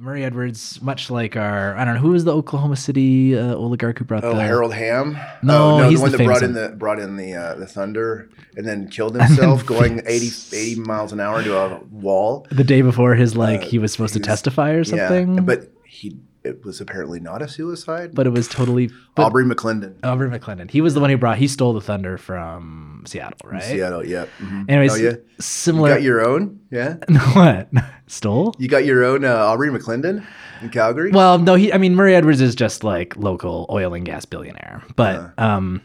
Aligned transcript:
Murray 0.00 0.24
Edwards, 0.24 0.80
much 0.80 1.10
like 1.10 1.36
our, 1.36 1.76
I 1.76 1.84
don't 1.84 1.94
know, 1.94 2.00
who 2.00 2.10
was 2.12 2.24
the 2.24 2.34
Oklahoma 2.34 2.76
City 2.76 3.36
uh, 3.38 3.54
oligarch 3.54 3.98
who 3.98 4.06
brought 4.06 4.24
Oh, 4.24 4.34
the 4.34 4.42
Harold 4.42 4.72
Hamm. 4.72 5.18
No, 5.42 5.74
oh, 5.74 5.78
no, 5.78 5.88
he's 5.90 5.98
the 5.98 6.02
one 6.04 6.12
the 6.12 6.16
that 6.18 6.24
brought 6.24 6.42
in 6.42 6.52
the 6.54 6.68
brought 6.70 6.98
in 6.98 7.16
the 7.16 7.34
uh, 7.34 7.54
the 7.56 7.66
thunder 7.66 8.30
and 8.56 8.66
then 8.66 8.88
killed 8.88 9.14
himself 9.14 9.66
going 9.74 10.00
80, 10.06 10.56
80 10.56 10.80
miles 10.80 11.12
an 11.12 11.20
hour 11.20 11.38
into 11.40 11.54
a 11.56 11.78
wall. 11.90 12.46
the 12.50 12.64
day 12.64 12.80
before 12.80 13.14
his 13.14 13.36
like 13.36 13.62
he 13.62 13.78
was 13.78 13.92
supposed 13.92 14.14
to 14.14 14.20
Uh, 14.20 14.24
testify 14.24 14.70
or 14.70 14.84
something. 14.84 15.34
Yeah, 15.34 15.40
but 15.42 15.70
he 15.84 16.16
it 16.42 16.64
was 16.64 16.80
apparently 16.80 17.20
not 17.20 17.42
a 17.42 17.48
suicide. 17.48 18.14
but 18.14 18.26
it 18.26 18.30
was 18.30 18.48
totally 18.48 18.90
Aubrey 19.16 19.44
McClendon, 19.44 19.96
Aubrey 20.02 20.28
McClendon. 20.30 20.70
He 20.70 20.80
was 20.80 20.94
the 20.94 21.00
one 21.00 21.10
who 21.10 21.16
brought. 21.18 21.38
He 21.38 21.46
stole 21.48 21.72
the 21.72 21.80
thunder 21.80 22.16
from 22.16 23.04
Seattle, 23.06 23.38
right? 23.44 23.62
Seattle. 23.62 24.04
Yeah. 24.06 24.26
mhm. 24.38 24.64
Anyways, 24.68 24.92
oh, 24.92 24.96
yeah. 24.96 25.10
You 25.10 25.22
similar. 25.38 25.90
got 25.90 26.02
your 26.02 26.26
own, 26.26 26.60
yeah. 26.70 26.96
what 27.34 27.68
stole? 28.06 28.54
You 28.58 28.68
got 28.68 28.84
your 28.84 29.04
own 29.04 29.24
uh, 29.24 29.34
Aubrey 29.36 29.68
McClendon 29.70 30.24
in 30.62 30.70
Calgary. 30.70 31.10
Well, 31.10 31.38
no, 31.38 31.54
he. 31.56 31.72
I 31.72 31.78
mean, 31.78 31.94
Murray 31.94 32.14
Edwards 32.14 32.40
is 32.40 32.54
just 32.54 32.82
like 32.84 33.16
local 33.16 33.66
oil 33.70 33.92
and 33.94 34.04
gas 34.06 34.24
billionaire, 34.24 34.82
but 34.96 35.16
Uh. 35.16 35.30
um, 35.36 35.82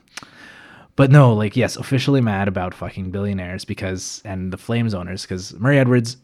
but 0.96 1.12
no, 1.12 1.34
like 1.34 1.58
yes, 1.58 1.76
officially 1.76 2.22
mad 2.22 2.48
about 2.48 2.74
fucking 2.74 3.12
billionaires 3.12 3.66
because 3.66 4.22
and 4.24 4.54
the 4.54 4.58
Flames 4.58 4.94
owners 4.94 5.24
because 5.24 5.54
Murray 5.60 5.78
Edwards 5.80 6.16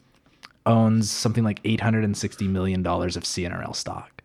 owns 0.66 1.10
something 1.12 1.44
like 1.44 1.60
eight 1.66 1.82
hundred 1.82 2.04
and 2.06 2.16
sixty 2.16 2.48
million 2.48 2.82
dollars 2.84 3.18
of 3.18 3.24
CNRL 3.24 3.76
stock. 3.76 4.21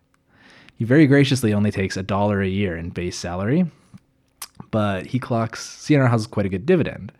He 0.77 0.85
very 0.85 1.07
graciously 1.07 1.53
only 1.53 1.71
takes 1.71 1.97
a 1.97 2.03
dollar 2.03 2.41
a 2.41 2.47
year 2.47 2.77
in 2.77 2.89
base 2.89 3.17
salary, 3.17 3.65
but 4.71 5.07
he 5.07 5.19
clocks 5.19 5.65
CNRL 5.85 6.09
has 6.09 6.27
quite 6.27 6.45
a 6.45 6.49
good 6.49 6.65
dividend, 6.65 7.11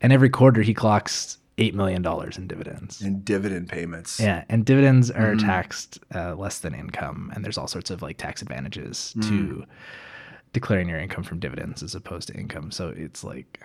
and 0.00 0.12
every 0.12 0.28
quarter 0.30 0.62
he 0.62 0.74
clocks 0.74 1.38
eight 1.58 1.74
million 1.74 2.00
dollars 2.02 2.38
in 2.38 2.46
dividends. 2.46 3.00
and 3.02 3.24
dividend 3.24 3.68
payments. 3.68 4.18
Yeah, 4.20 4.44
and 4.48 4.64
dividends 4.64 5.10
are 5.10 5.34
taxed 5.36 5.98
uh, 6.14 6.34
less 6.34 6.60
than 6.60 6.74
income, 6.74 7.30
and 7.34 7.44
there's 7.44 7.58
all 7.58 7.68
sorts 7.68 7.90
of 7.90 8.02
like 8.02 8.16
tax 8.18 8.42
advantages 8.42 9.14
to 9.22 9.64
declaring 10.52 10.88
your 10.88 10.98
income 10.98 11.22
from 11.22 11.38
dividends 11.38 11.82
as 11.82 11.94
opposed 11.94 12.28
to 12.28 12.34
income. 12.34 12.70
So 12.70 12.88
it's 12.96 13.22
like, 13.22 13.60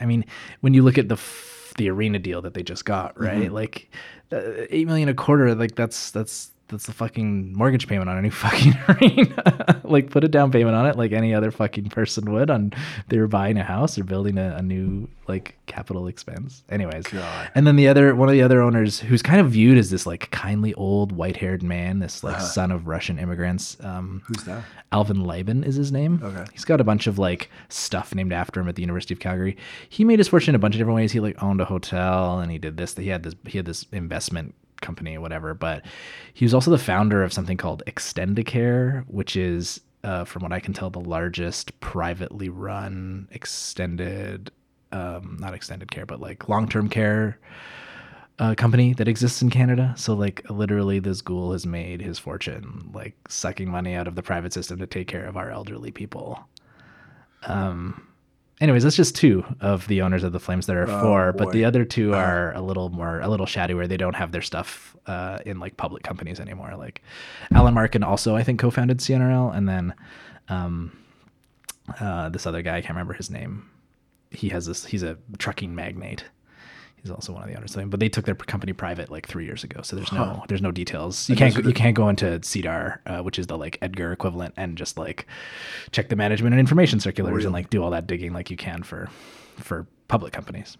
I 0.00 0.06
mean, 0.06 0.24
when 0.60 0.74
you 0.74 0.82
look 0.82 0.98
at 0.98 1.08
the 1.08 1.14
f- 1.14 1.72
the 1.76 1.88
arena 1.90 2.18
deal 2.18 2.42
that 2.42 2.54
they 2.54 2.62
just 2.62 2.84
got, 2.84 3.18
right? 3.20 3.52
Like 3.52 3.90
uh, 4.32 4.40
eight 4.70 4.86
million 4.86 5.08
a 5.08 5.14
quarter, 5.14 5.54
like 5.54 5.74
that's 5.74 6.10
that's 6.10 6.50
that's 6.68 6.86
the 6.86 6.92
fucking 6.92 7.52
mortgage 7.54 7.88
payment 7.88 8.08
on 8.08 8.18
any 8.18 8.30
fucking 8.44 8.74
arena. 8.88 9.80
like 9.84 10.10
put 10.10 10.24
a 10.24 10.28
down 10.28 10.50
payment 10.50 10.76
on 10.76 10.86
it, 10.86 10.96
like 10.96 11.12
any 11.12 11.34
other 11.34 11.50
fucking 11.50 11.88
person 11.90 12.32
would 12.32 12.50
on 12.50 12.72
they 13.08 13.18
were 13.18 13.26
buying 13.26 13.58
a 13.58 13.64
house 13.64 13.98
or 13.98 14.04
building 14.04 14.38
a, 14.38 14.56
a 14.56 14.62
new 14.62 15.08
like 15.26 15.56
capital 15.66 16.06
expense. 16.06 16.62
Anyways, 16.70 17.06
God. 17.06 17.50
and 17.54 17.66
then 17.66 17.76
the 17.76 17.88
other 17.88 18.14
one 18.14 18.28
of 18.28 18.32
the 18.32 18.42
other 18.42 18.62
owners, 18.62 19.00
who's 19.00 19.22
kind 19.22 19.40
of 19.40 19.50
viewed 19.50 19.78
as 19.78 19.90
this 19.90 20.06
like 20.06 20.30
kindly 20.30 20.74
old 20.74 21.12
white 21.12 21.36
haired 21.36 21.62
man, 21.62 21.98
this 21.98 22.22
like 22.24 22.40
son 22.40 22.70
of 22.70 22.86
Russian 22.86 23.18
immigrants. 23.18 23.76
Um, 23.80 24.22
Who's 24.26 24.44
that? 24.44 24.64
Alvin 24.90 25.24
Libin 25.24 25.64
is 25.64 25.76
his 25.76 25.92
name. 25.92 26.20
Okay. 26.22 26.44
He's 26.52 26.64
got 26.64 26.80
a 26.80 26.84
bunch 26.84 27.06
of 27.06 27.18
like 27.18 27.50
stuff 27.68 28.14
named 28.14 28.32
after 28.32 28.60
him 28.60 28.68
at 28.68 28.76
the 28.76 28.82
University 28.82 29.14
of 29.14 29.20
Calgary. 29.20 29.56
He 29.88 30.04
made 30.04 30.18
his 30.18 30.28
fortune 30.28 30.52
in 30.52 30.56
a 30.56 30.58
bunch 30.58 30.74
of 30.74 30.78
different 30.78 30.96
ways. 30.96 31.12
He 31.12 31.20
like 31.20 31.42
owned 31.42 31.60
a 31.60 31.66
hotel 31.66 32.38
and 32.38 32.50
he 32.50 32.58
did 32.58 32.76
this. 32.76 32.96
He 32.96 33.08
had 33.08 33.22
this 33.22 33.34
he 33.46 33.58
had 33.58 33.66
this 33.66 33.84
investment 33.92 34.54
company 34.80 35.16
or 35.16 35.20
whatever. 35.20 35.54
But 35.54 35.84
he 36.34 36.44
was 36.44 36.54
also 36.54 36.70
the 36.70 36.78
founder 36.78 37.22
of 37.22 37.32
something 37.32 37.56
called 37.56 37.82
Extendicare, 37.86 39.04
which 39.06 39.36
is 39.36 39.80
uh, 40.04 40.24
from 40.24 40.42
what 40.42 40.52
I 40.52 40.60
can 40.60 40.72
tell, 40.72 40.90
the 40.90 41.00
largest 41.00 41.78
privately 41.80 42.48
run 42.48 43.28
extended 43.32 44.50
um, 44.92 45.36
not 45.38 45.54
extended 45.54 45.90
care, 45.90 46.06
but 46.06 46.20
like 46.20 46.48
long 46.48 46.68
term 46.68 46.88
care 46.88 47.38
uh, 48.38 48.54
company 48.54 48.94
that 48.94 49.08
exists 49.08 49.42
in 49.42 49.50
Canada. 49.50 49.94
So 49.96 50.14
like 50.14 50.48
literally 50.48 50.98
this 50.98 51.20
ghoul 51.20 51.52
has 51.52 51.66
made 51.66 52.00
his 52.00 52.18
fortune 52.18 52.90
like 52.94 53.14
sucking 53.28 53.68
money 53.68 53.94
out 53.94 54.06
of 54.06 54.14
the 54.14 54.22
private 54.22 54.52
system 54.52 54.78
to 54.78 54.86
take 54.86 55.08
care 55.08 55.26
of 55.26 55.36
our 55.36 55.50
elderly 55.50 55.90
people. 55.90 56.48
Um 57.42 58.07
anyways, 58.60 58.82
that's 58.82 58.96
just 58.96 59.14
two 59.14 59.44
of 59.60 59.86
the 59.88 60.02
owners 60.02 60.24
of 60.24 60.32
the 60.32 60.40
Flames 60.40 60.66
that 60.66 60.76
are 60.76 60.86
four, 61.02 61.32
but 61.32 61.52
the 61.52 61.64
other 61.64 61.84
two 61.84 62.14
are 62.14 62.52
a 62.54 62.60
little 62.60 62.88
more 62.90 63.20
a 63.20 63.28
little 63.28 63.46
where 63.74 63.86
they 63.88 63.96
don't 63.96 64.14
have 64.14 64.32
their 64.32 64.42
stuff 64.42 64.96
uh, 65.06 65.38
in 65.46 65.58
like 65.58 65.76
public 65.76 66.02
companies 66.02 66.40
anymore. 66.40 66.74
Like 66.76 67.02
Allan 67.52 67.74
Markin 67.74 68.02
also 68.02 68.36
I 68.36 68.42
think 68.42 68.60
co-founded 68.60 68.98
CNRL 68.98 69.56
and 69.56 69.68
then 69.68 69.94
um 70.48 70.96
uh, 72.00 72.28
this 72.28 72.46
other 72.46 72.60
guy, 72.62 72.76
I 72.76 72.80
can't 72.80 72.90
remember 72.90 73.14
his 73.14 73.30
name. 73.30 73.68
He 74.30 74.50
has 74.50 74.66
this 74.66 74.84
he's 74.84 75.02
a 75.02 75.16
trucking 75.38 75.74
magnate. 75.74 76.24
He's 77.02 77.10
also 77.10 77.32
one 77.32 77.42
of 77.42 77.48
the 77.48 77.56
owners. 77.56 77.76
But 77.76 78.00
they 78.00 78.08
took 78.08 78.24
their 78.24 78.34
company 78.34 78.72
private 78.72 79.10
like 79.10 79.26
three 79.26 79.44
years 79.44 79.64
ago, 79.64 79.82
so 79.82 79.96
there's 79.96 80.12
no 80.12 80.44
there's 80.48 80.62
no 80.62 80.72
details. 80.72 81.28
You 81.28 81.36
can't 81.36 81.56
are 81.56 81.62
you 81.62 81.74
can't 81.74 81.94
go 81.94 82.08
into 82.08 82.40
SEDAR, 82.40 83.00
uh, 83.06 83.22
which 83.22 83.38
is 83.38 83.46
the 83.46 83.56
like 83.56 83.78
Edgar 83.80 84.12
equivalent, 84.12 84.54
and 84.56 84.76
just 84.76 84.98
like 84.98 85.26
check 85.92 86.08
the 86.08 86.16
management 86.16 86.54
and 86.54 86.60
information 86.60 87.00
circulars 87.00 87.44
and 87.44 87.52
like 87.52 87.70
do 87.70 87.82
all 87.82 87.90
that 87.90 88.06
digging 88.06 88.32
like 88.32 88.50
you 88.50 88.56
can 88.56 88.82
for 88.82 89.08
for 89.56 89.86
public 90.08 90.32
companies. 90.32 90.76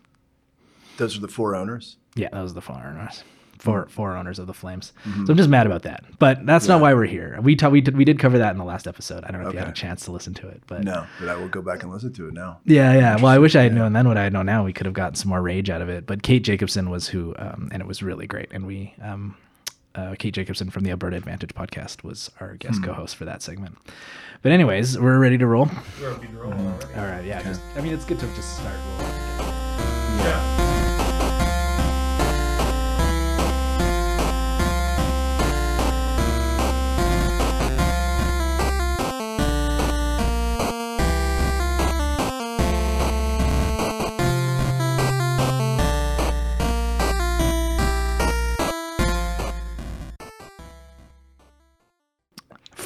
Those 0.97 1.17
are 1.17 1.21
the 1.21 1.29
four 1.29 1.55
owners. 1.55 1.97
Yeah, 2.17 2.29
those 2.33 2.51
are 2.51 2.55
the 2.55 2.63
four 2.63 2.77
owners. 2.77 3.23
Four, 3.59 3.87
four 3.89 4.17
owners 4.17 4.39
of 4.39 4.47
the 4.47 4.55
Flames. 4.55 4.93
So 5.05 5.11
I'm 5.33 5.37
just 5.37 5.49
mad 5.49 5.67
about 5.67 5.83
that. 5.83 6.05
But 6.19 6.47
that's 6.47 6.69
not 6.69 6.81
why 6.81 6.95
we're 6.95 7.07
here. 7.07 7.39
We, 7.43 7.57
ta- 7.57 7.69
we, 7.69 7.81
did, 7.81 7.97
we 7.97 8.05
did 8.05 8.19
cover 8.19 8.39
that 8.39 8.53
in 8.53 8.59
the 8.59 8.65
last 8.65 8.87
episode. 8.87 9.25
I 9.25 9.31
don't 9.33 9.43
know 9.43 9.49
if 9.49 9.55
you 9.55 9.59
had 9.59 9.69
a 9.69 9.73
chance 9.73 10.05
to 10.05 10.13
listen 10.13 10.33
to 10.35 10.49
it. 10.49 10.63
but 10.67 10.85
No, 10.85 11.07
but 11.19 11.29
I 11.29 11.37
will 11.37 11.49
go 11.49 11.61
back 11.63 11.83
and 11.83 11.93
listen 11.93 12.13
to 12.13 12.29
it 12.29 12.35
now. 12.35 12.61
Yeah, 12.65 12.93
yeah. 12.95 13.17
Well, 13.17 13.27
I 13.27 13.39
wish 13.39 13.57
I 13.57 13.63
had 13.65 13.75
known 13.75 13.93
then 13.93 14.07
what 14.07 14.17
I 14.17 14.29
know 14.29 14.43
now. 14.43 14.65
We 14.65 14.73
could 14.73 14.87
have 14.87 14.95
gotten 14.95 15.15
some 15.17 15.29
more 15.31 15.43
rage 15.43 15.71
out 15.71 15.83
of 15.83 15.89
it. 15.89 16.07
But 16.07 16.23
Kate 16.23 16.45
Jacobson 16.45 16.89
was 16.91 17.09
who, 17.09 17.35
um, 17.39 17.69
and 17.73 17.81
it 17.83 17.87
was 17.87 18.03
really 18.03 18.27
great. 18.27 18.49
And 18.53 18.67
we, 18.67 18.95
um, 19.03 19.37
uh, 19.95 20.15
Kate 20.19 20.33
Jacobson 20.35 20.71
from 20.71 20.85
the 20.85 20.91
Alberta 20.91 21.17
Advantage 21.17 21.51
podcast 21.55 22.05
was 22.05 22.31
our 22.41 22.55
guest 22.55 22.85
co-host 22.85 23.17
for 23.17 23.25
that 23.25 23.43
segment. 23.43 23.77
But 24.43 24.53
anyways, 24.53 24.97
we're 24.99 25.19
ready 25.19 25.37
to 25.39 25.47
roll. 25.49 25.69
We're 26.01 26.13
ready 26.13 26.29
to 26.29 26.33
roll 26.39 26.53
already. 26.53 26.95
All 26.95 27.07
right, 27.07 27.25
yeah. 27.25 27.43
Just, 27.43 27.61
I 27.77 27.81
mean, 27.81 27.93
it's 27.93 28.05
good 28.05 28.21
to 28.21 28.27
just 28.37 28.57
start 28.59 28.77
rolling. 29.01 29.15
Yeah. 30.21 30.68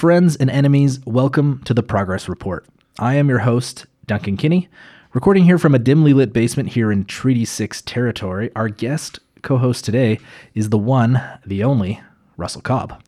Friends 0.03 0.35
and 0.35 0.51
enemies, 0.51 0.99
welcome 1.07 1.63
to 1.63 1.73
the 1.73 1.83
Progress 1.85 2.29
Report. 2.29 2.67
I 2.99 3.15
am 3.15 3.29
your 3.29 3.39
host, 3.39 3.87
Duncan 4.05 4.37
Kinney, 4.37 4.69
recording 5.13 5.45
here 5.45 5.59
from 5.59 5.77
a 5.77 5.79
dimly 5.79 6.13
lit 6.13 6.33
basement 6.33 6.71
here 6.71 6.91
in 6.91 7.05
Treaty 7.05 7.45
6 7.45 7.83
territory. 7.83 8.51
Our 8.57 8.69
guest 8.69 9.21
co 9.43 9.59
host 9.59 9.85
today 9.85 10.19
is 10.57 10.71
the 10.71 10.77
one, 10.77 11.23
the 11.47 11.63
only, 11.63 12.01
Russell 12.37 12.63
Cobb. 12.63 13.01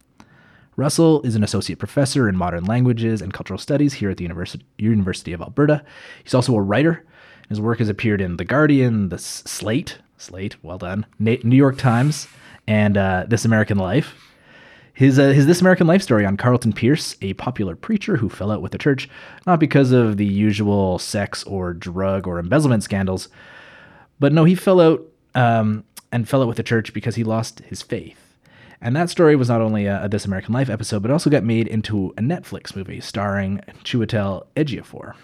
Russell 0.76 1.20
is 1.22 1.34
an 1.34 1.42
associate 1.42 1.80
professor 1.80 2.28
in 2.28 2.36
modern 2.36 2.64
languages 2.64 3.20
and 3.20 3.34
cultural 3.34 3.58
studies 3.58 3.94
here 3.94 4.10
at 4.10 4.18
the 4.18 4.30
University, 4.78 5.32
of 5.32 5.42
Alberta. 5.42 5.84
He's 6.22 6.32
also 6.32 6.54
a 6.54 6.62
writer. 6.62 7.04
His 7.48 7.60
work 7.60 7.80
has 7.80 7.88
appeared 7.88 8.20
in 8.20 8.36
The 8.36 8.44
Guardian, 8.44 9.08
The 9.08 9.18
Slate, 9.18 9.98
Slate, 10.16 10.62
well 10.62 10.78
done, 10.78 11.06
New 11.18 11.56
York 11.56 11.76
Times, 11.76 12.28
and 12.68 12.96
uh, 12.96 13.24
This 13.26 13.44
American 13.44 13.78
Life. 13.78 14.14
His, 14.94 15.18
uh, 15.18 15.30
his 15.30 15.46
This 15.46 15.60
American 15.60 15.88
Life 15.88 16.02
story 16.02 16.24
on 16.24 16.36
Carlton 16.36 16.72
Pierce, 16.72 17.16
a 17.20 17.34
popular 17.34 17.74
preacher 17.74 18.16
who 18.16 18.28
fell 18.28 18.52
out 18.52 18.62
with 18.62 18.70
the 18.70 18.78
church, 18.78 19.08
not 19.44 19.58
because 19.58 19.90
of 19.90 20.16
the 20.18 20.24
usual 20.24 21.00
sex 21.00 21.42
or 21.44 21.72
drug 21.72 22.28
or 22.28 22.38
embezzlement 22.38 22.84
scandals, 22.84 23.28
but 24.20 24.32
no, 24.32 24.44
he 24.44 24.54
fell 24.54 24.80
out 24.80 25.02
um, 25.34 25.82
and 26.12 26.28
fell 26.28 26.42
out 26.42 26.48
with 26.48 26.56
the 26.56 26.62
church 26.62 26.92
because 26.92 27.16
he 27.16 27.24
lost 27.24 27.58
his 27.60 27.82
faith. 27.82 28.36
And 28.80 28.94
that 28.94 29.10
story 29.10 29.34
was 29.34 29.48
not 29.48 29.60
only 29.60 29.86
a, 29.86 30.04
a 30.04 30.08
This 30.08 30.26
American 30.26 30.54
Life 30.54 30.70
episode, 30.70 31.02
but 31.02 31.10
also 31.10 31.28
got 31.28 31.42
made 31.42 31.66
into 31.66 32.14
a 32.16 32.20
Netflix 32.20 32.76
movie 32.76 33.00
starring 33.00 33.62
Chiwetel 33.82 34.46
Ejiofor. 34.54 35.14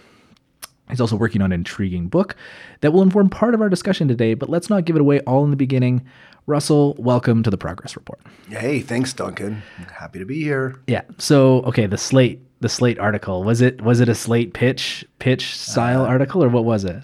He's 0.91 1.01
also 1.01 1.17
working 1.17 1.41
on 1.41 1.53
an 1.53 1.61
intriguing 1.61 2.09
book 2.09 2.37
that 2.81 2.93
will 2.93 3.03
inform 3.03 3.31
part 3.31 3.55
of 3.55 3.61
our 3.61 3.69
discussion 3.69 4.09
today, 4.09 4.35
but 4.35 4.49
let's 4.49 4.69
not 4.69 4.85
give 4.85 4.97
it 4.97 5.01
away 5.01 5.21
all 5.21 5.45
in 5.45 5.51
the 5.51 5.57
beginning. 5.57 6.05
Russell, 6.47 6.95
welcome 6.99 7.43
to 7.43 7.51
the 7.51 7.57
Progress 7.57 7.97
Report. 7.97 8.21
Hey, 8.49 8.81
thanks, 8.81 9.13
Duncan. 9.13 9.63
Happy 9.95 10.19
to 10.19 10.25
be 10.25 10.43
here. 10.43 10.81
Yeah. 10.87 11.03
So, 11.19 11.63
okay, 11.63 11.87
the 11.87 11.99
Slate, 11.99 12.41
the 12.61 12.69
Slate 12.69 12.99
article 12.99 13.45
was 13.45 13.61
it 13.61 13.81
was 13.83 14.01
it 14.01 14.09
a 14.09 14.15
Slate 14.15 14.53
pitch 14.53 15.05
pitch 15.19 15.57
style 15.57 16.03
uh, 16.03 16.09
article 16.09 16.43
or 16.43 16.49
what 16.49 16.65
was 16.65 16.85
it? 16.85 17.03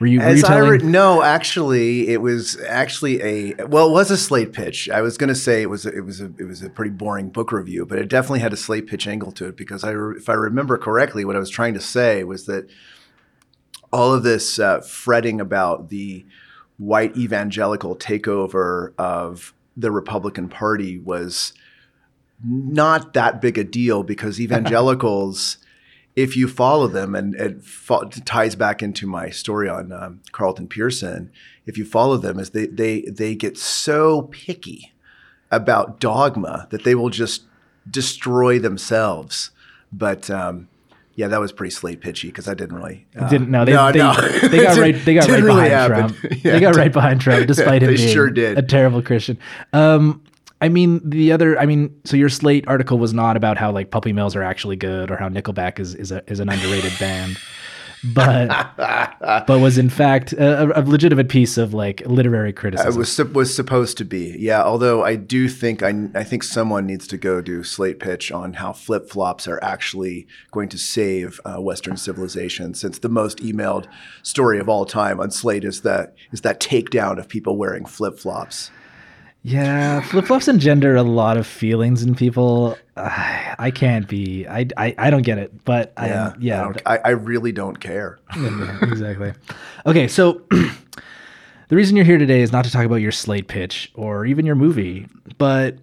Were 0.00 0.06
you, 0.06 0.20
were 0.20 0.34
you 0.34 0.42
telling? 0.42 0.70
re- 0.70 0.78
no, 0.78 1.22
actually, 1.22 2.08
it 2.08 2.22
was 2.22 2.58
actually 2.66 3.22
a 3.22 3.66
well, 3.66 3.88
it 3.88 3.92
was 3.92 4.10
a 4.10 4.16
slate 4.16 4.54
pitch. 4.54 4.88
I 4.88 5.02
was 5.02 5.18
going 5.18 5.28
to 5.28 5.34
say 5.34 5.60
it 5.60 5.68
was 5.68 5.84
a, 5.84 5.94
it 5.94 6.00
was 6.00 6.22
a 6.22 6.32
it 6.38 6.44
was 6.44 6.62
a 6.62 6.70
pretty 6.70 6.90
boring 6.90 7.28
book 7.28 7.52
review, 7.52 7.84
but 7.84 7.98
it 7.98 8.08
definitely 8.08 8.40
had 8.40 8.54
a 8.54 8.56
slate 8.56 8.86
pitch 8.86 9.06
angle 9.06 9.30
to 9.32 9.48
it 9.48 9.58
because 9.58 9.84
I, 9.84 9.90
re- 9.90 10.16
if 10.16 10.30
I 10.30 10.32
remember 10.32 10.78
correctly, 10.78 11.26
what 11.26 11.36
I 11.36 11.38
was 11.38 11.50
trying 11.50 11.74
to 11.74 11.80
say 11.80 12.24
was 12.24 12.46
that 12.46 12.70
all 13.92 14.14
of 14.14 14.22
this 14.22 14.58
uh, 14.58 14.80
fretting 14.80 15.38
about 15.38 15.90
the 15.90 16.24
white 16.78 17.14
evangelical 17.14 17.94
takeover 17.94 18.94
of 18.96 19.52
the 19.76 19.90
Republican 19.90 20.48
Party 20.48 20.98
was 20.98 21.52
not 22.42 23.12
that 23.12 23.42
big 23.42 23.58
a 23.58 23.64
deal 23.64 24.02
because 24.02 24.40
evangelicals, 24.40 25.58
if 26.16 26.36
you 26.36 26.48
follow 26.48 26.86
them, 26.88 27.14
and 27.14 27.34
it 27.36 27.62
fo- 27.62 28.04
ties 28.24 28.54
back 28.54 28.82
into 28.82 29.06
my 29.06 29.30
story 29.30 29.68
on 29.68 29.92
um, 29.92 30.20
Carlton 30.32 30.66
Pearson, 30.68 31.30
if 31.66 31.78
you 31.78 31.84
follow 31.84 32.16
them, 32.16 32.38
is 32.38 32.50
they 32.50 32.66
they 32.66 33.02
they 33.02 33.34
get 33.34 33.56
so 33.56 34.22
picky 34.22 34.92
about 35.50 36.00
dogma 36.00 36.66
that 36.70 36.84
they 36.84 36.94
will 36.94 37.10
just 37.10 37.44
destroy 37.90 38.58
themselves. 38.58 39.50
But 39.92 40.30
um, 40.30 40.68
yeah, 41.14 41.28
that 41.28 41.40
was 41.40 41.52
pretty 41.52 41.70
slate 41.70 42.00
pitchy 42.00 42.28
because 42.28 42.48
I 42.48 42.54
didn't 42.54 42.76
really 42.76 43.06
uh, 43.18 43.28
Didn't 43.28 43.50
know 43.50 43.64
they, 43.64 43.72
no, 43.72 43.92
they, 43.92 43.98
no. 43.98 44.14
they 44.48 44.62
got 44.62 44.78
right 44.80 45.04
they 45.04 45.14
got 45.14 45.28
right 45.28 45.42
really 45.42 45.68
behind 45.68 45.72
happen. 45.72 46.14
Trump. 46.14 46.34
Yeah, 46.44 46.52
they 46.52 46.60
got 46.60 46.76
right 46.76 46.92
behind 46.92 47.20
Trump 47.20 47.46
despite 47.46 47.82
him 47.82 47.90
They 47.90 47.96
being 47.96 48.08
sure 48.08 48.30
did. 48.30 48.58
a 48.58 48.62
terrible 48.62 49.02
Christian. 49.02 49.38
Um 49.72 50.22
I 50.60 50.68
mean 50.68 51.00
the 51.08 51.32
other 51.32 51.58
I 51.58 51.66
mean 51.66 51.94
so 52.04 52.16
your 52.16 52.28
Slate 52.28 52.66
article 52.68 52.98
was 52.98 53.14
not 53.14 53.36
about 53.36 53.56
how 53.56 53.72
like 53.72 53.90
puppy 53.90 54.12
mills 54.12 54.36
are 54.36 54.42
actually 54.42 54.76
good 54.76 55.10
or 55.10 55.16
how 55.16 55.28
Nickelback 55.28 55.78
is 55.78 55.94
is 55.94 56.12
a 56.12 56.22
is 56.30 56.40
an 56.40 56.48
underrated 56.48 56.98
band. 56.98 57.38
But 58.02 58.48
but 59.46 59.60
was 59.60 59.76
in 59.76 59.90
fact 59.90 60.32
a, 60.32 60.78
a 60.78 60.82
legitimate 60.82 61.28
piece 61.28 61.58
of 61.58 61.74
like 61.74 62.02
literary 62.06 62.52
criticism. 62.52 62.92
It 62.92 62.96
was 62.96 63.18
was 63.34 63.54
supposed 63.54 63.98
to 63.98 64.04
be, 64.04 64.36
yeah. 64.38 64.62
Although 64.62 65.04
I 65.04 65.16
do 65.16 65.48
think 65.48 65.82
I, 65.82 66.08
I 66.14 66.24
think 66.24 66.42
someone 66.42 66.86
needs 66.86 67.06
to 67.08 67.18
go 67.18 67.40
do 67.40 67.62
slate 67.62 67.98
pitch 67.98 68.32
on 68.32 68.54
how 68.54 68.72
flip 68.72 69.08
flops 69.10 69.46
are 69.46 69.62
actually 69.62 70.26
going 70.50 70.68
to 70.70 70.78
save 70.78 71.40
uh, 71.44 71.56
Western 71.56 71.96
civilization. 71.96 72.72
Since 72.74 73.00
the 73.00 73.10
most 73.10 73.38
emailed 73.38 73.86
story 74.22 74.58
of 74.58 74.68
all 74.68 74.86
time 74.86 75.20
on 75.20 75.30
Slate 75.30 75.64
is 75.64 75.82
that 75.82 76.14
is 76.32 76.40
that 76.40 76.60
takedown 76.60 77.18
of 77.18 77.28
people 77.28 77.56
wearing 77.56 77.84
flip 77.84 78.18
flops. 78.18 78.70
Yeah, 79.42 80.02
flip 80.02 80.26
flops 80.26 80.48
engender 80.48 80.96
a 80.96 81.02
lot 81.02 81.38
of 81.38 81.46
feelings 81.46 82.02
in 82.02 82.14
people. 82.14 82.76
Uh, 82.96 83.54
I 83.58 83.70
can't 83.70 84.06
be. 84.06 84.46
I, 84.46 84.66
I 84.76 84.94
I 84.98 85.10
don't 85.10 85.22
get 85.22 85.38
it, 85.38 85.64
but 85.64 85.94
I 85.96 86.08
Yeah, 86.08 86.34
yeah 86.38 86.72
I, 86.84 86.96
I, 86.96 87.00
I 87.04 87.10
really 87.10 87.52
don't 87.52 87.80
care. 87.80 88.18
Yeah, 88.36 88.78
exactly. 88.82 89.32
Okay, 89.86 90.08
so 90.08 90.42
the 90.50 91.76
reason 91.76 91.96
you're 91.96 92.04
here 92.04 92.18
today 92.18 92.42
is 92.42 92.52
not 92.52 92.64
to 92.66 92.70
talk 92.70 92.84
about 92.84 92.96
your 92.96 93.12
slate 93.12 93.48
pitch 93.48 93.90
or 93.94 94.26
even 94.26 94.44
your 94.44 94.56
movie, 94.56 95.06
but 95.38 95.78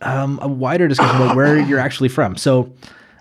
um, 0.00 0.38
a 0.40 0.48
wider 0.48 0.88
discussion 0.88 1.16
about 1.16 1.36
where 1.36 1.58
you're 1.58 1.78
actually 1.78 2.08
from. 2.08 2.36
So, 2.36 2.72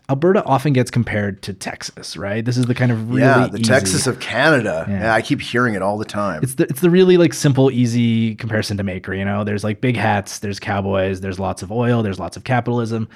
Alberta 0.10 0.44
often 0.44 0.74
gets 0.74 0.90
compared 0.90 1.42
to 1.44 1.54
Texas, 1.54 2.18
right? 2.18 2.44
This 2.44 2.58
is 2.58 2.66
the 2.66 2.74
kind 2.74 2.92
of 2.92 3.10
really 3.10 3.22
yeah, 3.22 3.48
the 3.48 3.60
easy- 3.60 3.64
Texas 3.70 4.08
of 4.08 4.20
Canada. 4.20 4.86
Yeah. 4.90 5.02
Yeah. 5.02 5.14
I 5.14 5.22
keep 5.22 5.40
hearing 5.40 5.76
it 5.76 5.82
all 5.84 5.98
the 5.98 6.06
time. 6.06 6.42
It's 6.42 6.56
the 6.56 6.64
it's 6.64 6.82
the 6.82 6.90
really 6.90 7.18
like 7.18 7.34
simple, 7.34 7.70
easy 7.70 8.36
comparison 8.36 8.78
to 8.78 8.84
make. 8.84 9.08
You 9.08 9.24
know, 9.24 9.44
there's 9.44 9.64
like 9.64 9.82
big 9.82 9.96
hats, 9.96 10.40
there's 10.40 10.60
cowboys, 10.60 11.22
there's 11.22 11.40
lots 11.40 11.62
of 11.62 11.72
oil, 11.72 12.02
there's 12.02 12.20
lots 12.20 12.36
of 12.36 12.44
capitalism, 12.44 13.08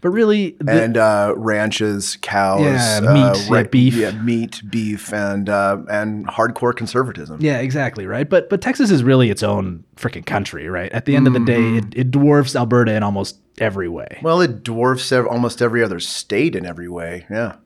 but 0.00 0.10
really, 0.10 0.56
the, 0.60 0.82
and 0.84 0.96
uh, 0.96 1.34
ranches, 1.36 2.16
cows, 2.22 2.62
Yeah, 2.62 3.00
uh, 3.04 3.12
meat, 3.12 3.48
yeah, 3.50 3.62
beef. 3.64 3.94
yeah, 3.94 4.10
meat, 4.22 4.62
beef, 4.70 5.12
and 5.12 5.48
uh, 5.48 5.78
and 5.90 6.26
hardcore 6.26 6.74
conservatism. 6.74 7.38
Yeah, 7.40 7.58
exactly, 7.58 8.06
right? 8.06 8.28
But 8.28 8.48
but 8.50 8.60
Texas 8.60 8.90
is 8.90 9.02
really 9.02 9.30
its 9.30 9.42
own 9.42 9.84
freaking 9.96 10.24
country, 10.24 10.68
right? 10.68 10.90
At 10.92 11.04
the 11.04 11.16
end 11.16 11.26
of 11.26 11.32
the 11.32 11.40
day, 11.40 11.76
it, 11.76 11.84
it 11.94 12.10
dwarfs 12.10 12.56
Alberta 12.56 12.94
in 12.94 13.02
almost 13.02 13.38
every 13.58 13.88
way. 13.88 14.18
Well, 14.22 14.40
it 14.40 14.62
dwarfs 14.62 15.12
ev- 15.12 15.26
almost 15.26 15.60
every 15.60 15.82
other 15.84 16.00
state 16.00 16.56
in 16.56 16.64
every 16.64 16.88
way. 16.88 17.26
Yeah. 17.30 17.56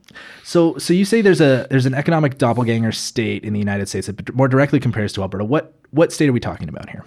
So 0.42 0.76
so 0.78 0.92
you 0.92 1.04
say 1.04 1.20
there's 1.22 1.40
a 1.40 1.66
there's 1.70 1.86
an 1.86 1.94
economic 1.94 2.38
doppelganger 2.38 2.92
state 2.92 3.44
in 3.44 3.52
the 3.52 3.58
United 3.58 3.88
States 3.88 4.06
that 4.08 4.34
more 4.34 4.48
directly 4.48 4.80
compares 4.80 5.12
to 5.14 5.22
Alberta. 5.22 5.44
What 5.44 5.74
what 5.90 6.12
state 6.12 6.28
are 6.28 6.32
we 6.32 6.40
talking 6.40 6.68
about 6.68 6.90
here? 6.90 7.04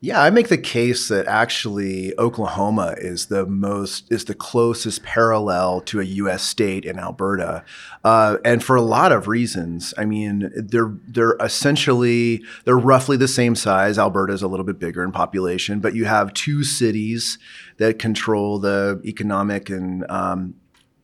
Yeah, 0.00 0.22
I 0.22 0.30
make 0.30 0.46
the 0.46 0.56
case 0.56 1.08
that 1.08 1.26
actually 1.26 2.16
Oklahoma 2.20 2.94
is 2.98 3.26
the 3.26 3.44
most 3.46 4.12
is 4.12 4.26
the 4.26 4.34
closest 4.34 5.02
parallel 5.02 5.80
to 5.82 6.00
a 6.00 6.04
U.S. 6.04 6.44
state 6.44 6.84
in 6.84 7.00
Alberta, 7.00 7.64
uh, 8.04 8.36
and 8.44 8.62
for 8.62 8.76
a 8.76 8.82
lot 8.82 9.10
of 9.10 9.26
reasons. 9.26 9.92
I 9.98 10.04
mean, 10.04 10.52
they're 10.54 10.94
they're 11.08 11.36
essentially 11.40 12.44
they're 12.64 12.78
roughly 12.78 13.16
the 13.16 13.26
same 13.26 13.56
size. 13.56 13.98
Alberta 13.98 14.32
is 14.32 14.42
a 14.42 14.46
little 14.46 14.64
bit 14.64 14.78
bigger 14.78 15.02
in 15.02 15.10
population, 15.10 15.80
but 15.80 15.96
you 15.96 16.04
have 16.04 16.32
two 16.32 16.62
cities 16.62 17.36
that 17.78 17.98
control 17.98 18.60
the 18.60 19.02
economic 19.04 19.68
and 19.68 20.08
um, 20.08 20.54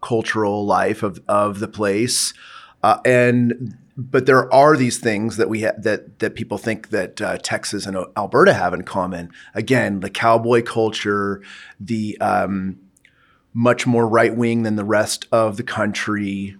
cultural 0.02 0.64
life 0.64 1.02
of 1.02 1.20
of 1.26 1.58
the 1.58 1.68
place, 1.68 2.32
uh, 2.84 2.98
and 3.04 3.76
but 3.96 4.26
there 4.26 4.52
are 4.52 4.76
these 4.76 4.98
things 4.98 5.36
that 5.36 5.48
we 5.48 5.62
ha- 5.62 5.72
that 5.78 6.18
that 6.18 6.34
people 6.34 6.58
think 6.58 6.90
that 6.90 7.20
uh, 7.20 7.38
Texas 7.38 7.86
and 7.86 7.96
Alberta 8.16 8.52
have 8.52 8.74
in 8.74 8.82
common. 8.82 9.30
Again, 9.54 10.00
the 10.00 10.10
cowboy 10.10 10.62
culture, 10.62 11.42
the 11.78 12.18
um, 12.20 12.78
much 13.52 13.86
more 13.86 14.08
right 14.08 14.36
wing 14.36 14.64
than 14.64 14.76
the 14.76 14.84
rest 14.84 15.26
of 15.30 15.56
the 15.56 15.62
country. 15.62 16.56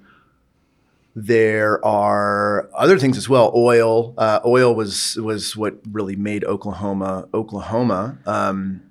There 1.17 1.85
are 1.85 2.69
other 2.75 2.99
things 2.99 3.17
as 3.17 3.29
well. 3.29 3.53
Oil, 3.55 4.15
uh, 4.19 4.41
oil 4.45 4.75
was 4.75 5.17
was 5.17 5.57
what 5.57 5.79
really 5.91 6.17
made 6.17 6.45
Oklahoma 6.45 7.29
Oklahoma. 7.35 8.19
Um, 8.27 8.83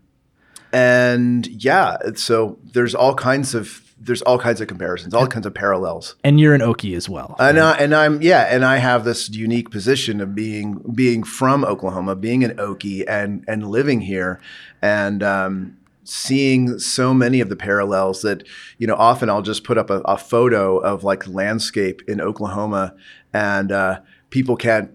and 0.74 1.46
yeah, 1.48 1.98
so 2.16 2.58
there's 2.64 2.96
all 2.96 3.14
kinds 3.14 3.54
of 3.54 3.83
there's 4.06 4.22
all 4.24 4.38
kinds 4.38 4.60
of 4.62 4.68
comparisons, 4.68 5.14
all 5.14 5.28
kinds 5.28 5.46
of 5.46 5.54
parallels. 5.54 6.16
And 6.24 6.40
you're 6.40 6.54
an 6.54 6.62
Okie 6.62 6.96
as 6.96 7.08
well. 7.08 7.36
And 7.40 7.60
I, 7.60 7.78
and 7.78 7.96
I'm 7.96 8.22
yeah, 8.22 8.48
and 8.54 8.66
I 8.66 8.78
have 8.78 9.06
this 9.06 9.30
unique 9.30 9.72
position 9.72 10.20
of 10.22 10.36
being 10.36 10.84
being 10.94 11.24
from 11.24 11.64
Oklahoma, 11.64 12.16
being 12.16 12.44
an 12.44 12.56
Okie, 12.58 13.04
and 13.08 13.44
and 13.48 13.68
living 13.68 14.02
here, 14.02 14.42
and 14.82 15.24
um, 15.24 15.78
seeing 16.04 16.80
so 16.80 17.14
many 17.14 17.40
of 17.40 17.50
the 17.50 17.56
parallels 17.56 18.22
that 18.24 18.46
you 18.78 18.88
know. 18.88 18.96
Often 18.96 19.30
I'll 19.30 19.42
just 19.42 19.64
put 19.64 19.78
up 19.78 19.90
a, 19.90 20.00
a 20.02 20.18
photo 20.18 20.78
of 20.78 21.04
like 21.04 21.28
landscape 21.28 22.02
in 22.08 22.20
Oklahoma, 22.20 22.96
and 23.34 23.72
uh, 23.72 24.02
people 24.30 24.58
can't 24.58 24.92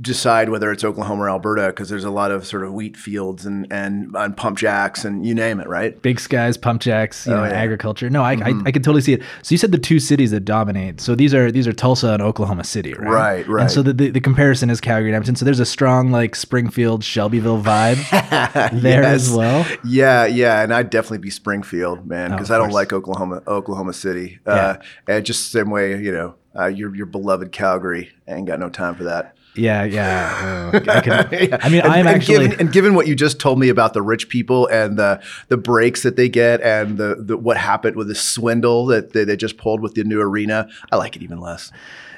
decide 0.00 0.48
whether 0.48 0.70
it's 0.70 0.84
Oklahoma 0.84 1.22
or 1.24 1.30
Alberta 1.30 1.68
because 1.68 1.88
there's 1.88 2.04
a 2.04 2.10
lot 2.10 2.30
of 2.30 2.46
sort 2.46 2.62
of 2.64 2.72
wheat 2.72 2.96
fields 2.96 3.44
and 3.44 3.66
and, 3.72 4.14
and 4.14 4.36
pump 4.36 4.58
jacks 4.58 5.04
and 5.04 5.26
you 5.26 5.34
name 5.34 5.58
it, 5.60 5.66
right? 5.68 6.00
Big 6.02 6.20
skies, 6.20 6.56
pump 6.56 6.80
jacks, 6.80 7.26
you 7.26 7.32
know, 7.34 7.44
yeah. 7.44 7.50
agriculture. 7.50 8.08
No, 8.08 8.22
I, 8.22 8.32
I 8.34 8.52
I 8.66 8.70
can 8.70 8.82
totally 8.82 9.00
see 9.02 9.14
it. 9.14 9.22
So 9.42 9.52
you 9.52 9.58
said 9.58 9.72
the 9.72 9.78
two 9.78 9.98
cities 9.98 10.30
that 10.30 10.40
dominate. 10.44 11.00
So 11.00 11.14
these 11.14 11.34
are 11.34 11.50
these 11.50 11.66
are 11.66 11.72
Tulsa 11.72 12.12
and 12.12 12.22
Oklahoma 12.22 12.64
City, 12.64 12.94
right? 12.94 13.46
Right, 13.48 13.62
And 13.62 13.70
so 13.70 13.82
the, 13.82 13.92
the, 13.92 14.10
the 14.10 14.20
comparison 14.20 14.70
is 14.70 14.80
Calgary 14.80 15.08
and 15.10 15.16
Edmonton. 15.16 15.36
So 15.36 15.44
there's 15.44 15.60
a 15.60 15.66
strong 15.66 16.10
like 16.10 16.36
Springfield, 16.36 17.02
Shelbyville 17.02 17.60
vibe 17.62 18.80
there 18.82 19.02
as 19.02 19.30
well. 19.32 19.66
Yeah, 19.84 20.26
yeah, 20.26 20.62
and 20.62 20.72
I'd 20.72 20.90
definitely 20.90 21.18
be 21.18 21.30
Springfield, 21.30 22.06
man, 22.06 22.32
Oh, 22.32 22.36
because 22.36 22.50
of 22.50 22.54
I 22.54 22.58
don't 22.58 22.66
course. 22.68 22.74
like 22.74 22.92
Oklahoma, 22.92 23.42
Oklahoma 23.46 23.92
City. 23.92 24.38
Uh, 24.46 24.76
and 25.06 25.24
just 25.26 25.50
the 25.52 25.58
same 25.58 25.70
way, 25.70 26.00
you 26.00 26.12
know, 26.12 26.34
uh, 26.58 26.66
your 26.66 26.94
your 26.94 27.06
beloved 27.06 27.52
Calgary. 27.52 28.10
I 28.26 28.34
ain't 28.34 28.46
got 28.46 28.60
no 28.60 28.68
time 28.68 28.94
for 28.94 29.04
that. 29.04 29.34
Yeah, 29.54 29.84
yeah. 29.84 30.70
Oh, 30.72 30.78
I, 30.78 31.00
can. 31.00 31.12
I 31.62 31.68
mean, 31.68 31.82
I'm 31.82 32.06
and 32.06 32.08
actually. 32.08 32.48
given, 32.48 32.60
and 32.60 32.72
given 32.72 32.94
what 32.94 33.06
you 33.06 33.16
just 33.16 33.40
told 33.40 33.58
me 33.58 33.68
about 33.68 33.92
the 33.92 34.02
rich 34.02 34.28
people 34.28 34.66
and 34.68 34.96
the 34.98 35.20
the 35.48 35.56
breaks 35.56 36.02
that 36.02 36.16
they 36.16 36.28
get 36.28 36.60
and 36.60 36.96
the, 36.96 37.16
the 37.18 37.36
what 37.36 37.56
happened 37.56 37.96
with 37.96 38.08
the 38.08 38.14
swindle 38.14 38.86
that 38.86 39.12
they, 39.12 39.24
they 39.24 39.36
just 39.36 39.56
pulled 39.56 39.80
with 39.80 39.94
the 39.94 40.04
new 40.04 40.20
arena, 40.20 40.68
I 40.92 40.96
like 40.96 41.16
it 41.16 41.22
even 41.22 41.40
less. 41.40 41.72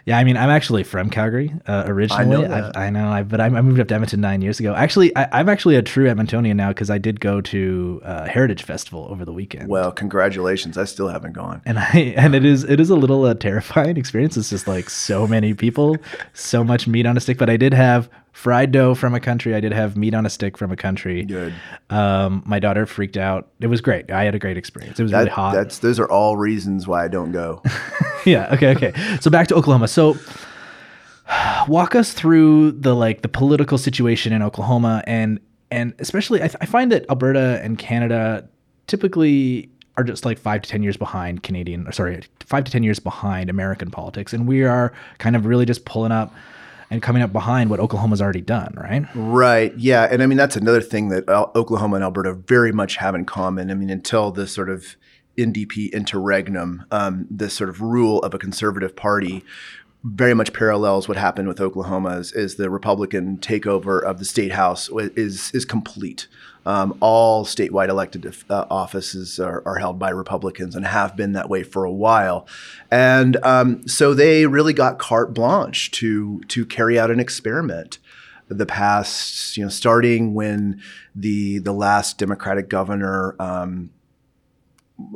Yeah, 0.06 0.18
I 0.18 0.24
mean, 0.24 0.36
I'm 0.36 0.50
actually 0.50 0.82
from 0.82 1.10
Calgary 1.10 1.52
uh, 1.66 1.84
originally. 1.86 2.46
that. 2.46 2.64
I've- 2.64 2.78
I 2.80 2.90
know, 2.90 3.08
I, 3.08 3.22
but 3.22 3.40
I, 3.40 3.46
I 3.46 3.60
moved 3.60 3.80
up 3.80 3.88
to 3.88 3.94
Edmonton 3.94 4.20
nine 4.20 4.40
years 4.42 4.58
ago. 4.60 4.74
Actually, 4.74 5.14
I, 5.16 5.28
I'm 5.40 5.48
actually 5.48 5.76
a 5.76 5.82
true 5.82 6.06
Edmontonian 6.06 6.56
now 6.56 6.68
because 6.68 6.90
I 6.90 6.98
did 6.98 7.20
go 7.20 7.40
to 7.42 8.00
uh, 8.04 8.26
Heritage 8.26 8.62
Festival 8.62 9.06
over 9.10 9.24
the 9.24 9.32
weekend. 9.32 9.68
Well, 9.68 9.92
congratulations! 9.92 10.78
I 10.78 10.84
still 10.84 11.08
haven't 11.08 11.32
gone. 11.32 11.60
and 11.64 11.78
I 11.78 12.14
and 12.16 12.34
it 12.34 12.44
is 12.44 12.64
it 12.64 12.80
is 12.80 12.90
a 12.90 12.96
little 12.96 13.24
uh, 13.24 13.34
terrifying 13.34 13.96
experience. 14.02 14.36
It's 14.36 14.50
just 14.50 14.66
like 14.66 14.88
so 14.90 15.26
many 15.26 15.54
people, 15.54 15.96
so 16.32 16.64
much 16.64 16.86
meat 16.86 17.06
on 17.06 17.16
a 17.16 17.20
stick. 17.20 17.38
But 17.38 17.50
I 17.50 17.56
did 17.56 17.74
have 17.74 18.08
fried 18.32 18.72
dough 18.72 18.94
from 18.94 19.14
a 19.14 19.20
country. 19.20 19.54
I 19.54 19.60
did 19.60 19.72
have 19.72 19.96
meat 19.96 20.14
on 20.14 20.24
a 20.24 20.30
stick 20.30 20.56
from 20.56 20.70
a 20.70 20.76
country. 20.76 21.24
Good. 21.24 21.54
Um, 21.90 22.42
my 22.46 22.58
daughter 22.58 22.86
freaked 22.86 23.16
out. 23.16 23.48
It 23.60 23.66
was 23.66 23.80
great. 23.80 24.10
I 24.10 24.24
had 24.24 24.34
a 24.34 24.38
great 24.38 24.56
experience. 24.56 24.98
It 24.98 25.02
was 25.02 25.12
really 25.12 25.28
hot. 25.28 25.54
that's 25.54 25.78
those 25.78 25.98
are 25.98 26.10
all 26.10 26.36
reasons 26.36 26.86
why 26.86 27.04
I 27.04 27.08
don't 27.08 27.32
go. 27.32 27.62
yeah. 28.24 28.52
Okay. 28.54 28.70
Okay. 28.70 29.18
So 29.20 29.30
back 29.30 29.48
to 29.48 29.54
Oklahoma. 29.54 29.88
So 29.88 30.16
walk 31.68 31.94
us 31.94 32.12
through 32.12 32.72
the 32.72 32.94
like 32.94 33.22
the 33.22 33.28
political 33.28 33.78
situation 33.78 34.32
in 34.32 34.42
Oklahoma 34.42 35.02
and 35.06 35.40
and 35.70 35.94
especially 35.98 36.40
I, 36.42 36.48
th- 36.48 36.56
I 36.60 36.66
find 36.66 36.90
that 36.92 37.08
Alberta 37.08 37.60
and 37.62 37.78
Canada 37.78 38.48
typically 38.86 39.70
are 39.96 40.02
just 40.04 40.24
like 40.24 40.38
five 40.38 40.62
to 40.62 40.68
ten 40.68 40.82
years 40.82 40.96
behind 40.96 41.42
Canadian 41.42 41.86
or 41.86 41.92
sorry 41.92 42.22
five 42.40 42.64
to 42.64 42.72
ten 42.72 42.82
years 42.82 42.98
behind 42.98 43.50
American 43.50 43.90
politics 43.90 44.32
and 44.32 44.48
we 44.48 44.64
are 44.64 44.92
kind 45.18 45.36
of 45.36 45.46
really 45.46 45.64
just 45.66 45.84
pulling 45.84 46.12
up 46.12 46.34
and 46.90 47.00
coming 47.00 47.22
up 47.22 47.32
behind 47.32 47.70
what 47.70 47.80
Oklahoma's 47.80 48.20
already 48.20 48.40
done 48.40 48.74
right 48.76 49.04
Right. 49.14 49.76
Yeah. 49.76 50.08
And 50.10 50.22
I 50.22 50.26
mean, 50.26 50.38
that's 50.38 50.56
another 50.56 50.80
thing 50.80 51.08
that 51.08 51.28
Oklahoma 51.28 51.96
and 51.96 52.04
Alberta 52.04 52.34
very 52.34 52.72
much 52.72 52.96
have 52.96 53.14
in 53.14 53.24
common. 53.24 53.70
I 53.70 53.74
mean, 53.74 53.90
until 53.90 54.30
this 54.30 54.52
sort 54.52 54.68
of 54.68 54.96
NDP 55.38 55.92
interregnum, 55.92 56.84
um, 56.90 57.26
this 57.30 57.54
sort 57.54 57.70
of 57.70 57.80
rule 57.80 58.18
of 58.22 58.34
a 58.34 58.38
conservative 58.38 58.96
party 58.96 59.44
very 60.02 60.34
much 60.34 60.52
parallels 60.52 61.08
what 61.08 61.16
happened 61.16 61.46
with 61.46 61.60
Oklahoma 61.60 62.16
is, 62.16 62.32
is 62.32 62.54
the 62.54 62.70
Republican 62.70 63.36
takeover 63.38 64.02
of 64.02 64.18
the 64.18 64.24
state 64.24 64.52
house 64.52 64.88
is 64.90 65.50
is 65.52 65.64
complete. 65.64 66.26
Um, 66.66 66.96
all 67.00 67.44
statewide 67.44 67.88
elected 67.88 68.34
uh, 68.50 68.66
offices 68.70 69.40
are, 69.40 69.62
are, 69.64 69.78
held 69.78 69.98
by 69.98 70.10
Republicans 70.10 70.76
and 70.76 70.84
have 70.84 71.16
been 71.16 71.32
that 71.32 71.48
way 71.48 71.62
for 71.62 71.84
a 71.84 71.92
while, 71.92 72.46
and 72.90 73.36
um, 73.42 73.86
so 73.88 74.12
they 74.12 74.46
really 74.46 74.74
got 74.74 74.98
carte 74.98 75.32
blanche 75.32 75.90
to 75.92 76.40
to 76.48 76.66
carry 76.66 76.98
out 76.98 77.10
an 77.10 77.18
experiment. 77.18 77.98
The 78.48 78.66
past, 78.66 79.56
you 79.56 79.62
know, 79.62 79.70
starting 79.70 80.34
when 80.34 80.82
the 81.14 81.58
the 81.60 81.72
last 81.72 82.18
Democratic 82.18 82.68
governor 82.68 83.36
um, 83.38 83.90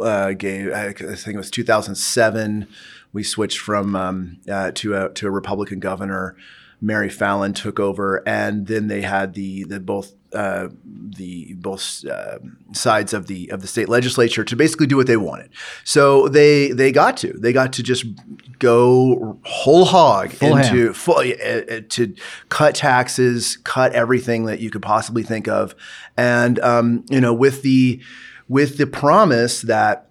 uh, 0.01 0.33
gave, 0.33 0.73
I 0.73 0.93
think 0.93 1.35
it 1.35 1.37
was 1.37 1.51
2007, 1.51 2.69
we 3.13 3.23
switched 3.23 3.59
from 3.59 3.95
um, 3.97 4.39
uh, 4.51 4.73
to 4.77 4.95
a 4.95 5.09
to 5.11 5.27
a 5.27 5.31
Republican 5.31 5.81
governor. 5.81 6.37
Mary 6.81 7.09
Fallin 7.09 7.55
took 7.55 7.81
over, 7.81 8.23
and 8.29 8.67
then 8.67 8.89
they 8.89 9.03
had 9.03 9.35
the 9.35 9.65
the 9.65 9.81
both 9.81 10.13
uh, 10.35 10.69
the 10.85 11.55
both 11.55 12.05
uh, 12.05 12.38
sides 12.73 13.12
of 13.12 13.26
the 13.26 13.50
of 13.50 13.61
the 13.61 13.67
state 13.67 13.88
legislature 13.88 14.45
to 14.45 14.57
basically 14.57 14.87
do 14.87 14.97
what 14.97 15.07
they 15.07 15.17
wanted. 15.17 15.50
So 15.85 16.29
they 16.29 16.73
they 16.73 16.93
got 16.93 17.17
to 17.19 17.33
they 17.33 17.53
got 17.53 17.73
to 17.75 17.83
just 17.83 18.05
go 18.59 19.38
whole 19.45 19.85
hog 19.85 20.31
Full 20.31 20.57
into 20.57 20.93
full, 20.93 21.19
uh, 21.19 21.81
to 21.88 22.14
cut 22.49 22.75
taxes, 22.75 23.57
cut 23.59 23.93
everything 23.93 24.45
that 24.47 24.61
you 24.61 24.71
could 24.71 24.83
possibly 24.83 25.23
think 25.23 25.49
of, 25.49 25.75
and 26.17 26.59
um, 26.61 27.05
you 27.11 27.21
know 27.21 27.33
with 27.33 27.62
the 27.62 28.00
with 28.49 28.79
the 28.79 28.87
promise 28.87 29.62
that 29.62 30.09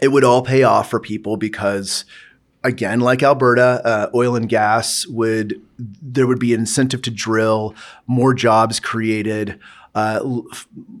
it 0.00 0.08
would 0.08 0.24
all 0.24 0.42
pay 0.42 0.62
off 0.62 0.90
for 0.90 1.00
people 1.00 1.36
because 1.36 2.04
again, 2.64 3.00
like 3.00 3.22
Alberta, 3.22 3.80
uh, 3.84 4.10
oil 4.14 4.36
and 4.36 4.48
gas 4.48 5.06
would 5.06 5.60
there 5.78 6.26
would 6.26 6.40
be 6.40 6.54
an 6.54 6.60
incentive 6.60 7.02
to 7.02 7.10
drill, 7.10 7.74
more 8.06 8.34
jobs 8.34 8.80
created, 8.80 9.58
uh, 9.94 10.20
l- 10.22 10.46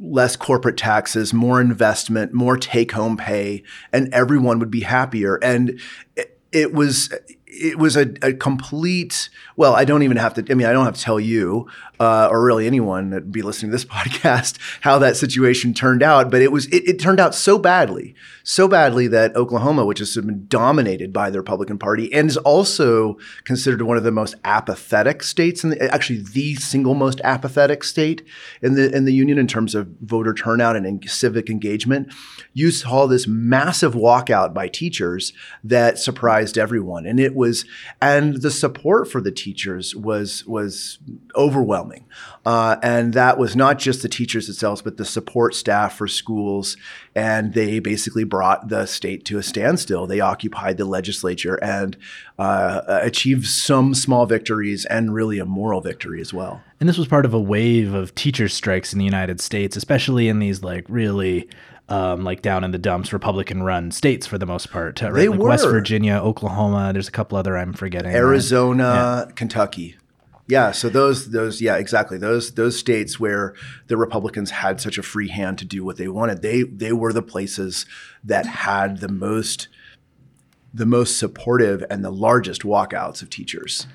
less 0.00 0.36
corporate 0.36 0.76
taxes, 0.76 1.32
more 1.32 1.60
investment, 1.60 2.32
more 2.32 2.56
take 2.56 2.92
home 2.92 3.16
pay, 3.16 3.62
and 3.92 4.12
everyone 4.12 4.58
would 4.58 4.70
be 4.70 4.80
happier. 4.80 5.36
And 5.42 5.80
it, 6.16 6.38
it 6.52 6.72
was 6.72 7.12
it 7.46 7.78
was 7.78 7.96
a, 7.96 8.12
a, 8.22 8.32
complete 8.32 9.30
well 9.56 9.74
i 9.74 9.84
don't 9.84 10.02
even 10.02 10.16
have 10.16 10.34
to 10.34 10.44
i 10.50 10.54
mean 10.54 10.66
i 10.66 10.72
don't 10.72 10.84
have 10.84 10.94
to 10.94 11.00
tell 11.00 11.18
you 11.18 11.66
uh, 11.98 12.28
or 12.30 12.44
really 12.44 12.66
anyone 12.66 13.10
that 13.10 13.32
be 13.32 13.42
listening 13.42 13.70
to 13.70 13.74
this 13.74 13.84
podcast 13.96 14.58
how 14.82 14.98
that 14.98 15.16
situation 15.16 15.72
turned 15.74 16.02
out 16.02 16.30
but 16.30 16.42
it 16.42 16.52
was 16.52 16.66
it, 16.66 16.86
it, 16.86 16.98
turned 16.98 17.18
out 17.18 17.34
so 17.34 17.58
badly 17.58 18.14
so 18.48 18.66
badly 18.66 19.06
that 19.06 19.36
oklahoma 19.36 19.84
which 19.84 19.98
has 19.98 20.14
been 20.14 20.46
dominated 20.48 21.12
by 21.12 21.28
the 21.28 21.38
republican 21.38 21.78
party 21.78 22.10
and 22.14 22.30
is 22.30 22.36
also 22.38 23.18
considered 23.44 23.82
one 23.82 23.98
of 23.98 24.04
the 24.04 24.10
most 24.10 24.34
apathetic 24.44 25.22
states 25.22 25.62
the, 25.62 25.92
actually 25.92 26.22
the 26.32 26.54
single 26.54 26.94
most 26.94 27.20
apathetic 27.24 27.84
state 27.84 28.26
in 28.62 28.74
the 28.74 28.90
in 28.94 29.04
the 29.04 29.12
union 29.12 29.36
in 29.36 29.46
terms 29.46 29.74
of 29.74 29.86
voter 30.00 30.32
turnout 30.32 30.76
and 30.76 30.86
in 30.86 31.06
civic 31.06 31.50
engagement 31.50 32.10
you 32.58 32.72
saw 32.72 33.06
this 33.06 33.28
massive 33.28 33.94
walkout 33.94 34.52
by 34.52 34.66
teachers 34.66 35.32
that 35.62 35.96
surprised 35.96 36.58
everyone. 36.58 37.06
And 37.06 37.20
it 37.20 37.36
was 37.36 37.64
and 38.02 38.42
the 38.42 38.50
support 38.50 39.08
for 39.08 39.20
the 39.20 39.30
teachers 39.30 39.94
was 39.94 40.44
was 40.44 40.98
overwhelming. 41.36 42.06
Uh, 42.44 42.76
and 42.82 43.14
that 43.14 43.38
was 43.38 43.54
not 43.54 43.78
just 43.78 44.02
the 44.02 44.08
teachers 44.08 44.46
themselves 44.46 44.82
but 44.82 44.96
the 44.96 45.04
support 45.04 45.54
staff 45.54 45.96
for 45.96 46.08
schools 46.08 46.76
and 47.18 47.52
they 47.52 47.80
basically 47.80 48.22
brought 48.22 48.68
the 48.68 48.86
state 48.86 49.24
to 49.24 49.38
a 49.38 49.42
standstill 49.42 50.06
they 50.06 50.20
occupied 50.20 50.76
the 50.76 50.84
legislature 50.84 51.58
and 51.62 51.96
uh, 52.38 52.80
achieved 52.86 53.46
some 53.46 53.92
small 53.92 54.24
victories 54.24 54.84
and 54.84 55.12
really 55.12 55.40
a 55.40 55.44
moral 55.44 55.80
victory 55.80 56.20
as 56.20 56.32
well 56.32 56.62
and 56.78 56.88
this 56.88 56.96
was 56.96 57.08
part 57.08 57.24
of 57.24 57.34
a 57.34 57.40
wave 57.40 57.92
of 57.92 58.14
teacher 58.14 58.48
strikes 58.48 58.92
in 58.92 58.98
the 58.98 59.04
united 59.04 59.40
states 59.40 59.76
especially 59.76 60.28
in 60.28 60.38
these 60.38 60.62
like 60.62 60.84
really 60.88 61.48
um, 61.88 62.22
like 62.22 62.42
down 62.42 62.64
in 62.64 62.70
the 62.70 62.78
dumps, 62.78 63.14
Republican-run 63.14 63.92
states 63.92 64.26
for 64.26 64.36
the 64.36 64.44
most 64.44 64.70
part. 64.70 65.00
Right? 65.00 65.14
They 65.14 65.28
like 65.28 65.40
were. 65.40 65.48
West 65.48 65.64
Virginia, 65.64 66.16
Oklahoma. 66.16 66.92
There's 66.92 67.08
a 67.08 67.10
couple 67.10 67.38
other 67.38 67.56
I'm 67.56 67.72
forgetting. 67.72 68.12
Arizona, 68.12 69.24
yeah. 69.26 69.32
Kentucky. 69.34 69.96
Yeah, 70.48 70.72
so 70.72 70.88
those 70.88 71.30
those 71.30 71.60
yeah 71.60 71.76
exactly 71.76 72.16
those 72.16 72.54
those 72.54 72.78
states 72.78 73.20
where 73.20 73.54
the 73.88 73.98
Republicans 73.98 74.50
had 74.50 74.80
such 74.80 74.96
a 74.96 75.02
free 75.02 75.28
hand 75.28 75.58
to 75.58 75.66
do 75.66 75.84
what 75.84 75.98
they 75.98 76.08
wanted 76.08 76.40
they 76.40 76.62
they 76.62 76.92
were 76.92 77.12
the 77.12 77.22
places 77.22 77.84
that 78.24 78.46
had 78.46 79.00
the 79.00 79.10
most 79.10 79.68
the 80.72 80.86
most 80.86 81.18
supportive 81.18 81.84
and 81.90 82.02
the 82.02 82.10
largest 82.10 82.62
walkouts 82.62 83.20
of 83.20 83.28
teachers. 83.28 83.86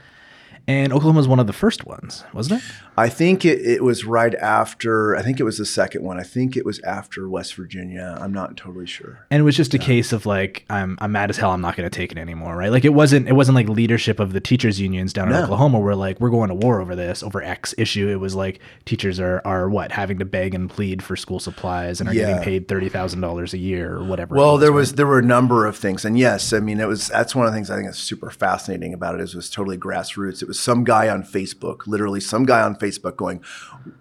And 0.65 0.93
Oklahoma 0.93 1.17
was 1.17 1.27
one 1.27 1.39
of 1.39 1.47
the 1.47 1.53
first 1.53 1.85
ones, 1.85 2.23
wasn't 2.33 2.61
it? 2.61 2.69
I 2.95 3.09
think 3.09 3.43
it, 3.43 3.59
it 3.59 3.83
was 3.83 4.05
right 4.05 4.33
after, 4.35 5.15
I 5.15 5.21
think 5.21 5.39
it 5.39 5.43
was 5.43 5.57
the 5.57 5.65
second 5.65 6.03
one. 6.03 6.19
I 6.19 6.23
think 6.23 6.55
it 6.55 6.63
was 6.65 6.79
after 6.83 7.27
West 7.27 7.55
Virginia. 7.55 8.17
I'm 8.21 8.31
not 8.31 8.55
totally 8.55 8.85
sure. 8.85 9.25
And 9.29 9.41
it 9.41 9.43
was 9.43 9.57
just 9.57 9.73
a 9.73 9.77
case 9.79 10.13
of 10.13 10.25
like, 10.25 10.63
I'm, 10.69 10.97
I'm 11.01 11.11
mad 11.11 11.29
as 11.31 11.37
hell. 11.37 11.51
I'm 11.51 11.59
not 11.59 11.75
going 11.75 11.89
to 11.89 11.93
take 11.95 12.11
it 12.13 12.17
anymore. 12.17 12.55
Right. 12.55 12.71
Like 12.71 12.85
it 12.85 12.93
wasn't, 12.93 13.27
it 13.27 13.33
wasn't 13.33 13.55
like 13.55 13.67
leadership 13.67 14.19
of 14.21 14.31
the 14.31 14.39
teachers 14.39 14.79
unions 14.79 15.11
down 15.11 15.27
in 15.27 15.33
No. 15.33 15.43
Oklahoma 15.43 15.79
where 15.79 15.95
like, 15.95 16.19
we're 16.21 16.29
going 16.29 16.49
to 16.49 16.55
war 16.55 16.79
over 16.79 16.95
this, 16.95 17.23
over 17.23 17.41
X 17.41 17.73
issue. 17.77 18.07
It 18.07 18.17
was 18.21 18.35
like 18.35 18.59
teachers 18.85 19.19
are, 19.19 19.41
are 19.43 19.69
what, 19.69 19.91
having 19.91 20.19
to 20.19 20.25
beg 20.25 20.53
and 20.55 20.69
plead 20.69 21.03
for 21.03 21.15
school 21.15 21.39
supplies 21.39 21.99
and 21.99 22.07
are 22.09 22.13
Yeah. 22.13 22.27
getting 22.27 22.43
paid 22.43 22.67
$30,000 22.69 23.53
a 23.53 23.57
year 23.57 23.95
or 23.97 24.03
whatever. 24.05 24.35
Well, 24.35 24.57
there 24.57 24.69
right? 24.71 24.75
was 24.77 24.93
there 24.93 25.07
were 25.07 25.19
a 25.19 25.23
number 25.23 25.65
of 25.65 25.75
things, 25.75 26.05
and 26.05 26.17
yes, 26.17 26.53
I 26.53 26.59
mean 26.59 26.79
it 26.79 26.87
was 26.87 27.07
that's 27.07 27.35
one 27.35 27.45
of 27.47 27.51
the 27.51 27.57
things 27.57 27.69
I 27.71 27.75
think 27.75 27.89
is 27.89 27.97
super 27.97 28.29
fascinating 28.29 28.93
about 28.93 29.15
it 29.15 29.21
is 29.21 29.33
it 29.33 29.37
was 29.37 29.49
totally 29.49 29.77
grassroots. 29.77 30.41
It 30.41 30.47
was 30.47 30.52
some 30.59 30.83
guy 30.83 31.09
on 31.09 31.23
Facebook, 31.23 31.87
literally 31.87 32.19
some 32.19 32.45
guy 32.45 32.61
on 32.61 32.75
Facebook 32.75 33.15
going, 33.15 33.43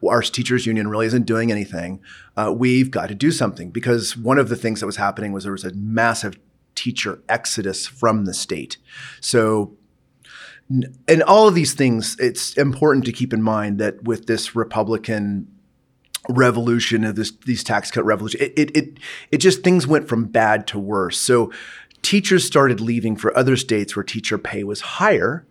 "Our 0.06 0.22
teachers 0.22 0.66
union 0.66 0.88
really 0.88 1.06
isn't 1.06 1.26
doing 1.26 1.50
anything. 1.50 2.00
Uh, 2.36 2.52
we've 2.56 2.90
got 2.90 3.08
to 3.08 3.14
do 3.14 3.30
something." 3.30 3.70
Because 3.70 4.16
one 4.16 4.38
of 4.38 4.48
the 4.48 4.56
things 4.56 4.80
that 4.80 4.86
was 4.86 4.96
happening 4.96 5.32
was 5.32 5.44
there 5.44 5.52
was 5.52 5.64
a 5.64 5.74
massive 5.74 6.38
teacher 6.74 7.22
exodus 7.28 7.86
from 7.86 8.24
the 8.24 8.34
state. 8.34 8.78
So 9.20 9.76
and 11.08 11.22
all 11.24 11.48
of 11.48 11.54
these 11.54 11.74
things, 11.74 12.16
it's 12.18 12.56
important 12.56 13.04
to 13.06 13.12
keep 13.12 13.32
in 13.32 13.42
mind 13.42 13.78
that 13.78 14.04
with 14.04 14.26
this 14.26 14.56
Republican 14.56 15.48
revolution 16.28 17.04
of 17.04 17.16
this 17.16 17.32
these 17.44 17.64
tax 17.64 17.90
cut 17.90 18.04
revolution, 18.04 18.40
it, 18.40 18.52
it 18.56 18.76
it 18.76 18.98
it 19.30 19.38
just 19.38 19.62
things 19.62 19.86
went 19.86 20.08
from 20.08 20.24
bad 20.24 20.66
to 20.68 20.78
worse. 20.78 21.18
So 21.18 21.52
teachers 22.00 22.44
started 22.44 22.80
leaving 22.80 23.16
for 23.16 23.36
other 23.36 23.56
states 23.56 23.94
where 23.94 24.02
teacher 24.02 24.38
pay 24.38 24.64
was 24.64 24.80
higher. 24.80 25.46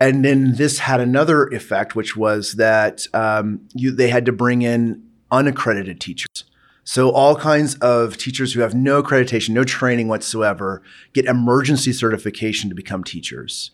And 0.00 0.24
then 0.24 0.56
this 0.56 0.80
had 0.80 1.00
another 1.00 1.46
effect, 1.46 1.94
which 1.94 2.16
was 2.16 2.54
that 2.54 3.06
um, 3.14 3.68
you, 3.74 3.90
they 3.90 4.08
had 4.08 4.26
to 4.26 4.32
bring 4.32 4.62
in 4.62 5.02
unaccredited 5.30 6.00
teachers. 6.00 6.44
So 6.84 7.10
all 7.10 7.34
kinds 7.36 7.76
of 7.76 8.18
teachers 8.18 8.52
who 8.52 8.60
have 8.60 8.74
no 8.74 9.02
accreditation, 9.02 9.50
no 9.50 9.64
training 9.64 10.08
whatsoever, 10.08 10.82
get 11.14 11.24
emergency 11.24 11.92
certification 11.92 12.68
to 12.68 12.74
become 12.74 13.02
teachers. 13.02 13.70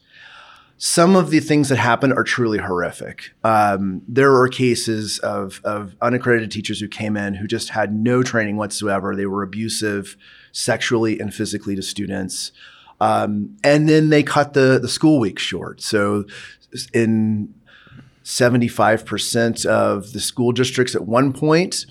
Some 0.77 1.17
of 1.17 1.31
the 1.31 1.41
things 1.41 1.69
that 1.69 1.77
happen 1.77 2.13
are 2.13 2.23
truly 2.23 2.59
horrific. 2.59 3.33
Um, 3.45 4.03
there 4.09 4.31
were 4.31 4.49
cases 4.49 5.19
of, 5.19 5.61
of 5.65 5.95
unaccredited 6.01 6.51
teachers 6.51 6.81
who 6.81 6.89
came 6.89 7.17
in 7.17 7.35
who 7.35 7.47
just 7.47 7.71
had 7.71 7.93
no 7.93 8.23
training 8.23 8.57
whatsoever. 8.57 9.15
They 9.15 9.27
were 9.27 9.43
abusive 9.43 10.17
sexually 10.53 11.21
and 11.21 11.35
physically 11.35 11.77
to 11.77 11.83
students. 11.83 12.53
Um, 13.01 13.57
and 13.65 13.89
then 13.89 14.11
they 14.11 14.23
cut 14.23 14.53
the, 14.53 14.79
the 14.81 14.89
school 14.89 15.19
week 15.19 15.39
short. 15.39 15.81
So 15.81 16.25
in 16.93 17.55
75% 18.25 19.67
of 19.67 20.13
the 20.13 20.21
school 20.21 20.53
districts 20.53 20.95
at 20.95 21.07
one 21.07 21.33
point, 21.33 21.87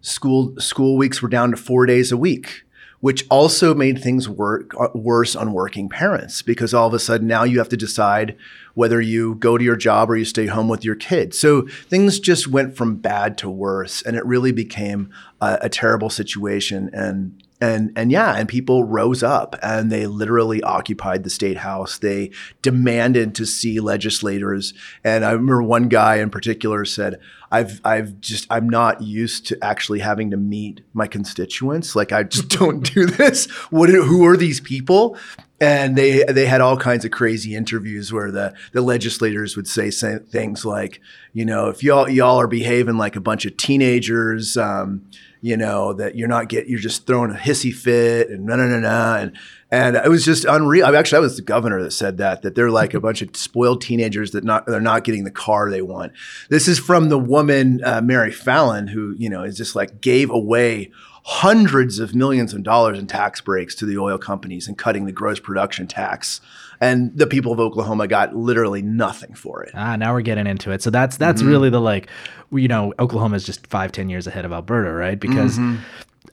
school 0.00 0.54
school 0.58 0.96
weeks 0.96 1.22
were 1.22 1.28
down 1.28 1.50
to 1.50 1.56
four 1.56 1.86
days 1.86 2.12
a 2.12 2.16
week, 2.16 2.64
which 3.00 3.24
also 3.30 3.74
made 3.74 4.02
things 4.02 4.28
work 4.28 4.72
uh, 4.78 4.88
worse 4.94 5.36
on 5.36 5.52
working 5.52 5.88
parents 5.88 6.42
because 6.42 6.74
all 6.74 6.88
of 6.88 6.94
a 6.94 6.98
sudden 6.98 7.26
now 7.26 7.44
you 7.44 7.58
have 7.58 7.68
to 7.68 7.76
decide 7.76 8.36
whether 8.74 9.00
you 9.00 9.36
go 9.36 9.56
to 9.56 9.64
your 9.64 9.76
job 9.76 10.10
or 10.10 10.16
you 10.16 10.24
stay 10.24 10.46
home 10.46 10.68
with 10.68 10.84
your 10.84 10.94
kids. 10.94 11.38
So 11.38 11.66
things 11.88 12.20
just 12.20 12.48
went 12.48 12.76
from 12.76 12.96
bad 12.96 13.38
to 13.38 13.50
worse, 13.50 14.02
and 14.02 14.16
it 14.16 14.24
really 14.26 14.52
became 14.52 15.10
a, 15.40 15.58
a 15.62 15.68
terrible 15.68 16.10
situation. 16.10 16.90
And 16.92 17.42
and 17.60 17.92
and 17.96 18.12
yeah, 18.12 18.36
and 18.36 18.48
people 18.48 18.84
rose 18.84 19.22
up 19.22 19.56
and 19.62 19.90
they 19.90 20.06
literally 20.06 20.62
occupied 20.62 21.24
the 21.24 21.30
state 21.30 21.58
house. 21.58 21.98
They 21.98 22.30
demanded 22.62 23.34
to 23.36 23.46
see 23.46 23.80
legislators. 23.80 24.74
And 25.02 25.24
I 25.24 25.32
remember 25.32 25.62
one 25.62 25.88
guy 25.88 26.16
in 26.16 26.30
particular 26.30 26.84
said, 26.84 27.18
"I've 27.50 27.80
I've 27.84 28.20
just 28.20 28.46
I'm 28.48 28.68
not 28.68 29.02
used 29.02 29.46
to 29.48 29.58
actually 29.62 29.98
having 29.98 30.30
to 30.30 30.36
meet 30.36 30.82
my 30.92 31.08
constituents. 31.08 31.96
Like 31.96 32.12
I 32.12 32.22
just 32.22 32.48
don't 32.58 32.94
do 32.94 33.06
this. 33.06 33.46
What 33.70 33.88
who 33.88 34.24
are 34.24 34.36
these 34.36 34.60
people?" 34.60 35.16
And 35.60 35.98
they 35.98 36.22
they 36.28 36.46
had 36.46 36.60
all 36.60 36.76
kinds 36.76 37.04
of 37.04 37.10
crazy 37.10 37.56
interviews 37.56 38.12
where 38.12 38.30
the 38.30 38.54
the 38.72 38.82
legislators 38.82 39.56
would 39.56 39.66
say, 39.66 39.90
say 39.90 40.18
things 40.18 40.64
like, 40.64 41.00
you 41.32 41.44
know, 41.44 41.68
if 41.68 41.82
y'all 41.82 42.08
y'all 42.08 42.40
are 42.40 42.46
behaving 42.46 42.98
like 42.98 43.16
a 43.16 43.20
bunch 43.20 43.44
of 43.46 43.56
teenagers, 43.56 44.56
um, 44.56 45.10
you 45.40 45.56
know, 45.56 45.92
that 45.94 46.16
you're 46.16 46.28
not 46.28 46.48
get 46.48 46.68
you're 46.68 46.78
just 46.78 47.06
throwing 47.06 47.30
a 47.30 47.34
hissy 47.34 47.72
fit 47.72 48.28
and 48.30 48.44
no 48.44 48.56
no 48.56 48.66
no 48.66 48.80
no 48.80 49.14
and 49.14 49.36
and 49.70 49.96
it 49.96 50.08
was 50.08 50.24
just 50.24 50.44
unreal. 50.46 50.86
I 50.86 50.90
mean, 50.90 50.98
actually, 50.98 51.16
that 51.16 51.22
was 51.22 51.36
the 51.36 51.42
governor 51.42 51.82
that 51.82 51.90
said 51.90 52.16
that 52.18 52.42
that 52.42 52.54
they're 52.54 52.70
like 52.70 52.94
a 52.94 53.00
bunch 53.08 53.22
of 53.22 53.36
spoiled 53.36 53.82
teenagers 53.82 54.30
that 54.32 54.44
not 54.44 54.66
they're 54.66 54.80
not 54.80 55.04
getting 55.04 55.24
the 55.24 55.30
car 55.30 55.70
they 55.70 55.82
want. 55.82 56.12
This 56.48 56.68
is 56.68 56.78
from 56.78 57.08
the 57.08 57.18
woman 57.18 57.82
uh, 57.84 58.00
Mary 58.00 58.32
Fallin, 58.32 58.88
who 58.88 59.14
you 59.18 59.28
know 59.28 59.42
is 59.42 59.56
just 59.56 59.76
like 59.76 60.00
gave 60.00 60.30
away 60.30 60.90
hundreds 61.24 61.98
of 61.98 62.14
millions 62.14 62.54
of 62.54 62.62
dollars 62.62 62.98
in 62.98 63.06
tax 63.06 63.40
breaks 63.42 63.74
to 63.74 63.84
the 63.84 63.98
oil 63.98 64.16
companies 64.16 64.66
and 64.66 64.78
cutting 64.78 65.04
the 65.04 65.12
gross 65.12 65.38
production 65.38 65.86
tax. 65.86 66.40
And 66.80 67.16
the 67.18 67.26
people 67.26 67.52
of 67.52 67.58
Oklahoma 67.60 68.06
got 68.06 68.36
literally 68.36 68.82
nothing 68.82 69.34
for 69.34 69.62
it. 69.64 69.72
Ah, 69.74 69.96
now 69.96 70.12
we're 70.12 70.20
getting 70.22 70.46
into 70.46 70.70
it. 70.70 70.82
So 70.82 70.90
that's 70.90 71.16
that's 71.16 71.40
Mm-hmm. 71.42 71.50
really 71.50 71.70
the 71.70 71.80
like, 71.80 72.08
you 72.52 72.68
know, 72.68 72.94
Oklahoma 72.98 73.36
is 73.36 73.44
just 73.44 73.66
five, 73.66 73.90
ten 73.92 74.08
years 74.08 74.26
ahead 74.26 74.44
of 74.44 74.52
Alberta, 74.52 74.92
right? 74.92 75.18
Because 75.18 75.58
Mm-hmm. 75.58 75.82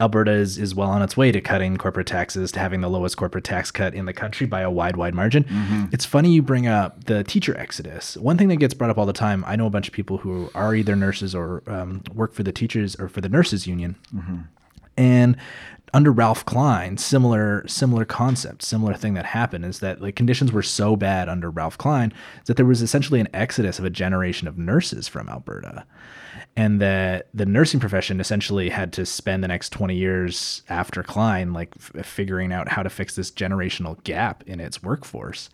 Alberta 0.02 0.32
is 0.32 0.58
is 0.58 0.76
well 0.76 0.90
on 0.90 1.02
its 1.02 1.16
way 1.16 1.32
to 1.32 1.40
cutting 1.40 1.78
corporate 1.78 2.06
taxes, 2.08 2.52
to 2.52 2.60
having 2.60 2.82
the 2.82 2.90
lowest 2.90 3.16
corporate 3.16 3.46
tax 3.46 3.72
cut 3.72 3.94
in 3.94 4.04
the 4.06 4.12
country 4.12 4.46
by 4.46 4.60
a 4.60 4.70
wide, 4.70 4.98
wide 4.98 5.16
margin. 5.16 5.46
Mm-hmm. 5.46 5.86
It's 5.94 6.04
funny 6.04 6.34
you 6.34 6.42
bring 6.42 6.68
up 6.68 7.06
the 7.06 7.24
teacher 7.24 7.58
exodus. 7.58 8.18
One 8.18 8.38
thing 8.38 8.50
that 8.50 8.58
gets 8.58 8.74
brought 8.74 8.90
up 8.90 8.98
all 8.98 9.06
the 9.06 9.14
time. 9.14 9.46
I 9.48 9.56
know 9.56 9.66
a 9.68 9.70
bunch 9.70 9.88
of 9.88 9.94
people 9.94 10.18
who 10.18 10.50
are 10.54 10.76
either 10.76 10.98
nurses 10.98 11.34
or 11.34 11.64
um, 11.68 12.02
work 12.14 12.34
for 12.34 12.44
the 12.44 12.52
teachers 12.52 12.98
or 12.98 13.08
for 13.08 13.22
the 13.22 13.30
nurses 13.30 13.68
union. 13.68 13.96
And 14.98 15.38
under 15.94 16.12
Ralph 16.12 16.46
Klein, 16.46 16.98
similar 16.98 17.68
similar 17.68 18.06
concept, 18.06 18.64
similar 18.64 18.94
thing 18.94 19.14
that 19.14 19.26
happened 19.26 19.66
is 19.66 19.80
that 19.80 20.02
like 20.02 20.16
conditions 20.16 20.52
were 20.52 20.64
so 20.64 20.96
bad 20.96 21.30
under 21.30 21.50
Ralph 21.50 21.78
Klein 21.78 22.14
that 22.46 22.58
there 22.58 22.66
was 22.66 22.82
essentially 22.82 23.20
an 23.20 23.30
exodus 23.34 23.80
of 23.80 23.86
a 23.86 23.90
generation 23.90 24.48
of 24.48 24.58
nurses 24.58 25.08
from 25.08 25.30
Alberta. 25.30 25.86
And 26.58 26.82
that 26.82 27.28
the 27.34 27.46
nursing 27.46 27.80
profession 27.80 28.20
essentially 28.20 28.70
had 28.70 28.94
to 28.94 29.06
spend 29.06 29.44
the 29.44 29.48
next 29.48 29.70
20 29.72 29.96
years 29.96 30.64
after 30.70 31.04
Klein 31.04 31.54
like 31.54 31.74
f- 31.78 32.06
figuring 32.06 32.54
out 32.54 32.70
how 32.70 32.82
to 32.82 32.90
fix 32.90 33.16
this 33.16 33.32
generational 33.32 34.02
gap 34.04 34.44
in 34.48 34.60
its 34.60 34.82
workforce. 34.82 35.50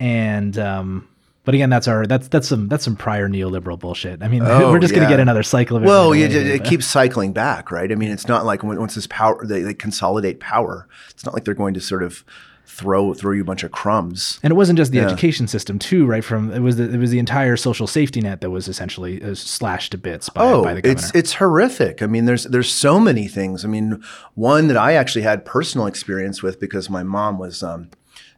And 0.00 0.58
um 0.58 1.08
but 1.48 1.54
again, 1.54 1.70
that's 1.70 1.88
our 1.88 2.06
that's 2.06 2.28
that's 2.28 2.46
some 2.46 2.68
that's 2.68 2.84
some 2.84 2.94
prior 2.94 3.26
neoliberal 3.26 3.78
bullshit. 3.78 4.22
I 4.22 4.28
mean, 4.28 4.42
Oh, 4.44 4.70
we're 4.70 4.80
just 4.80 4.94
gonna 4.94 5.08
get 5.08 5.18
another 5.18 5.42
cycle 5.42 5.78
of 5.78 5.82
it. 5.82 5.86
Well, 5.86 6.14
yeah, 6.14 6.26
it, 6.26 6.34
it 6.34 6.64
keeps 6.64 6.86
cycling 6.86 7.32
back, 7.32 7.70
right? 7.70 7.90
I 7.90 7.94
mean, 7.94 8.10
it's 8.10 8.28
not 8.28 8.44
like 8.44 8.62
once 8.62 8.94
this 8.96 9.06
power 9.06 9.42
they, 9.46 9.62
they 9.62 9.72
consolidate 9.72 10.40
power. 10.40 10.86
It's 11.08 11.24
not 11.24 11.32
like 11.32 11.44
they're 11.44 11.54
going 11.54 11.72
to 11.72 11.80
sort 11.80 12.02
of 12.02 12.22
throw 12.66 13.14
throw 13.14 13.32
you 13.32 13.40
a 13.40 13.44
bunch 13.46 13.62
of 13.64 13.70
crumbs. 13.72 14.38
And 14.42 14.50
it 14.50 14.54
wasn't 14.56 14.76
just 14.76 14.92
the 14.92 14.98
Yeah. 14.98 15.06
education 15.06 15.48
system 15.48 15.78
too, 15.78 16.04
right? 16.04 16.22
From 16.22 16.52
it 16.52 16.60
was 16.60 16.76
the, 16.76 16.84
it 16.92 16.98
was 16.98 17.10
the 17.10 17.18
entire 17.18 17.56
social 17.56 17.86
safety 17.86 18.20
net 18.20 18.42
that 18.42 18.50
was 18.50 18.68
essentially 18.68 19.22
uh, 19.22 19.34
slashed 19.34 19.92
to 19.92 19.98
bits 19.98 20.28
by, 20.28 20.42
Oh, 20.44 20.62
by 20.62 20.74
the 20.74 20.82
governor. 20.82 21.00
it's 21.00 21.14
it's 21.14 21.32
horrific. 21.32 22.02
I 22.02 22.06
mean, 22.06 22.26
there's 22.26 22.44
there's 22.44 22.70
so 22.70 23.00
many 23.00 23.26
things. 23.26 23.64
I 23.64 23.68
mean, 23.68 24.02
one 24.34 24.68
that 24.68 24.76
I 24.76 24.92
actually 24.92 25.22
had 25.22 25.46
personal 25.46 25.86
experience 25.86 26.42
with 26.42 26.60
because 26.60 26.90
my 26.90 27.02
mom 27.02 27.38
was 27.38 27.62
um, 27.62 27.88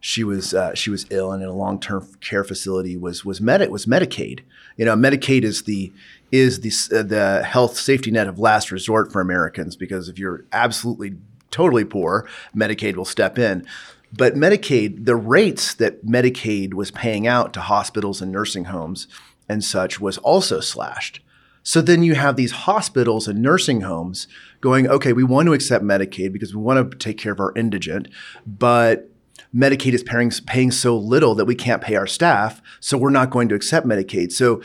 she 0.01 0.25
was 0.25 0.55
uh, 0.55 0.75
she 0.75 0.91
was 0.91 1.07
ill 1.11 1.33
and 1.33 1.43
in 1.43 1.49
a 1.49 1.55
long 1.55 1.79
term 1.79 2.09
care 2.21 2.45
facility 2.45 2.97
was 2.97 3.25
was 3.25 3.41
med 3.41 3.69
was 3.71 3.87
Medicaid. 3.87 4.41
You 4.77 4.85
know, 4.87 4.97
Medicaid 4.97 5.43
is 5.43 5.63
the 5.63 5.93
is 6.33 6.61
the 6.61 6.99
uh, 6.99 7.03
the 7.03 7.43
health 7.45 7.77
safety 7.77 8.11
net 8.11 8.27
of 8.27 8.39
last 8.39 8.71
resort 8.71 9.13
for 9.13 9.21
Americans 9.21 9.77
because 9.77 10.09
if 10.09 10.19
you're 10.19 10.45
absolutely 10.53 11.17
totally 11.51 11.85
poor, 11.85 12.29
Medicaid 12.57 12.97
will 12.97 13.05
step 13.05 13.39
in. 13.39 13.67
But 14.13 14.35
Medicaid, 14.35 15.05
the 15.05 15.17
rates 15.17 15.75
that 15.75 16.05
Medicaid 16.05 16.75
was 16.75 16.91
paying 16.91 17.27
out 17.27 17.53
to 17.53 17.61
hospitals 17.61 18.21
and 18.21 18.33
nursing 18.33 18.65
homes 18.65 19.07
and 19.49 19.63
such 19.63 20.01
was 20.01 20.19
also 20.19 20.61
slashed. 20.61 21.21
So 21.63 21.81
then 21.81 22.03
you 22.03 22.15
have 22.15 22.37
these 22.37 22.53
hospitals 22.53 23.29
and 23.29 23.43
nursing 23.43 23.83
homes 23.83 24.27
going, 24.61 24.89
okay, 24.89 25.13
we 25.13 25.23
want 25.23 25.47
to 25.47 25.53
accept 25.53 25.85
Medicaid 25.85 26.33
because 26.33 26.55
we 26.55 26.63
want 26.63 26.91
to 26.91 26.97
take 26.97 27.19
care 27.19 27.33
of 27.33 27.41
our 27.41 27.53
indigent, 27.55 28.09
but 28.47 29.10
Medicaid 29.55 29.93
is 29.93 30.03
paying, 30.03 30.31
paying 30.47 30.71
so 30.71 30.97
little 30.97 31.35
that 31.35 31.45
we 31.45 31.55
can't 31.55 31.83
pay 31.83 31.97
our 31.97 32.07
staff, 32.07 32.63
so 32.79 32.97
we're 32.97 33.11
not 33.11 33.31
going 33.31 33.49
to 33.49 33.55
accept 33.55 33.87
Medicaid. 33.87 34.33
So 34.33 34.63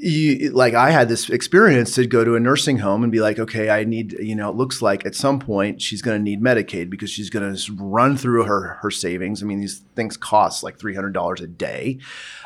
you, 0.00 0.50
like 0.50 0.74
I 0.74 0.90
had 0.90 1.08
this 1.08 1.28
experience 1.28 1.94
to 1.96 2.06
go 2.06 2.22
to 2.24 2.36
a 2.36 2.40
nursing 2.40 2.78
home 2.78 3.02
and 3.02 3.10
be 3.10 3.20
like, 3.20 3.38
okay, 3.38 3.68
I 3.68 3.82
need, 3.82 4.12
you 4.12 4.36
know, 4.36 4.48
it 4.48 4.54
looks 4.54 4.80
like 4.80 5.04
at 5.04 5.16
some 5.16 5.40
point 5.40 5.82
she's 5.82 6.02
going 6.02 6.16
to 6.16 6.22
need 6.22 6.40
Medicaid 6.40 6.88
because 6.88 7.10
she's 7.10 7.30
going 7.30 7.54
to 7.54 7.72
run 7.76 8.16
through 8.16 8.44
her 8.44 8.78
her 8.80 8.92
savings. 8.92 9.42
I 9.42 9.46
mean, 9.46 9.58
these 9.58 9.82
things 9.96 10.16
cost 10.16 10.62
like 10.62 10.78
three 10.78 10.94
hundred 10.94 11.14
dollars 11.14 11.40
a 11.40 11.48
day, 11.48 11.98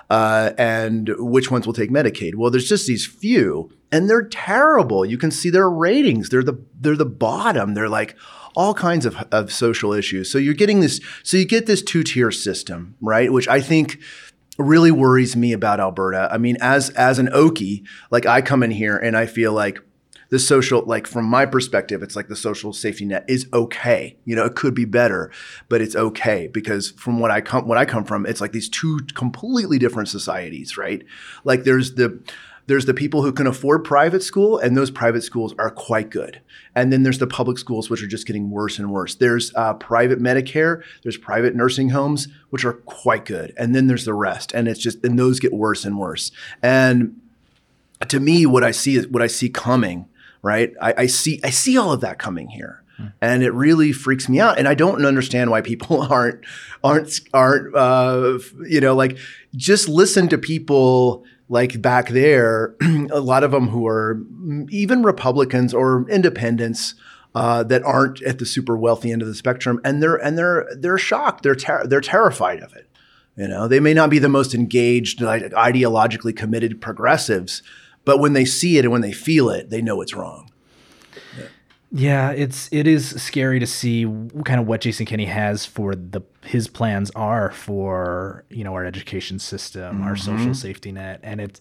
uh, 0.09 0.53
and 0.57 1.11
which 1.19 1.51
ones 1.51 1.67
will 1.67 1.75
take 1.75 1.91
Medicaid? 1.91 2.37
Well, 2.37 2.51
there's 2.51 2.69
just 2.69 2.87
these 2.87 3.07
few, 3.07 3.71
and 3.91 4.09
they're 4.09 4.25
terrible. 4.25 5.05
You 5.05 5.19
can 5.19 5.31
see 5.31 5.51
their 5.51 5.69
ratings; 5.69 6.31
they're 6.31 6.43
the 6.43 6.59
they're 6.81 6.97
the 6.97 7.05
bottom. 7.05 7.75
They're 7.75 7.89
like 7.89 8.17
all 8.55 8.75
kinds 8.75 9.07
of, 9.07 9.17
of 9.31 9.53
social 9.53 9.93
issues. 9.93 10.31
So 10.31 10.39
you're 10.39 10.55
getting 10.55 10.81
this. 10.81 11.01
So 11.23 11.37
you 11.37 11.45
get 11.45 11.67
this 11.67 11.83
two 11.83 12.03
tier 12.03 12.31
system, 12.31 12.97
right? 13.01 13.33
Which 13.33 13.49
I 13.49 13.61
think 13.61 13.99
really 14.59 14.91
worries 14.91 15.37
me 15.37 15.53
about 15.53 15.81
Alberta. 15.81 16.29
I 16.31 16.39
mean, 16.39 16.57
as 16.61 16.91
as 16.91 17.19
an 17.19 17.29
Okie, 17.29 17.87
like 18.11 18.27
I 18.27 18.43
come 18.43 18.63
in 18.63 18.71
here 18.71 18.97
and 18.97 19.17
I 19.17 19.27
feel 19.27 19.53
like 19.53 19.81
the 20.33 20.39
social, 20.39 20.83
like 20.87 21.07
from 21.07 21.27
my 21.27 21.45
perspective, 21.45 22.03
it's 22.03 22.17
like 22.17 22.29
the 22.29 22.37
social 22.37 22.73
safety 22.73 23.05
net 23.05 23.23
is 23.29 23.47
okay. 23.53 24.17
You 24.25 24.35
know, 24.35 24.47
it 24.47 24.55
could 24.55 24.75
be 24.75 24.87
better, 24.87 25.31
but 25.69 25.83
it's 25.83 25.95
okay 25.95 26.49
because 26.49 26.93
from 26.93 27.21
what 27.21 27.31
I 27.31 27.43
come 27.43 27.69
what 27.69 27.77
I 27.77 27.85
come 27.85 28.05
from, 28.05 28.25
it's 28.25 28.41
like 28.41 28.53
these 28.53 28.71
two 28.71 29.01
completely 29.15 29.79
different 29.79 30.09
societies, 30.09 30.79
right? 30.79 31.05
Like 31.45 31.65
there's 31.65 31.97
the 31.97 32.19
there's 32.67 32.87
the 32.87 32.95
people 32.95 33.23
who 33.23 33.33
can 33.33 33.47
afford 33.47 33.85
private 33.85 34.23
school, 34.23 34.59
and 34.59 34.77
those 34.77 34.91
private 34.91 35.23
schools 35.23 35.55
are 35.59 35.71
quite 35.71 36.11
good. 36.11 36.41
And 36.75 36.93
then 36.93 37.03
there's 37.03 37.19
the 37.19 37.27
public 37.27 37.59
schools, 37.59 37.91
which 37.91 38.03
are 38.03 38.07
just 38.07 38.27
getting 38.27 38.51
worse 38.51 38.79
and 38.79 38.91
worse. 38.91 39.15
There's 39.15 39.53
uh, 39.55 39.75
private 39.75 40.21
Medicare, 40.21 40.83
there's 41.03 41.17
private 41.17 41.55
nursing 41.55 41.91
homes, 41.91 42.29
which 42.51 42.65
are 42.65 42.75
quite 42.75 43.25
good. 43.25 43.53
And 43.57 43.75
then 43.75 43.89
there's 43.89 44.05
the 44.05 44.15
rest. 44.15 44.53
And 44.53 44.69
it's 44.69 44.81
just, 44.81 45.05
and 45.05 45.19
those 45.19 45.41
get 45.41 45.53
worse 45.53 45.85
and 45.85 45.99
worse. 45.99 46.31
And 46.63 47.21
to 48.09 48.21
me, 48.21 48.47
what 48.47 48.65
I 48.65 48.71
see 48.71 48.97
is 48.97 49.09
what 49.09 49.23
I 49.23 49.27
see 49.27 49.49
coming, 49.49 50.07
right? 50.43 50.73
I, 50.81 50.95
I 50.99 51.07
see, 51.07 51.41
I 51.43 51.51
see 51.51 51.77
all 51.77 51.93
of 51.93 52.01
that 52.01 52.19
coming 52.19 52.49
here. 52.49 52.83
And 53.21 53.43
it 53.43 53.53
really 53.53 53.91
freaks 53.91 54.29
me 54.29 54.39
out, 54.39 54.59
and 54.59 54.69
I 54.69 54.75
don't 54.75 55.05
understand 55.05 55.51
why 55.51 55.61
people 55.61 56.03
aren't 56.11 56.45
aren't 56.85 57.21
aren't 57.35 57.75
uh, 57.75 58.39
you 58.69 58.81
know 58.81 58.95
like 58.95 59.19
just 59.57 59.89
listen 59.89 60.29
to 60.29 60.39
people 60.39 61.25
like 61.53 61.83
back 61.83 62.09
there, 62.09 62.75
a 63.11 63.21
lot 63.21 63.45
of 63.45 63.51
them 63.51 63.69
who 63.69 63.87
are 63.87 64.23
even 64.71 65.03
Republicans 65.03 65.75
or 65.75 66.09
independents 66.09 66.95
uh, 67.35 67.63
that 67.65 67.83
aren't 67.83 68.23
at 68.23 68.39
the 68.39 68.47
super 68.47 68.75
wealthy 68.75 69.13
end 69.13 69.21
of 69.21 69.29
the 69.29 69.35
spectrum, 69.35 69.79
and 69.85 70.03
they're 70.03 70.17
and 70.17 70.39
they're 70.39 70.67
they're 70.75 70.97
shocked. 70.97 71.43
They're 71.43 71.55
ter- 71.55 71.87
they're 71.87 72.01
terrified 72.01 72.61
of 72.61 72.75
it. 72.75 72.89
You 73.37 73.49
know, 73.49 73.69
they 73.69 73.81
may 73.81 73.93
not 73.93 74.09
be 74.09 74.19
the 74.19 74.31
most 74.31 74.55
engaged, 74.55 75.21
like, 75.21 75.43
ideologically 75.53 76.35
committed 76.35 76.81
progressives, 76.81 77.63
but 78.05 78.19
when 78.19 78.33
they 78.33 78.45
see 78.47 78.79
it 78.79 78.85
and 78.85 78.93
when 78.93 79.01
they 79.03 79.13
feel 79.13 79.51
it, 79.51 79.69
they 79.69 79.83
know 79.83 80.01
it's 80.01 80.15
wrong. 80.15 80.51
Yeah, 81.95 82.31
it's 82.31 82.71
it 82.73 82.87
is 82.87 83.11
scary 83.23 83.61
to 83.61 83.67
see 83.67 84.05
kind 84.47 84.59
of 84.59 84.67
what 84.67 84.81
Jason 84.81 85.05
Kenney 85.05 85.27
has 85.27 85.67
for 85.67 85.95
the 85.95 86.23
his 86.43 86.67
plans 86.67 87.11
are 87.15 87.51
for 87.51 88.45
you 88.49 88.65
know 88.65 88.73
our 88.73 88.85
education 88.87 89.39
system, 89.39 90.03
our 90.03 90.15
Mm-hmm. 90.15 90.37
social 90.39 90.55
safety 90.55 90.91
net, 90.91 91.21
and 91.23 91.39
it's 91.39 91.61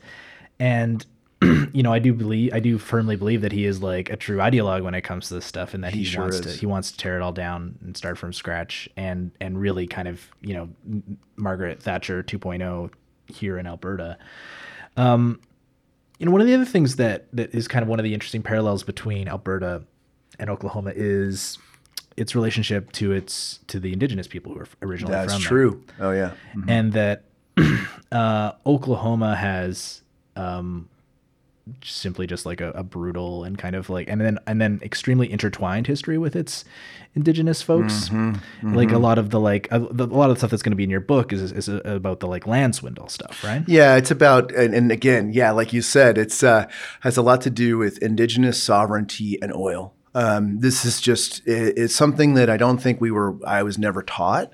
and 0.58 1.06
you 1.42 1.84
know 1.84 1.92
I 1.92 2.00
do 2.00 2.14
believe 2.14 2.54
I 2.54 2.62
do 2.62 2.78
firmly 2.78 3.18
believe 3.18 3.42
that 3.42 3.52
he 3.52 3.66
is 3.66 3.82
like 3.84 4.10
a 4.10 4.16
true 4.16 4.38
ideologue 4.38 4.84
when 4.84 4.94
it 4.96 5.02
comes 5.02 5.28
to 5.28 5.34
this 5.34 5.46
stuff, 5.46 5.74
and 5.74 5.84
that 5.84 5.92
he, 5.94 6.00
He 6.00 6.06
sure 6.06 6.22
wants 6.22 6.38
is. 6.40 6.54
to 6.54 6.60
he 6.62 6.66
wants 6.66 6.92
to 6.92 6.98
tear 6.98 7.18
it 7.18 7.22
all 7.22 7.34
down 7.34 7.78
and 7.82 7.98
start 7.98 8.18
from 8.18 8.32
scratch, 8.32 8.88
and 8.96 9.32
and 9.42 9.60
really 9.60 9.86
kind 9.86 10.08
of 10.08 10.26
you 10.40 10.54
know 10.54 10.70
Margaret 11.36 11.84
Thatcher 11.84 12.24
2.0 12.24 12.90
here 13.28 13.58
in 13.58 13.68
Alberta. 13.68 14.18
Um, 14.96 15.42
you 16.20 16.26
know, 16.26 16.32
one 16.32 16.40
of 16.40 16.48
the 16.48 16.54
other 16.54 16.64
things 16.66 16.96
that 16.96 17.26
that 17.34 17.54
is 17.54 17.68
kind 17.68 17.84
of 17.84 17.90
one 17.90 18.00
of 18.00 18.06
the 18.06 18.14
interesting 18.14 18.44
parallels 18.44 18.84
between 18.84 19.28
Alberta 19.28 19.84
and 20.42 20.50
Oklahoma 20.50 20.92
is 20.94 21.58
its 22.18 22.36
relationship 22.36 22.92
to 22.92 23.14
its 23.14 23.60
to 23.68 23.80
the 23.80 23.94
indigenous 23.94 24.28
people 24.28 24.54
who 24.54 24.60
are 24.60 24.68
originally 24.82 25.14
That's 25.14 25.34
from 25.34 25.42
there. 25.42 25.48
true. 25.48 25.84
Oh 26.00 26.12
yeah. 26.12 26.34
and 26.68 26.92
that 26.94 27.24
uh, 28.12 28.52
Oklahoma 28.66 29.36
has 29.36 30.02
um, 30.36 30.90
simply 31.84 32.28
just 32.28 32.46
like 32.46 32.60
a, 32.60 32.72
a 32.72 32.84
brutal 32.84 33.44
and 33.44 33.58
kind 33.58 33.76
of 33.76 33.90
like 33.90 34.10
and 34.10 34.20
then 34.20 34.40
and 34.48 34.60
then 34.60 34.80
extremely 34.84 35.32
intertwined 35.32 35.88
history 35.88 36.18
with 36.18 36.36
its 36.36 36.66
indigenous 37.16 37.62
folks. 37.62 38.10
Mm-hmm. 38.10 38.76
Like 38.76 38.92
a 38.92 38.98
lot 38.98 39.18
of 39.18 39.30
the 39.30 39.40
like 39.40 39.68
a, 39.72 39.80
the, 39.80 40.06
a 40.06 40.16
lot 40.16 40.30
of 40.30 40.36
the 40.36 40.40
stuff 40.40 40.52
that's 40.52 40.64
going 40.64 40.72
to 40.72 40.78
be 40.78 40.84
in 40.84 40.90
your 40.90 41.02
book 41.02 41.32
is 41.32 41.52
is 41.52 41.68
about 41.68 42.20
the 42.20 42.28
like 42.28 42.48
land 42.48 42.76
swindle 42.76 43.08
stuff, 43.10 43.44
right? 43.44 43.64
Yeah, 43.68 43.96
it's 43.96 44.12
about 44.12 44.52
and, 44.54 44.74
and 44.74 44.92
again, 44.92 45.32
yeah, 45.34 45.52
like 45.52 45.72
you 45.72 45.82
said, 45.82 46.18
it's 46.18 46.44
uh, 46.44 46.68
has 47.02 47.18
a 47.18 47.22
lot 47.22 47.42
to 47.42 47.50
do 47.50 47.78
with 47.78 47.98
indigenous 48.00 48.62
sovereignty 48.62 49.38
and 49.42 49.54
oil. 49.54 49.94
Um, 50.14 50.60
this 50.60 50.84
is 50.86 51.00
just 51.00 51.46
it, 51.48 51.78
it's 51.78 51.96
something 51.96 52.34
that 52.34 52.50
I 52.50 52.58
don't 52.58 52.80
think 52.80 53.00
we 53.00 53.12
were. 53.12 53.36
I 53.46 53.64
was 53.64 53.78
never 53.78 54.04
taught 54.04 54.54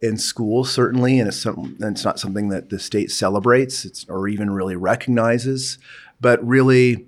in 0.00 0.16
school, 0.18 0.64
certainly, 0.64 1.18
and 1.18 1.28
it's 1.28 1.38
some, 1.38 1.76
and 1.80 1.96
it's 1.96 2.04
not 2.04 2.18
something 2.18 2.48
that 2.48 2.70
the 2.70 2.78
state 2.78 3.10
celebrates, 3.10 4.04
or 4.08 4.28
even 4.28 4.50
really 4.50 4.76
recognizes. 4.76 5.78
But 6.20 6.44
really, 6.46 7.06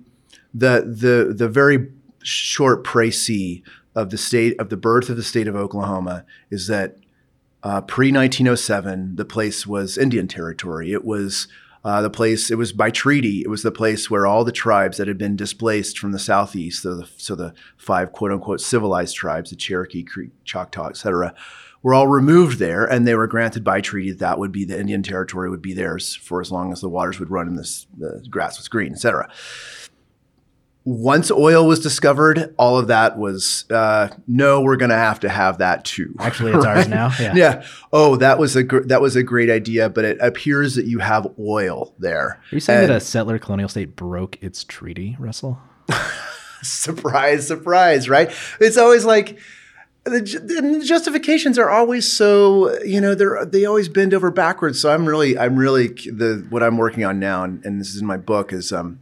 the 0.53 0.81
the 0.81 1.33
the 1.33 1.49
very 1.49 1.91
short 2.23 2.83
précis 2.83 3.63
of 3.95 4.09
the 4.11 4.17
state 4.17 4.59
of 4.59 4.69
the 4.69 4.77
birth 4.77 5.09
of 5.09 5.17
the 5.17 5.23
state 5.23 5.47
of 5.47 5.55
Oklahoma 5.55 6.25
is 6.49 6.67
that 6.67 6.97
uh, 7.63 7.81
pre 7.81 8.11
1907, 8.11 9.17
the 9.17 9.25
place 9.25 9.67
was 9.67 9.97
Indian 9.97 10.27
territory. 10.27 10.93
It 10.93 11.03
was 11.03 11.47
uh, 11.83 12.01
the 12.01 12.09
place. 12.09 12.51
It 12.51 12.57
was 12.57 12.71
by 12.71 12.91
treaty. 12.91 13.41
It 13.41 13.49
was 13.49 13.63
the 13.63 13.71
place 13.71 14.09
where 14.09 14.25
all 14.27 14.43
the 14.43 14.51
tribes 14.51 14.97
that 14.97 15.07
had 15.07 15.17
been 15.17 15.35
displaced 15.35 15.97
from 15.97 16.11
the 16.11 16.19
southeast, 16.19 16.83
so 16.83 16.95
the, 16.95 17.09
so 17.17 17.35
the 17.35 17.53
five 17.77 18.11
quote 18.11 18.31
unquote 18.31 18.61
civilized 18.61 19.15
tribes, 19.15 19.49
the 19.49 19.55
Cherokee, 19.55 20.03
Creek, 20.03 20.31
Choctaw, 20.43 20.89
etc., 20.89 21.33
were 21.81 21.93
all 21.93 22.07
removed 22.07 22.59
there, 22.59 22.83
and 22.85 23.07
they 23.07 23.15
were 23.15 23.27
granted 23.27 23.63
by 23.63 23.79
treaty 23.79 24.09
that 24.11 24.19
that 24.19 24.37
would 24.37 24.51
be 24.51 24.65
the 24.65 24.79
Indian 24.79 25.01
territory 25.01 25.49
would 25.49 25.61
be 25.61 25.73
theirs 25.73 26.13
for 26.15 26.41
as 26.41 26.51
long 26.51 26.73
as 26.73 26.81
the 26.81 26.89
waters 26.89 27.19
would 27.19 27.31
run 27.31 27.47
and 27.47 27.57
the 27.57 28.27
grass 28.29 28.57
was 28.57 28.67
green, 28.67 28.91
etc 28.91 29.29
once 30.85 31.29
oil 31.29 31.67
was 31.67 31.79
discovered, 31.79 32.53
all 32.57 32.77
of 32.77 32.87
that 32.87 33.17
was 33.17 33.65
uh, 33.69 34.07
no. 34.27 34.61
We're 34.61 34.77
going 34.77 34.89
to 34.89 34.95
have 34.95 35.19
to 35.19 35.29
have 35.29 35.57
that 35.59 35.85
too. 35.85 36.15
Actually, 36.19 36.53
it's 36.53 36.65
ours 36.65 36.87
now. 36.87 37.11
Yeah. 37.19 37.33
yeah. 37.35 37.65
Oh, 37.93 38.15
that 38.15 38.39
was 38.39 38.55
a 38.55 38.63
gr- 38.63 38.83
that 38.85 39.01
was 39.01 39.15
a 39.15 39.21
great 39.23 39.49
idea, 39.49 39.89
but 39.89 40.05
it 40.05 40.17
appears 40.21 40.75
that 40.75 40.85
you 40.85 40.99
have 40.99 41.27
oil 41.37 41.93
there. 41.99 42.29
Are 42.29 42.39
you 42.51 42.59
saying 42.59 42.81
And- 42.81 42.89
that 42.89 42.95
a 42.97 43.01
settler 43.01 43.37
colonial 43.39 43.69
state 43.69 43.95
broke 43.95 44.41
its 44.41 44.63
treaty, 44.63 45.15
Russell? 45.19 45.59
surprise, 46.61 47.47
surprise, 47.47 48.09
right? 48.09 48.31
It's 48.59 48.77
always 48.77 49.05
like 49.05 49.39
the, 50.05 50.21
the 50.21 50.83
justifications 50.85 51.59
are 51.59 51.69
always 51.69 52.11
so 52.11 52.81
you 52.83 53.01
know 53.01 53.15
they're 53.15 53.45
they 53.45 53.65
always 53.65 53.89
bend 53.89 54.13
over 54.13 54.31
backwards. 54.31 54.79
So 54.79 54.91
I'm 54.93 55.05
really 55.05 55.37
I'm 55.37 55.55
really 55.57 55.87
the 55.87 56.45
what 56.49 56.63
I'm 56.63 56.77
working 56.77 57.03
on 57.03 57.19
now, 57.19 57.43
and, 57.43 57.63
and 57.65 57.79
this 57.79 57.93
is 57.93 58.01
in 58.01 58.07
my 58.07 58.17
book 58.17 58.53
is 58.53 58.71
um 58.71 58.99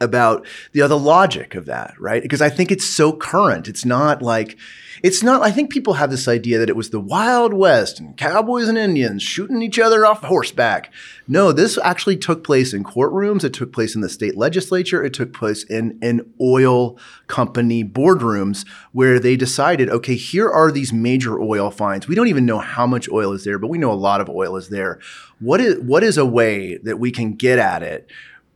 about 0.00 0.46
the 0.72 0.82
other 0.82 0.94
logic 0.94 1.54
of 1.54 1.66
that, 1.66 1.94
right? 1.98 2.22
Because 2.22 2.42
I 2.42 2.48
think 2.48 2.70
it's 2.70 2.88
so 2.88 3.12
current. 3.12 3.68
It's 3.68 3.84
not 3.84 4.22
like 4.22 4.56
it's 5.02 5.22
not. 5.22 5.42
I 5.42 5.50
think 5.50 5.70
people 5.70 5.94
have 5.94 6.10
this 6.10 6.26
idea 6.26 6.58
that 6.58 6.68
it 6.68 6.76
was 6.76 6.90
the 6.90 7.00
Wild 7.00 7.52
West 7.52 8.00
and 8.00 8.16
cowboys 8.16 8.68
and 8.68 8.76
Indians 8.76 9.22
shooting 9.22 9.62
each 9.62 9.78
other 9.78 10.04
off 10.04 10.22
horseback. 10.22 10.92
No, 11.26 11.52
this 11.52 11.78
actually 11.82 12.16
took 12.16 12.42
place 12.42 12.72
in 12.72 12.84
courtrooms. 12.84 13.44
It 13.44 13.52
took 13.52 13.72
place 13.72 13.94
in 13.94 14.00
the 14.00 14.08
state 14.08 14.36
legislature. 14.36 15.04
It 15.04 15.12
took 15.12 15.32
place 15.32 15.62
in 15.64 15.98
in 16.02 16.32
oil 16.40 16.98
company 17.26 17.84
boardrooms 17.84 18.66
where 18.92 19.20
they 19.20 19.36
decided, 19.36 19.88
okay, 19.90 20.16
here 20.16 20.48
are 20.48 20.72
these 20.72 20.92
major 20.92 21.40
oil 21.40 21.70
finds. 21.70 22.08
We 22.08 22.14
don't 22.14 22.28
even 22.28 22.46
know 22.46 22.58
how 22.58 22.86
much 22.86 23.08
oil 23.10 23.32
is 23.32 23.44
there, 23.44 23.58
but 23.58 23.68
we 23.68 23.78
know 23.78 23.92
a 23.92 23.94
lot 23.94 24.20
of 24.20 24.28
oil 24.28 24.56
is 24.56 24.68
there. 24.68 24.98
What 25.38 25.60
is 25.60 25.78
what 25.78 26.02
is 26.02 26.18
a 26.18 26.26
way 26.26 26.78
that 26.78 26.98
we 26.98 27.10
can 27.10 27.34
get 27.34 27.58
at 27.58 27.82
it 27.82 28.08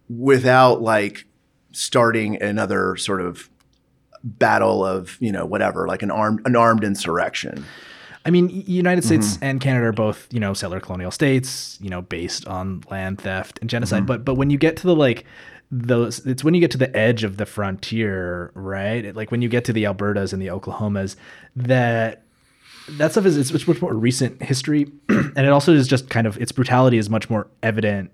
without 0.09 0.83
like 0.83 1.27
starting 1.73 2.41
another 2.43 2.97
sort 2.97 3.21
of 3.21 3.49
battle 4.25 4.85
of 4.85 5.17
you 5.21 5.33
know 5.33 5.45
whatever 5.45 5.89
like 5.89 6.03
an 6.03 6.11
armed 6.11 6.41
an 6.47 6.55
armed 6.55 6.85
insurrection 6.85 7.65
I 8.25 8.31
mean, 8.31 8.51
United 8.67 9.05
States 9.05 9.35
mm-hmm. 9.35 9.45
and 9.45 9.61
Canada 9.61 9.87
are 9.87 9.93
both, 9.93 10.29
you 10.33 10.39
know, 10.39 10.55
settler 10.55 10.81
colonial 10.81 11.11
states, 11.11 11.79
you 11.81 11.91
know, 11.91 12.03
based 12.03 12.47
on 12.47 12.85
land 12.91 13.21
theft 13.21 13.59
and 13.61 13.69
genocide. 13.69 14.01
Mm-hmm. 14.01 14.07
But 14.07 14.25
but 14.25 14.35
when 14.35 14.51
you 14.51 14.59
get 14.59 14.77
to 14.79 14.87
the 14.87 14.95
like 14.95 15.25
those, 15.71 16.25
it's 16.25 16.45
when 16.45 16.55
you 16.55 16.61
get 16.61 16.71
to 16.73 16.79
the 16.79 16.95
edge 16.97 17.25
of 17.25 17.37
the 17.37 17.47
frontier, 17.47 18.53
right? 18.55 19.05
It- 19.05 19.17
like 19.17 19.31
when 19.31 19.43
you 19.43 19.49
get 19.49 19.65
to 19.67 19.73
the 19.73 19.85
Albertas 19.85 20.33
and 20.33 20.41
the 20.41 20.49
Oklahomas, 20.49 21.17
that 21.57 22.23
that 22.91 23.13
stuff 23.13 23.27
is 23.27 23.37
it's, 23.37 23.51
it's 23.51 23.67
much 23.67 23.83
more 23.83 23.95
recent 23.95 24.41
history, 24.43 24.91
and 25.09 25.39
it 25.39 25.49
also 25.49 25.73
is 25.73 25.89
just 25.89 26.09
kind 26.09 26.27
of 26.27 26.41
its 26.41 26.53
brutality 26.53 26.99
is 26.99 27.11
much 27.11 27.29
more 27.29 27.49
evident 27.63 28.13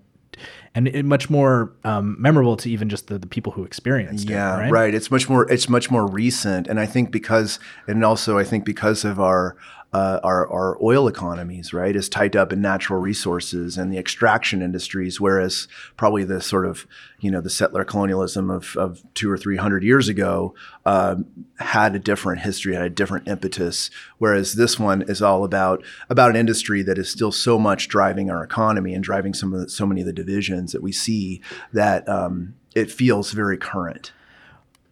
and 0.75 0.87
it, 0.87 1.05
much 1.05 1.29
more 1.29 1.71
um, 1.83 2.15
memorable 2.19 2.55
to 2.57 2.69
even 2.69 2.89
just 2.89 3.07
the, 3.07 3.17
the 3.17 3.27
people 3.27 3.51
who 3.51 3.63
experienced 3.63 4.29
yeah 4.29 4.55
it. 4.55 4.59
Right. 4.61 4.71
right 4.71 4.93
it's 4.93 5.11
much 5.11 5.29
more 5.29 5.49
it's 5.51 5.69
much 5.69 5.89
more 5.91 6.07
recent 6.07 6.67
and 6.67 6.79
i 6.79 6.85
think 6.85 7.11
because 7.11 7.59
and 7.87 8.03
also 8.03 8.37
i 8.37 8.43
think 8.43 8.65
because 8.65 9.05
of 9.05 9.19
our 9.19 9.55
uh, 9.91 10.19
our, 10.23 10.47
our 10.51 10.77
oil 10.83 11.07
economies, 11.07 11.73
right, 11.73 11.95
is 11.95 12.09
tied 12.09 12.35
up 12.35 12.53
in 12.53 12.61
natural 12.61 12.99
resources 12.99 13.77
and 13.77 13.91
the 13.91 13.97
extraction 13.97 14.61
industries, 14.61 15.19
whereas 15.19 15.67
probably 15.97 16.23
the 16.23 16.41
sort 16.41 16.65
of, 16.65 16.85
you 17.19 17.31
know, 17.31 17.41
the 17.41 17.49
settler 17.49 17.83
colonialism 17.83 18.51
of, 18.51 18.75
of 18.77 19.01
two 19.13 19.31
or 19.31 19.37
three 19.37 19.57
hundred 19.57 19.83
years 19.83 20.07
ago 20.07 20.53
um, 20.85 21.25
had 21.57 21.95
a 21.95 21.99
different 21.99 22.41
history, 22.41 22.75
had 22.75 22.83
a 22.83 22.89
different 22.89 23.27
impetus. 23.27 23.89
Whereas 24.19 24.53
this 24.53 24.79
one 24.79 25.01
is 25.01 25.21
all 25.21 25.43
about 25.43 25.83
about 26.09 26.29
an 26.29 26.35
industry 26.35 26.83
that 26.83 26.99
is 26.99 27.09
still 27.09 27.31
so 27.31 27.57
much 27.57 27.87
driving 27.87 28.29
our 28.29 28.43
economy 28.43 28.93
and 28.93 29.03
driving 29.03 29.33
some 29.33 29.53
of 29.53 29.59
the, 29.59 29.69
so 29.69 29.85
many 29.85 30.01
of 30.01 30.07
the 30.07 30.13
divisions 30.13 30.71
that 30.71 30.83
we 30.83 30.91
see 30.91 31.41
that 31.73 32.07
um, 32.07 32.55
it 32.75 32.91
feels 32.91 33.31
very 33.31 33.57
current. 33.57 34.11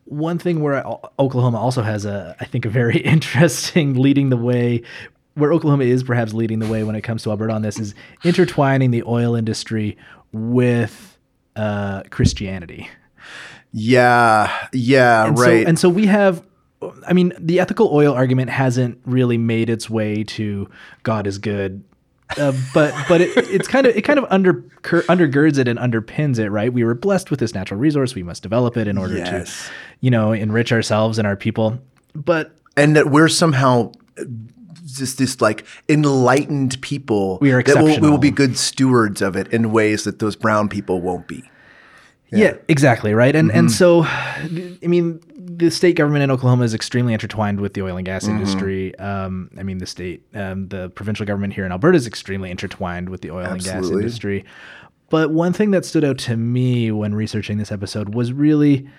One 0.07 0.37
thing 0.37 0.61
where 0.61 0.85
Oklahoma 1.19 1.59
also 1.59 1.81
has 1.81 2.05
a, 2.05 2.35
I 2.39 2.45
think, 2.45 2.65
a 2.65 2.69
very 2.69 2.97
interesting 3.13 3.95
leading 3.95 4.29
the 4.29 4.37
way, 4.37 4.83
where 5.35 5.53
Oklahoma 5.53 5.83
is 5.83 6.03
perhaps 6.03 6.33
leading 6.33 6.59
the 6.59 6.67
way 6.67 6.83
when 6.83 6.95
it 6.95 7.01
comes 7.01 7.23
to 7.23 7.29
Alberta 7.29 7.53
on 7.53 7.61
this 7.61 7.79
is 7.79 7.93
intertwining 8.23 8.91
the 8.91 9.03
oil 9.03 9.35
industry 9.35 9.97
with 10.31 11.17
uh, 11.55 12.03
Christianity. 12.09 12.89
Yeah, 13.71 14.67
yeah, 14.73 15.27
And 15.27 15.37
right. 15.37 15.63
So, 15.63 15.67
and 15.67 15.79
so 15.79 15.89
we 15.89 16.07
have, 16.07 16.43
I 17.05 17.13
mean, 17.13 17.33
the 17.37 17.59
ethical 17.59 17.89
oil 17.93 18.13
argument 18.13 18.49
hasn't 18.49 18.99
really 19.05 19.37
made 19.37 19.69
its 19.69 19.89
way 19.89 20.23
to 20.23 20.69
God 21.03 21.27
is 21.27 21.37
good. 21.37 21.83
Uh, 22.37 22.51
but 22.73 22.93
but 23.07 23.21
it, 23.21 23.29
it's 23.49 23.67
kind 23.69 23.87
of 23.87 23.95
it 23.95 24.01
kind 24.01 24.19
of 24.19 24.25
under 24.29 24.55
undergirds 24.83 25.57
it 25.57 25.67
and 25.67 25.79
underpins 25.79 26.37
it 26.39 26.49
right 26.49 26.73
we 26.73 26.83
were 26.83 26.93
blessed 26.93 27.31
with 27.31 27.39
this 27.39 27.53
natural 27.53 27.79
resource 27.79 28.15
we 28.15 28.21
must 28.23 28.43
develop 28.43 28.75
it 28.75 28.85
in 28.85 28.97
order 28.97 29.15
Yes. 29.17 29.67
to 29.67 29.71
you 30.01 30.11
know 30.11 30.33
enrich 30.33 30.73
ourselves 30.73 31.17
and 31.17 31.25
our 31.25 31.37
people 31.37 31.79
but 32.13 32.51
and 32.75 32.97
that 32.97 33.07
we're 33.11 33.29
somehow 33.29 33.93
just 34.85 35.17
this 35.19 35.39
like 35.39 35.65
enlightened 35.87 36.81
people 36.81 37.37
We 37.39 37.51
are 37.53 37.63
that 37.63 37.77
will, 37.77 37.99
we 37.99 38.09
will 38.09 38.17
be 38.17 38.31
good 38.31 38.57
stewards 38.57 39.21
of 39.21 39.35
it 39.37 39.47
in 39.53 39.71
ways 39.71 40.03
that 40.03 40.19
those 40.19 40.35
brown 40.35 40.67
people 40.69 40.99
won't 41.01 41.27
be. 41.27 41.43
Yeah, 42.29 42.55
exactly, 42.67 43.13
right. 43.13 43.33
And 43.35 43.49
Mm-hmm. 43.49 43.57
and 43.59 43.71
so, 43.71 44.03
I 44.03 44.87
mean, 44.87 45.21
the 45.49 45.71
state 45.71 45.95
government 45.95 46.23
in 46.23 46.31
Oklahoma 46.31 46.63
is 46.65 46.73
extremely 46.73 47.13
intertwined 47.13 47.61
with 47.61 47.73
the 47.73 47.81
oil 47.81 47.95
and 47.97 48.05
gas 48.05 48.25
Mm-hmm. 48.25 48.37
industry. 48.37 48.99
Um, 48.99 49.49
I 49.57 49.63
mean, 49.63 49.77
the 49.77 49.85
state, 49.85 50.23
um, 50.35 50.67
the 50.67 50.89
provincial 50.89 51.25
government 51.25 51.53
here 51.53 51.65
in 51.65 51.71
Alberta 51.71 51.95
is 51.95 52.05
extremely 52.05 52.51
intertwined 52.51 53.09
with 53.09 53.21
the 53.21 53.31
oil 53.31 53.45
and 53.45 53.63
gas 53.63 53.89
industry. 53.89 54.43
But 55.09 55.31
one 55.31 55.53
thing 55.53 55.71
that 55.71 55.85
stood 55.85 56.03
out 56.03 56.17
to 56.19 56.35
me 56.35 56.91
when 56.91 57.15
researching 57.15 57.57
this 57.57 57.71
episode 57.71 58.13
was 58.13 58.33
really 58.33 58.89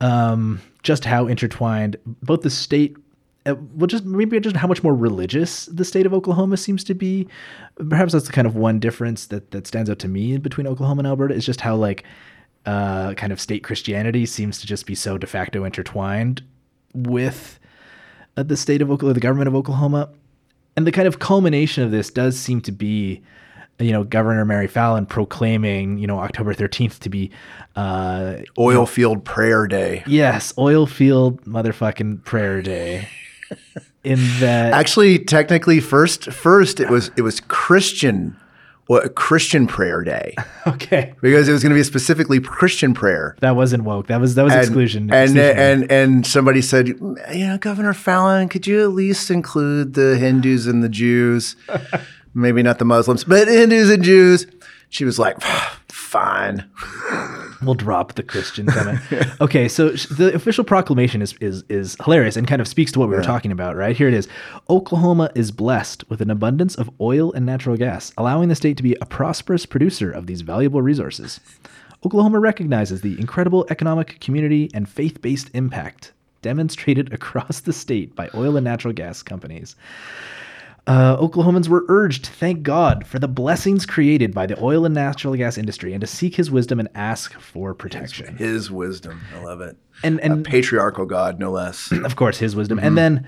um, 0.00 0.60
just 0.84 1.04
how 1.04 1.26
intertwined 1.26 1.96
both 2.04 2.42
the 2.42 2.50
state. 2.50 2.96
Uh, 3.44 3.54
well, 3.74 3.86
just 3.86 4.04
maybe 4.04 4.38
just 4.40 4.56
how 4.56 4.66
much 4.68 4.82
more 4.82 4.94
religious 4.94 5.66
the 5.66 5.84
state 5.84 6.06
of 6.06 6.12
Oklahoma 6.14 6.56
seems 6.56 6.84
to 6.84 6.94
be. 6.94 7.26
Perhaps 7.90 8.12
that's 8.12 8.26
the 8.26 8.32
kind 8.32 8.46
of 8.46 8.54
one 8.56 8.78
difference 8.78 9.26
that 9.26 9.50
that 9.52 9.66
stands 9.66 9.88
out 9.90 9.98
to 10.00 10.08
me 10.08 10.36
between 10.38 10.66
Oklahoma 10.66 11.00
and 11.00 11.06
Alberta 11.08 11.34
is 11.34 11.44
just 11.46 11.60
how 11.60 11.74
like 11.76 12.04
uh, 12.66 13.14
kind 13.14 13.32
of 13.32 13.40
state 13.40 13.62
Christianity 13.64 14.26
seems 14.26 14.58
to 14.60 14.66
just 14.66 14.84
be 14.86 14.94
so 14.94 15.16
de 15.16 15.26
facto 15.26 15.64
intertwined 15.64 16.42
with 16.94 17.58
uh, 18.36 18.42
the 18.42 18.56
state 18.56 18.82
of 18.82 18.90
Oklahoma, 18.90 19.14
the 19.14 19.20
government 19.20 19.48
of 19.48 19.54
Oklahoma, 19.54 20.10
and 20.76 20.86
the 20.86 20.92
kind 20.92 21.08
of 21.08 21.18
culmination 21.18 21.82
of 21.84 21.90
this 21.90 22.10
does 22.10 22.38
seem 22.38 22.60
to 22.62 22.72
be, 22.72 23.22
you 23.78 23.92
know, 23.92 24.04
Governor 24.04 24.44
Mary 24.44 24.68
Fallin 24.68 25.06
proclaiming, 25.08 25.98
you 25.98 26.06
know, 26.06 26.18
October 26.18 26.52
thirteenth 26.52 27.00
to 27.00 27.08
be, 27.08 27.30
uh, 27.76 28.38
Oil 28.58 28.84
field 28.86 29.24
prayer 29.24 29.66
day. 29.66 30.02
yes, 30.06 30.52
oil 30.58 30.86
field 30.86 31.42
motherfucking 31.44 32.24
prayer 32.24 32.60
day. 32.62 33.08
In 34.02 34.18
that, 34.40 34.72
Actually, 34.72 35.18
technically, 35.20 35.80
first 35.80 36.32
first 36.32 36.80
it 36.80 36.90
was 36.90 37.10
it 37.16 37.22
was 37.22 37.40
Christian, 37.40 38.36
well, 38.88 39.08
Christian 39.10 39.66
prayer 39.66 40.02
day 40.04 40.34
okay, 40.66 41.12
because 41.20 41.48
it 41.48 41.52
was 41.52 41.62
going 41.62 41.70
to 41.70 41.74
be 41.74 41.80
a 41.80 41.84
specifically 41.84 42.40
Christian 42.40 42.94
prayer. 42.94 43.36
that 43.40 43.56
wasn't 43.56 43.84
woke. 43.84 44.06
That 44.06 44.20
was 44.20 44.34
that 44.36 44.44
was 44.44 44.52
And- 44.52 44.62
exclusion. 44.62 45.10
And 45.12 45.30
exclusionary. 45.36 45.56
and 45.56 45.92
and 45.92 46.26
somebody 46.26 46.62
said, 46.62 46.88
you 46.88 47.16
know, 47.46 47.58
Governor 47.58 47.92
Fallin, 47.94 48.48
could 48.48 48.66
you 48.66 48.82
at 48.82 48.90
least 48.90 49.30
include 49.30 49.94
the 49.94 50.16
Hindus 50.16 50.66
and 50.66 50.82
the 50.84 50.88
Jews? 50.88 51.56
Maybe 52.34 52.62
not 52.62 52.78
the 52.78 52.84
Muslims, 52.84 53.24
but 53.24 53.48
Hindus 53.48 53.90
and 53.90 54.02
Jews. 54.02 54.46
She 54.88 55.04
was 55.04 55.18
like, 55.18 55.36
fine. 56.06 56.64
We'll 57.62 57.74
drop 57.74 58.14
the 58.14 58.22
Christian 58.22 58.66
comment. 58.66 59.00
okay, 59.40 59.68
so 59.68 59.96
sh- 59.96 60.06
the 60.06 60.32
official 60.34 60.64
proclamation 60.64 61.20
is 61.22 61.34
is 61.40 61.64
is 61.68 61.96
hilarious 62.04 62.36
and 62.36 62.46
kind 62.46 62.60
of 62.60 62.68
speaks 62.68 62.92
to 62.92 62.98
what 62.98 63.08
we 63.08 63.16
were 63.16 63.22
talking 63.22 63.50
about, 63.50 63.76
right? 63.76 63.96
Here 63.96 64.08
it 64.08 64.14
is. 64.14 64.28
Oklahoma 64.70 65.30
is 65.34 65.50
blessed 65.50 66.08
with 66.08 66.20
an 66.20 66.30
abundance 66.30 66.74
of 66.76 66.90
oil 67.00 67.32
and 67.32 67.44
natural 67.44 67.76
gas, 67.76 68.12
allowing 68.16 68.48
the 68.48 68.54
state 68.54 68.76
to 68.76 68.82
be 68.82 68.96
a 69.00 69.06
prosperous 69.06 69.66
producer 69.66 70.10
of 70.10 70.26
these 70.26 70.42
valuable 70.42 70.82
resources. 70.82 71.40
Oklahoma 72.04 72.38
recognizes 72.38 73.00
the 73.00 73.18
incredible 73.18 73.66
economic, 73.70 74.20
community, 74.20 74.70
and 74.72 74.88
faith-based 74.88 75.50
impact 75.54 76.12
demonstrated 76.42 77.12
across 77.18 77.60
the 77.60 77.72
state 77.72 78.14
by 78.14 78.30
oil 78.34 78.56
and 78.56 78.64
natural 78.64 78.92
gas 78.94 79.22
companies. 79.22 79.74
Uh, 80.86 81.16
Oklahomans 81.16 81.66
were 81.68 81.84
urged 81.88 82.26
to 82.26 82.30
thank 82.30 82.62
God 82.62 83.06
for 83.06 83.18
the 83.18 83.26
blessings 83.26 83.84
created 83.84 84.32
by 84.32 84.46
the 84.46 84.62
oil 84.62 84.84
and 84.84 84.94
natural 84.94 85.34
gas 85.34 85.58
industry 85.58 85.92
and 85.92 86.00
to 86.00 86.06
seek 86.06 86.36
his 86.36 86.48
wisdom 86.48 86.78
and 86.78 86.88
ask 86.94 87.32
for 87.40 87.74
protection. 87.74 88.36
His 88.36 88.70
wisdom. 88.70 89.20
I 89.34 89.42
love 89.42 89.60
it. 89.60 89.76
And 90.04 90.20
A 90.20 90.24
and 90.24 90.44
patriarchal 90.44 91.06
God, 91.06 91.40
no 91.40 91.50
less. 91.50 91.90
of 92.04 92.14
course 92.14 92.38
his 92.38 92.54
wisdom. 92.54 92.78
And 92.78 92.96
then 92.96 93.26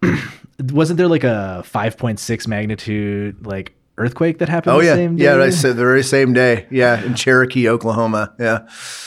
wasn't 0.60 0.96
there 0.96 1.08
like 1.08 1.24
a 1.24 1.64
5.6 1.66 2.46
magnitude 2.46 3.44
like 3.46 3.74
earthquake 3.98 4.38
that 4.38 4.48
happened 4.48 4.74
Oh 4.74 4.80
the 4.80 4.86
yeah, 4.86 4.94
same 4.94 5.16
day? 5.16 5.24
yeah. 5.24 5.36
I 5.42 5.50
said 5.50 5.76
the 5.76 5.82
very 5.84 6.02
same 6.02 6.32
day. 6.32 6.66
Yeah, 6.70 7.02
in 7.02 7.14
Cherokee, 7.14 7.68
Oklahoma. 7.68 8.32
Yeah, 8.38 8.60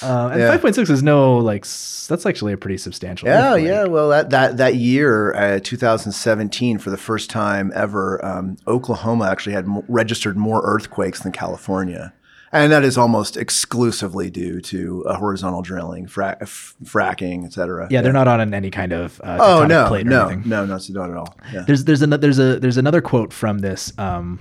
Uh, 0.04 0.30
and 0.32 0.40
Yeah. 0.42 0.50
5.6 0.50 0.90
is 0.90 1.02
no 1.04 1.38
like 1.38 1.66
that's 2.08 2.26
actually 2.26 2.54
a 2.54 2.58
pretty 2.58 2.78
substantial. 2.78 3.28
yeah, 3.28 3.54
earthquake. 3.54 3.68
yeah. 3.68 3.84
Well, 3.86 4.10
that 4.10 4.30
that 4.30 4.58
that 4.58 4.76
year, 4.76 5.34
uh, 5.36 5.60
2017, 5.64 6.78
for 6.78 6.90
the 6.92 6.98
first 6.98 7.30
time 7.30 7.72
ever, 7.76 8.24
um, 8.24 8.58
Oklahoma 8.68 9.28
actually 9.30 9.54
had 9.54 9.66
mo- 9.68 9.84
registered 9.88 10.38
more 10.38 10.62
earthquakes 10.64 11.22
than 11.22 11.32
California, 11.32 12.14
and 12.52 12.72
that 12.72 12.84
is 12.84 12.96
almost 12.98 13.36
exclusively 13.38 14.30
due 14.30 14.62
to 14.62 15.04
uh, 15.08 15.16
horizontal 15.18 15.64
drilling, 15.64 16.06
fra- 16.08 16.38
f- 16.42 16.76
fracking, 16.84 17.44
et 17.44 17.54
cetera. 17.54 17.88
Yeah, 17.90 18.02
they're 18.02 18.14
not 18.14 18.28
on 18.28 18.54
any 18.54 18.70
kind 18.70 18.94
of 18.94 19.20
uh, 19.24 19.38
Oh 19.42 19.66
no, 19.66 19.88
plate 19.88 20.06
or 20.06 20.10
no, 20.12 20.28
anything. 20.28 20.48
no, 20.50 20.66
not 20.68 20.88
not 20.92 21.10
at 21.10 21.18
all. 21.18 21.36
Yeah. 21.52 21.64
There's 21.66 21.86
there's 21.86 22.04
another 22.04 22.22
there's 22.22 22.38
a 22.40 22.60
there's 22.60 22.78
another 22.78 23.02
quote 23.02 23.34
from 23.34 23.60
this 23.60 23.92
um, 23.98 24.40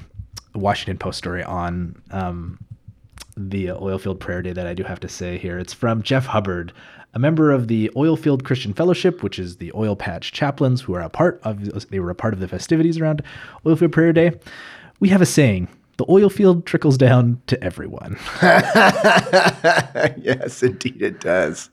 Washington 0.55 0.99
Post 0.99 1.19
story 1.19 1.43
on 1.43 2.01
um, 2.11 2.59
the 3.37 3.73
oil 3.73 3.99
field 3.99 4.21
prayer 4.21 4.43
day 4.43 4.53
that 4.53 4.67
I 4.67 4.75
do 4.75 4.85
have 4.85 5.01
to 5.01 5.09
say 5.09 5.39
here. 5.39 5.59
It's 5.59 5.73
from 5.73 6.03
Jeff 6.03 6.27
Hubbard, 6.27 6.73
a 7.15 7.19
member 7.19 7.53
of 7.53 7.69
the 7.69 7.91
Oilfield 7.97 8.45
Christian 8.45 8.73
Fellowship, 8.73 9.23
which 9.23 9.39
is 9.39 9.57
the 9.57 9.73
oil 9.75 9.97
patch 9.97 10.33
chaplains 10.33 10.83
who 10.83 10.95
are 10.95 11.01
a 11.01 11.09
part 11.09 11.41
of 11.45 11.89
they 11.91 12.01
were 12.01 12.11
a 12.11 12.15
part 12.15 12.35
of 12.35 12.41
the 12.41 12.49
festivities 12.49 12.99
around 12.99 13.23
Oilfield 13.65 13.93
Prayer 13.93 14.13
Day. 14.13 14.33
We 15.01 15.09
have 15.09 15.23
a 15.23 15.27
saying. 15.27 15.69
The 15.97 16.07
oil 16.09 16.29
field 16.29 16.67
trickles 16.67 16.99
down 16.99 17.41
to 17.47 17.63
everyone. 17.63 18.19
yes, 18.43 20.61
indeed, 20.61 21.01
it 21.01 21.21
does. 21.21 21.71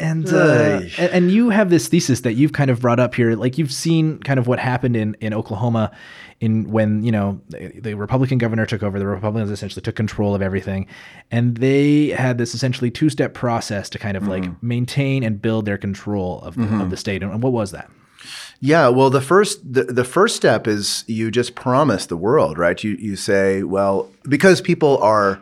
And, 0.00 0.28
uh, 0.28 0.80
and 0.98 1.12
and 1.12 1.30
you 1.30 1.50
have 1.50 1.70
this 1.70 1.86
thesis 1.86 2.22
that 2.22 2.32
you've 2.32 2.52
kind 2.52 2.68
of 2.68 2.80
brought 2.80 2.98
up 2.98 3.14
here, 3.14 3.36
like 3.36 3.58
you've 3.58 3.72
seen 3.72 4.18
kind 4.18 4.40
of 4.40 4.48
what 4.48 4.58
happened 4.58 4.96
in 4.96 5.16
in 5.20 5.32
Oklahoma, 5.32 5.92
in 6.40 6.70
when 6.70 7.02
you 7.02 7.12
know 7.12 7.40
the, 7.48 7.80
the 7.80 7.94
Republican 7.94 8.38
governor 8.38 8.66
took 8.66 8.82
over, 8.82 8.98
the 8.98 9.06
Republicans 9.06 9.50
essentially 9.50 9.82
took 9.82 9.96
control 9.96 10.34
of 10.34 10.42
everything, 10.42 10.86
and 11.30 11.56
they 11.58 12.08
had 12.08 12.38
this 12.38 12.54
essentially 12.54 12.90
two 12.90 13.08
step 13.08 13.34
process 13.34 13.88
to 13.90 13.98
kind 13.98 14.16
of 14.16 14.26
like 14.26 14.44
mm-hmm. 14.44 14.66
maintain 14.66 15.22
and 15.22 15.40
build 15.40 15.64
their 15.64 15.78
control 15.78 16.40
of 16.42 16.56
the, 16.56 16.62
of 16.62 16.68
mm-hmm. 16.68 16.88
the 16.88 16.96
state. 16.96 17.22
And 17.22 17.42
what 17.42 17.52
was 17.52 17.70
that? 17.70 17.90
Yeah, 18.60 18.88
well, 18.88 19.10
the 19.10 19.20
first 19.20 19.74
the, 19.74 19.84
the 19.84 20.04
first 20.04 20.36
step 20.36 20.66
is 20.66 21.04
you 21.06 21.30
just 21.30 21.54
promise 21.54 22.06
the 22.06 22.16
world, 22.16 22.58
right? 22.58 22.82
You 22.82 22.92
you 22.92 23.16
say, 23.16 23.62
well, 23.62 24.10
because 24.28 24.60
people 24.60 24.98
are 24.98 25.40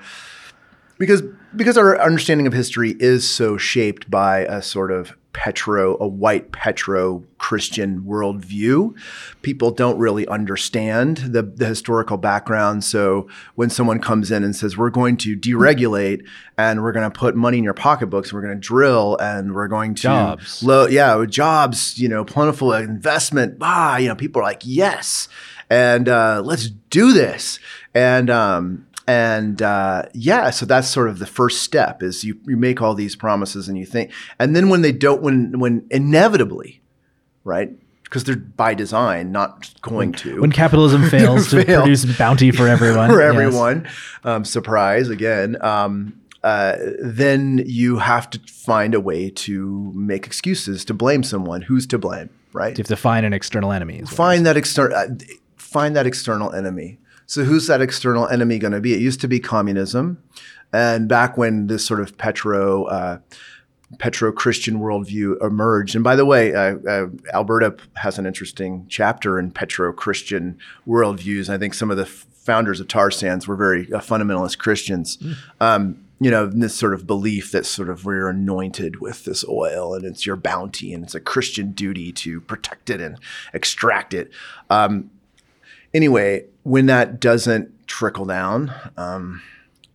because 0.98 1.22
because 1.54 1.76
our 1.76 2.00
understanding 2.00 2.46
of 2.46 2.52
history 2.52 2.96
is 2.98 3.28
so 3.28 3.56
shaped 3.56 4.10
by 4.10 4.40
a 4.40 4.62
sort 4.62 4.90
of 4.90 5.14
petro 5.32 5.96
a 5.98 6.06
white 6.06 6.52
petro 6.52 7.24
Christian 7.38 8.02
worldview, 8.02 8.94
people 9.40 9.70
don't 9.70 9.98
really 9.98 10.26
understand 10.28 11.16
the, 11.18 11.42
the 11.42 11.66
historical 11.66 12.16
background. 12.16 12.84
So 12.84 13.28
when 13.54 13.70
someone 13.70 13.98
comes 13.98 14.30
in 14.30 14.44
and 14.44 14.54
says, 14.54 14.76
"We're 14.76 14.90
going 14.90 15.16
to 15.18 15.36
deregulate 15.36 16.26
and 16.58 16.82
we're 16.82 16.92
going 16.92 17.10
to 17.10 17.18
put 17.18 17.34
money 17.34 17.58
in 17.58 17.64
your 17.64 17.74
pocketbooks, 17.74 18.28
and 18.30 18.36
we're 18.36 18.46
going 18.46 18.60
to 18.60 18.60
drill 18.60 19.16
and 19.18 19.54
we're 19.54 19.68
going 19.68 19.94
to 19.96 20.02
Jobs. 20.02 20.62
low, 20.62 20.86
yeah, 20.86 21.24
jobs, 21.26 21.98
you 21.98 22.08
know, 22.08 22.24
plentiful 22.24 22.72
investment. 22.72 23.58
Ah, 23.60 23.96
you 23.96 24.08
know, 24.08 24.14
people 24.14 24.40
are 24.40 24.44
like, 24.44 24.62
yes, 24.64 25.28
and 25.70 26.08
uh, 26.08 26.42
let's 26.44 26.68
do 26.68 27.12
this. 27.12 27.58
And 27.94 28.30
um, 28.30 28.86
and 29.06 29.60
uh, 29.60 30.04
yeah, 30.14 30.50
so 30.50 30.64
that's 30.66 30.88
sort 30.88 31.08
of 31.08 31.18
the 31.18 31.26
first 31.26 31.62
step 31.62 32.02
is 32.02 32.24
you 32.24 32.38
you 32.46 32.56
make 32.56 32.80
all 32.80 32.94
these 32.94 33.16
promises 33.16 33.68
and 33.68 33.76
you 33.76 33.86
think, 33.86 34.12
and 34.38 34.54
then 34.54 34.68
when 34.68 34.82
they 34.82 34.92
don't, 34.92 35.22
when 35.22 35.58
when 35.58 35.86
inevitably, 35.90 36.82
right? 37.44 37.70
Because 38.04 38.24
they're 38.24 38.36
by 38.36 38.74
design 38.74 39.32
not 39.32 39.72
going 39.80 40.12
to 40.12 40.40
When 40.40 40.52
capitalism 40.52 41.08
fails 41.08 41.48
to 41.50 41.64
Fail. 41.64 41.80
produce 41.80 42.04
bounty 42.16 42.50
for 42.52 42.68
everyone, 42.76 43.10
for 43.10 43.20
yes. 43.20 43.34
everyone. 43.34 43.88
Um, 44.22 44.44
surprise 44.44 45.08
again. 45.08 45.56
Um, 45.64 46.20
uh, 46.44 46.76
then 47.00 47.62
you 47.66 47.98
have 47.98 48.28
to 48.30 48.40
find 48.48 48.94
a 48.94 49.00
way 49.00 49.30
to 49.30 49.92
make 49.94 50.26
excuses 50.26 50.84
to 50.84 50.94
blame 50.94 51.22
someone. 51.22 51.62
Who's 51.62 51.86
to 51.88 51.98
blame, 51.98 52.30
right? 52.52 52.76
You 52.76 52.82
have 52.82 52.88
to 52.88 52.96
find 52.96 53.24
an 53.24 53.32
external 53.32 53.72
enemy. 53.72 53.94
is 53.94 54.02
what 54.02 54.08
it 54.08 54.12
is. 54.12 54.16
Find 54.16 54.46
that 54.46 54.56
external. 54.56 54.96
Uh, 54.96 55.06
find 55.56 55.96
that 55.96 56.06
external 56.06 56.52
enemy. 56.52 56.98
So 57.32 57.44
who's 57.44 57.66
that 57.68 57.80
external 57.80 58.28
enemy 58.28 58.58
going 58.58 58.74
to 58.74 58.80
be? 58.82 58.92
It 58.92 59.00
used 59.00 59.22
to 59.22 59.26
be 59.26 59.40
communism, 59.40 60.22
and 60.70 61.08
back 61.08 61.38
when 61.38 61.66
this 61.66 61.86
sort 61.86 62.00
of 62.00 62.18
petro. 62.18 62.84
Uh, 62.84 63.18
Petro-Christian 63.98 64.80
worldview 64.80 65.42
emerged, 65.44 65.94
and 65.94 66.02
by 66.02 66.16
the 66.16 66.24
way, 66.24 66.54
uh, 66.54 66.76
uh, 66.88 67.06
Alberta 67.34 67.76
has 67.96 68.18
an 68.18 68.24
interesting 68.24 68.86
chapter 68.88 69.38
in 69.38 69.50
Petro-Christian 69.50 70.56
worldviews. 70.88 71.50
I 71.50 71.58
think 71.58 71.74
some 71.74 71.90
of 71.90 71.98
the 71.98 72.04
f- 72.04 72.26
founders 72.30 72.80
of 72.80 72.88
tar 72.88 73.10
sands 73.10 73.46
were 73.46 73.54
very 73.54 73.92
uh, 73.92 73.98
fundamentalist 73.98 74.56
Christians. 74.56 75.18
Um, 75.60 76.02
you 76.20 76.30
know, 76.30 76.46
this 76.46 76.74
sort 76.74 76.94
of 76.94 77.06
belief 77.06 77.52
that 77.52 77.66
sort 77.66 77.90
of 77.90 78.06
we're 78.06 78.30
anointed 78.30 79.02
with 79.02 79.26
this 79.26 79.44
oil 79.46 79.94
and 79.94 80.06
it's 80.06 80.24
your 80.24 80.36
bounty 80.36 80.94
and 80.94 81.04
it's 81.04 81.14
a 81.14 81.20
Christian 81.20 81.72
duty 81.72 82.12
to 82.12 82.40
protect 82.40 82.88
it 82.88 83.02
and 83.02 83.18
extract 83.52 84.14
it. 84.14 84.30
Um, 84.70 85.10
anyway, 85.94 86.46
when 86.62 86.86
that 86.86 87.20
doesn't 87.20 87.86
trickle 87.86 88.24
down, 88.24 88.72
um, 88.96 89.42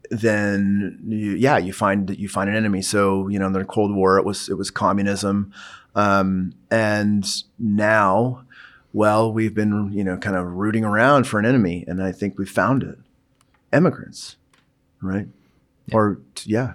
then 0.10 1.00
you, 1.08 1.32
yeah, 1.32 1.58
you 1.58 1.74
find 1.74 2.18
you 2.18 2.30
find 2.30 2.50
an 2.50 2.56
enemy. 2.56 2.82
So 2.82 3.28
you 3.28 3.40
know, 3.40 3.48
in 3.48 3.54
the 3.54 3.66
Cold 3.66 3.94
War, 3.94 4.18
it 4.18 4.26
was 4.26 4.50
it 4.50 4.58
was 4.58 4.72
communism, 4.72 5.52
um, 5.96 6.54
and 6.72 7.26
now, 7.60 8.44
well, 8.94 9.32
we've 9.32 9.54
been 9.54 9.92
you 9.92 10.04
know 10.04 10.18
kind 10.18 10.36
of 10.36 10.46
rooting 10.46 10.86
around 10.86 11.28
for 11.28 11.40
an 11.40 11.46
enemy, 11.46 11.84
and 11.88 12.02
I 12.02 12.12
think 12.12 12.38
we 12.38 12.46
found 12.46 12.84
it: 12.84 12.98
immigrants, 13.74 14.38
right? 15.02 15.28
Or 15.92 16.20
yeah, 16.44 16.74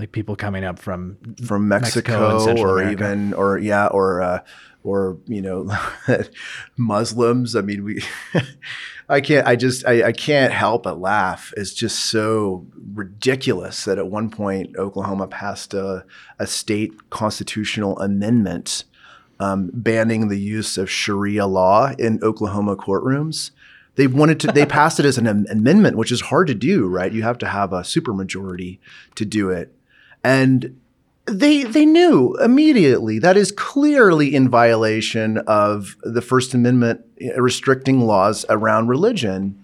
like 0.00 0.12
people 0.12 0.34
coming 0.34 0.64
up 0.64 0.78
from 0.78 1.18
from 1.44 1.68
Mexico 1.68 2.38
Mexico, 2.38 2.60
or 2.60 2.78
America. 2.80 2.92
even 2.92 3.34
or 3.34 3.58
yeah 3.58 3.86
or 3.86 4.22
uh, 4.22 4.40
or 4.82 5.18
you 5.26 5.42
know 5.42 5.70
Muslims. 6.76 7.54
I 7.54 7.60
mean, 7.60 7.84
we 7.84 8.02
I 9.08 9.20
can't. 9.20 9.46
I 9.46 9.56
just 9.56 9.86
I, 9.86 10.08
I 10.08 10.12
can't 10.12 10.52
help 10.52 10.84
but 10.84 10.98
laugh. 11.00 11.52
It's 11.56 11.74
just 11.74 11.98
so 12.06 12.66
ridiculous 12.94 13.84
that 13.84 13.98
at 13.98 14.06
one 14.06 14.30
point 14.30 14.76
Oklahoma 14.76 15.26
passed 15.28 15.74
a, 15.74 16.04
a 16.38 16.46
state 16.46 17.10
constitutional 17.10 17.98
amendment 17.98 18.84
um, 19.38 19.70
banning 19.72 20.28
the 20.28 20.38
use 20.38 20.78
of 20.78 20.90
Sharia 20.90 21.46
law 21.46 21.92
in 21.98 22.22
Oklahoma 22.22 22.76
courtrooms. 22.76 23.50
They 23.96 24.06
wanted 24.06 24.40
to. 24.40 24.46
They 24.48 24.66
passed 24.78 25.00
it 25.00 25.06
as 25.06 25.18
an 25.18 25.26
am- 25.26 25.46
amendment, 25.50 25.96
which 25.96 26.12
is 26.12 26.20
hard 26.22 26.46
to 26.46 26.54
do, 26.54 26.86
right? 26.86 27.12
You 27.12 27.22
have 27.22 27.38
to 27.38 27.48
have 27.48 27.72
a 27.72 27.80
supermajority 27.80 28.78
to 29.16 29.24
do 29.24 29.50
it, 29.50 29.74
and 30.24 30.78
they 31.26 31.62
they 31.64 31.86
knew 31.86 32.34
immediately 32.36 33.18
that 33.18 33.36
is 33.36 33.52
clearly 33.52 34.34
in 34.34 34.48
violation 34.48 35.38
of 35.46 35.96
the 36.02 36.22
First 36.22 36.54
Amendment 36.54 37.02
restricting 37.36 38.00
laws 38.06 38.44
around 38.48 38.88
religion. 38.88 39.56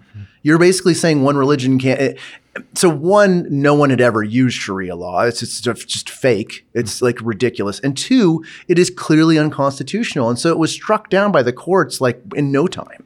You're 0.42 0.58
basically 0.58 0.94
saying 0.94 1.22
one 1.22 1.36
religion 1.36 1.78
can't. 1.78 2.00
it- 2.00 2.18
so 2.74 2.88
one, 2.88 3.46
no 3.50 3.74
one 3.74 3.90
had 3.90 4.00
ever 4.00 4.22
used 4.22 4.56
Sharia 4.56 4.96
law. 4.96 5.22
It's 5.24 5.40
just, 5.40 5.62
just 5.86 6.08
fake. 6.08 6.66
It's 6.72 7.02
like 7.02 7.18
ridiculous. 7.20 7.80
And 7.80 7.94
two, 7.94 8.44
it 8.66 8.78
is 8.78 8.88
clearly 8.88 9.38
unconstitutional. 9.38 10.30
And 10.30 10.38
so 10.38 10.50
it 10.50 10.58
was 10.58 10.72
struck 10.72 11.10
down 11.10 11.32
by 11.32 11.42
the 11.42 11.52
courts 11.52 12.00
like 12.00 12.22
in 12.34 12.50
no 12.50 12.66
time. 12.66 13.04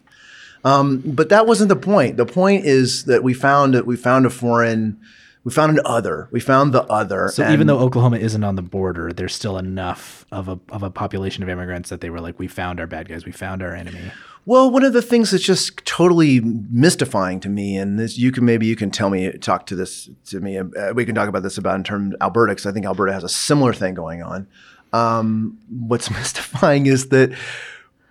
Um, 0.65 1.03
but 1.05 1.31
that 1.31 1.47
wasn't 1.47 1.69
the 1.69 1.77
point. 1.77 2.17
The 2.17 2.27
point 2.27 2.65
is 2.65 3.07
that 3.07 3.23
we 3.25 3.35
found 3.35 3.75
that 3.75 3.87
we 3.87 3.97
found 3.97 4.27
a 4.27 4.31
foreign, 4.31 5.01
we 5.43 5.53
found 5.53 5.77
an 5.77 5.85
other. 5.85 6.29
We 6.31 6.41
found 6.41 6.73
the 6.75 6.83
other. 6.85 7.29
So 7.29 7.45
and- 7.45 7.53
even 7.55 7.67
though 7.67 7.79
Oklahoma 7.79 8.19
isn't 8.19 8.45
on 8.45 8.57
the 8.57 8.63
border, 8.63 9.13
there's 9.13 9.35
still 9.35 9.57
enough 9.59 10.27
of 10.31 10.49
a 10.49 10.59
of 10.71 10.83
a 10.83 10.91
population 10.91 11.43
of 11.43 11.49
immigrants 11.49 11.89
that 11.91 12.01
they 12.01 12.11
were 12.11 12.21
like, 12.21 12.39
we 12.39 12.47
found 12.47 12.81
our 12.81 12.87
bad 12.87 13.09
guys, 13.09 13.25
we 13.25 13.33
found 13.33 13.63
our 13.63 13.75
enemy. 13.75 14.13
Well, 14.47 14.71
one 14.71 14.85
of 14.85 14.93
the 14.95 15.03
things 15.03 15.31
that's 15.31 15.45
just 15.45 15.85
totally 15.85 16.41
mystifying 16.41 17.41
to 17.41 17.49
me, 17.49 17.77
and 17.77 17.99
this 17.99 18.19
you 18.19 18.33
can 18.33 18.45
maybe 18.45 18.67
you 18.67 18.77
can 18.77 18.91
tell 18.91 19.11
me 19.11 19.31
talk 19.33 19.67
to 19.67 19.77
this 19.77 20.09
to 20.27 20.41
me. 20.41 20.59
Uh, 20.59 20.93
we 20.95 21.05
can 21.05 21.15
talk 21.15 21.29
about 21.29 21.43
this 21.43 21.59
about 21.59 21.77
in 21.77 21.85
terms 21.85 22.15
of 22.15 22.21
Alberta 22.23 22.53
because 22.53 22.67
I 22.67 22.73
think 22.73 22.87
Alberta 22.87 23.13
has 23.13 23.25
a 23.25 23.29
similar 23.29 23.73
thing 23.73 23.95
going 23.95 24.23
on. 24.23 24.47
Um, 24.93 25.59
what's 25.69 26.11
mystifying 26.11 26.87
is 26.87 27.09
that 27.09 27.33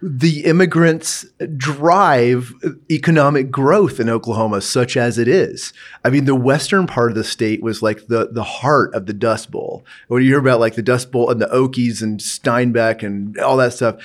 the 0.02 0.46
immigrants 0.46 1.26
drive 1.58 2.54
economic 2.90 3.52
growth 3.52 4.00
in 4.00 4.10
Oklahoma, 4.10 4.62
such 4.62 4.96
as 4.96 5.18
it 5.18 5.28
is. 5.28 5.74
I 6.06 6.10
mean, 6.10 6.26
the 6.26 6.36
western 6.36 6.88
part 6.88 7.12
of 7.12 7.16
the 7.16 7.24
state 7.24 7.62
was 7.62 7.82
like 7.82 8.08
the 8.08 8.30
the 8.32 8.44
heart 8.44 8.94
of 8.94 9.08
the 9.08 9.14
Dust 9.14 9.52
Bowl. 9.52 9.86
When 10.08 10.24
you 10.24 10.30
hear 10.30 10.40
about 10.40 10.62
like 10.62 10.76
the 10.76 10.82
Dust 10.82 11.12
Bowl 11.12 11.30
and 11.30 11.42
the 11.42 11.48
Okies 11.48 12.02
and 12.02 12.20
Steinbeck 12.20 13.04
and 13.04 13.38
all 13.40 13.58
that 13.58 13.74
stuff, 13.74 13.98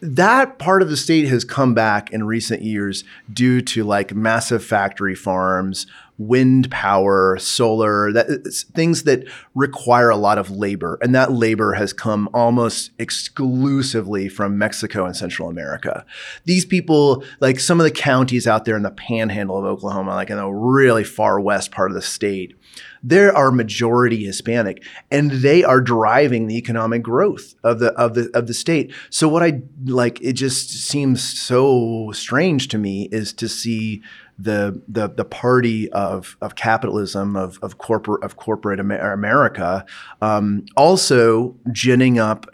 that 0.00 0.58
part 0.58 0.82
of 0.82 0.90
the 0.90 0.96
state 0.96 1.28
has 1.28 1.44
come 1.44 1.74
back 1.74 2.12
in 2.12 2.24
recent 2.24 2.62
years 2.62 3.04
due 3.32 3.60
to 3.62 3.84
like 3.84 4.14
massive 4.14 4.64
factory 4.64 5.14
farms, 5.14 5.86
wind 6.18 6.68
power, 6.70 7.38
solar, 7.38 8.12
that 8.12 8.28
uh, 8.28 8.50
things 8.74 9.04
that 9.04 9.24
require 9.54 10.10
a 10.10 10.16
lot 10.16 10.36
of 10.36 10.50
labor. 10.50 10.98
And 11.00 11.14
that 11.14 11.32
labor 11.32 11.74
has 11.74 11.92
come 11.92 12.28
almost 12.34 12.90
exclusively 12.98 14.28
from 14.28 14.58
Mexico 14.58 15.06
and 15.06 15.16
Central 15.16 15.48
America. 15.48 16.04
These 16.44 16.64
people, 16.64 17.24
like 17.40 17.60
some 17.60 17.80
of 17.80 17.84
the 17.84 17.90
counties 17.90 18.46
out 18.46 18.64
there 18.64 18.76
in 18.76 18.82
the 18.82 18.90
panhandle 18.90 19.58
of 19.58 19.64
Oklahoma, 19.64 20.14
like 20.14 20.30
in 20.30 20.36
the 20.36 20.48
really 20.48 21.04
far 21.04 21.40
west 21.40 21.70
part 21.70 21.90
of 21.90 21.94
the 21.94 22.02
state, 22.02 22.56
there 23.02 23.36
are 23.36 23.50
majority 23.50 24.24
Hispanic, 24.24 24.82
and 25.10 25.30
they 25.30 25.64
are 25.64 25.80
driving 25.80 26.46
the 26.46 26.56
economic 26.56 27.02
growth 27.02 27.54
of 27.62 27.78
the 27.78 27.92
of 27.92 28.14
the 28.14 28.30
of 28.34 28.46
the 28.46 28.54
state. 28.54 28.92
So 29.10 29.28
what 29.28 29.42
I 29.42 29.62
like, 29.84 30.20
it 30.20 30.34
just 30.34 30.70
seems 30.70 31.22
so 31.22 32.10
strange 32.12 32.68
to 32.68 32.78
me 32.78 33.08
is 33.12 33.32
to 33.34 33.48
see 33.48 34.02
the 34.38 34.80
the 34.86 35.08
the 35.08 35.24
party 35.24 35.90
of 35.92 36.36
of 36.40 36.54
capitalism 36.54 37.36
of 37.36 37.58
of 37.62 37.78
corporate 37.78 38.22
of 38.22 38.36
corporate 38.36 38.78
Amer- 38.78 39.12
America 39.12 39.84
um, 40.22 40.64
also 40.76 41.56
ginning 41.72 42.18
up 42.18 42.46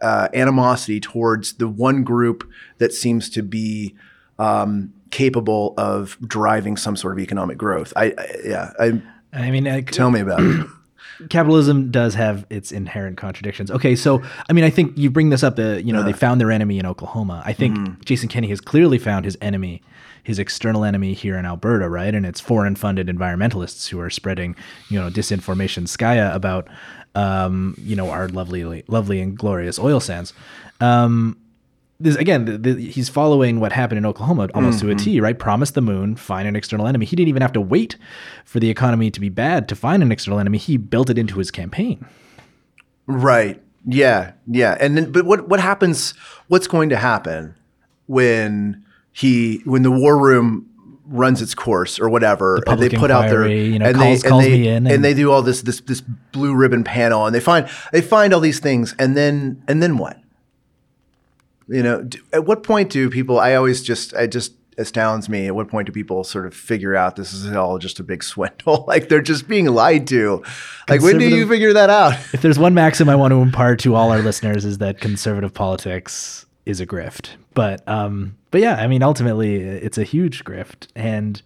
uh, 0.00 0.28
animosity 0.34 1.00
towards 1.00 1.54
the 1.54 1.68
one 1.68 2.02
group 2.02 2.48
that 2.78 2.92
seems 2.92 3.30
to 3.30 3.42
be 3.42 3.94
um, 4.38 4.92
capable 5.10 5.74
of 5.76 6.18
driving 6.26 6.76
some 6.76 6.96
sort 6.96 7.12
of 7.14 7.18
economic 7.18 7.58
growth. 7.58 7.92
I, 7.96 8.14
I 8.18 8.36
yeah, 8.44 8.72
I 8.78 9.02
I 9.32 9.50
mean, 9.50 9.66
uh, 9.66 9.80
tell 9.82 10.10
me 10.10 10.20
about 10.20 10.40
it. 10.40 10.66
capitalism 11.30 11.90
does 11.90 12.14
have 12.14 12.46
its 12.50 12.70
inherent 12.72 13.16
contradictions. 13.16 13.70
Okay, 13.70 13.96
so 13.96 14.22
I 14.48 14.52
mean, 14.52 14.64
I 14.64 14.70
think 14.70 14.96
you 14.96 15.10
bring 15.10 15.30
this 15.30 15.42
up. 15.42 15.56
The 15.56 15.82
you 15.82 15.92
know 15.92 16.02
they 16.02 16.12
found 16.12 16.40
their 16.40 16.50
enemy 16.50 16.78
in 16.78 16.86
Oklahoma. 16.86 17.42
I 17.44 17.52
think 17.52 18.04
Jason 18.04 18.28
Kenney 18.28 18.48
has 18.48 18.60
clearly 18.60 18.98
found 18.98 19.24
his 19.24 19.36
enemy, 19.40 19.82
his 20.22 20.38
external 20.38 20.84
enemy 20.84 21.14
here 21.14 21.36
in 21.36 21.44
Alberta, 21.44 21.88
right? 21.88 22.14
And 22.14 22.24
it's 22.24 22.40
foreign-funded 22.40 23.08
environmentalists 23.08 23.88
who 23.88 24.00
are 24.00 24.10
spreading 24.10 24.54
you 24.88 25.00
know 25.00 25.10
disinformation, 25.10 25.84
skaya 25.84 26.34
about 26.34 26.68
um, 27.14 27.74
you 27.78 27.96
know 27.96 28.10
our 28.10 28.28
lovely, 28.28 28.84
lovely 28.86 29.20
and 29.20 29.36
glorious 29.36 29.78
oil 29.78 30.00
sands. 30.00 30.32
Um, 30.80 31.36
this 32.00 32.16
again, 32.16 32.44
the, 32.44 32.58
the, 32.58 32.74
he's 32.88 33.08
following 33.08 33.58
what 33.58 33.72
happened 33.72 33.98
in 33.98 34.06
Oklahoma 34.06 34.48
almost 34.54 34.80
to 34.80 34.86
a 34.86 34.94
mm-hmm. 34.94 35.04
T, 35.04 35.20
right? 35.20 35.38
Promise 35.38 35.72
the 35.72 35.80
moon, 35.80 36.14
find 36.14 36.46
an 36.46 36.54
external 36.54 36.86
enemy. 36.86 37.06
He 37.06 37.16
didn't 37.16 37.28
even 37.28 37.42
have 37.42 37.52
to 37.52 37.60
wait 37.60 37.96
for 38.44 38.60
the 38.60 38.70
economy 38.70 39.10
to 39.10 39.20
be 39.20 39.28
bad 39.28 39.68
to 39.68 39.74
find 39.74 40.02
an 40.02 40.12
external 40.12 40.38
enemy. 40.38 40.58
He 40.58 40.76
built 40.76 41.10
it 41.10 41.18
into 41.18 41.38
his 41.38 41.50
campaign. 41.50 42.06
Right. 43.06 43.60
Yeah. 43.84 44.32
Yeah. 44.46 44.76
And 44.78 44.96
then, 44.96 45.10
but 45.10 45.24
what 45.24 45.48
what 45.48 45.60
happens? 45.60 46.12
What's 46.46 46.68
going 46.68 46.88
to 46.90 46.96
happen 46.96 47.56
when 48.06 48.84
he 49.12 49.62
when 49.64 49.82
the 49.82 49.90
war 49.90 50.16
room 50.18 50.68
runs 51.06 51.40
its 51.42 51.54
course 51.54 51.98
or 51.98 52.08
whatever, 52.08 52.60
and 52.66 52.80
they 52.80 52.90
put 52.90 53.10
out 53.10 53.28
their 53.28 53.42
inquiry, 53.42 53.64
you 53.64 53.78
know, 53.78 53.86
and 53.86 53.96
calls- 53.96 54.22
they 54.22 54.28
calls 54.28 54.44
and 54.44 54.52
they, 54.52 54.58
me 54.58 54.68
in 54.68 54.76
and, 54.76 54.88
and- 54.88 55.04
they 55.04 55.14
do 55.14 55.32
all 55.32 55.42
this 55.42 55.62
this 55.62 55.80
this 55.80 56.00
blue 56.00 56.54
ribbon 56.54 56.84
panel, 56.84 57.26
and 57.26 57.34
they 57.34 57.40
find 57.40 57.68
they 57.92 58.02
find 58.02 58.32
all 58.32 58.40
these 58.40 58.60
things, 58.60 58.94
and 58.98 59.16
then 59.16 59.62
and 59.66 59.82
then 59.82 59.98
what? 59.98 60.20
You 61.68 61.82
know, 61.82 62.02
d- 62.02 62.20
at 62.32 62.46
what 62.46 62.62
point 62.62 62.90
do 62.90 63.10
people? 63.10 63.38
I 63.38 63.54
always 63.54 63.82
just 63.82 64.14
I 64.14 64.26
just 64.26 64.54
astounds 64.78 65.28
me. 65.28 65.46
At 65.46 65.54
what 65.54 65.68
point 65.68 65.86
do 65.86 65.92
people 65.92 66.24
sort 66.24 66.46
of 66.46 66.54
figure 66.54 66.94
out 66.94 67.16
this 67.16 67.32
is 67.32 67.52
all 67.54 67.78
just 67.78 68.00
a 68.00 68.04
big 68.04 68.22
swindle? 68.32 68.84
like 68.86 69.08
they're 69.08 69.20
just 69.20 69.48
being 69.48 69.66
lied 69.66 70.06
to. 70.08 70.42
Like 70.88 71.02
when 71.02 71.18
do 71.18 71.28
you 71.28 71.46
figure 71.48 71.72
that 71.74 71.90
out? 71.90 72.14
If 72.32 72.42
there's 72.42 72.58
one 72.58 72.74
maxim 72.74 73.08
I 73.08 73.16
want 73.16 73.32
to 73.32 73.40
impart 73.40 73.80
to 73.80 73.94
all 73.94 74.10
our 74.10 74.22
listeners 74.22 74.64
is 74.64 74.78
that 74.78 75.00
conservative 75.00 75.52
politics 75.52 76.46
is 76.64 76.80
a 76.80 76.86
grift. 76.86 77.30
But 77.54 77.86
um, 77.88 78.36
but 78.50 78.60
yeah, 78.60 78.76
I 78.76 78.86
mean, 78.86 79.02
ultimately, 79.02 79.56
it's 79.56 79.98
a 79.98 80.04
huge 80.04 80.44
grift, 80.44 80.86
and 80.94 81.42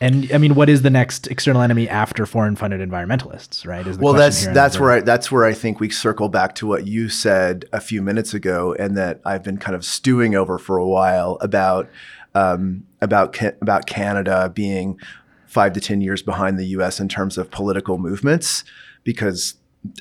and 0.00 0.30
I 0.32 0.38
mean, 0.38 0.54
what 0.54 0.68
is 0.68 0.82
the 0.82 0.90
next 0.90 1.28
external 1.28 1.62
enemy 1.62 1.88
after 1.88 2.26
foreign-funded 2.26 2.80
environmentalists? 2.80 3.66
Right? 3.66 3.86
Well, 3.96 4.12
that's 4.12 4.46
that's 4.46 4.78
where 4.78 4.92
I, 4.92 5.00
that's 5.00 5.30
where 5.30 5.44
I 5.44 5.52
think 5.52 5.80
we 5.80 5.88
circle 5.88 6.28
back 6.28 6.54
to 6.56 6.66
what 6.66 6.86
you 6.86 7.08
said 7.08 7.64
a 7.72 7.80
few 7.80 8.02
minutes 8.02 8.34
ago, 8.34 8.74
and 8.78 8.96
that 8.96 9.20
I've 9.24 9.44
been 9.44 9.58
kind 9.58 9.74
of 9.74 9.84
stewing 9.84 10.34
over 10.34 10.58
for 10.58 10.76
a 10.76 10.86
while 10.86 11.38
about 11.40 11.88
um, 12.34 12.86
about 13.00 13.40
about 13.62 13.86
Canada 13.86 14.50
being 14.52 14.98
five 15.46 15.72
to 15.74 15.80
ten 15.80 16.00
years 16.00 16.22
behind 16.22 16.58
the 16.58 16.66
U.S. 16.66 16.98
in 16.98 17.08
terms 17.08 17.38
of 17.38 17.50
political 17.50 17.96
movements, 17.96 18.64
because 19.04 19.54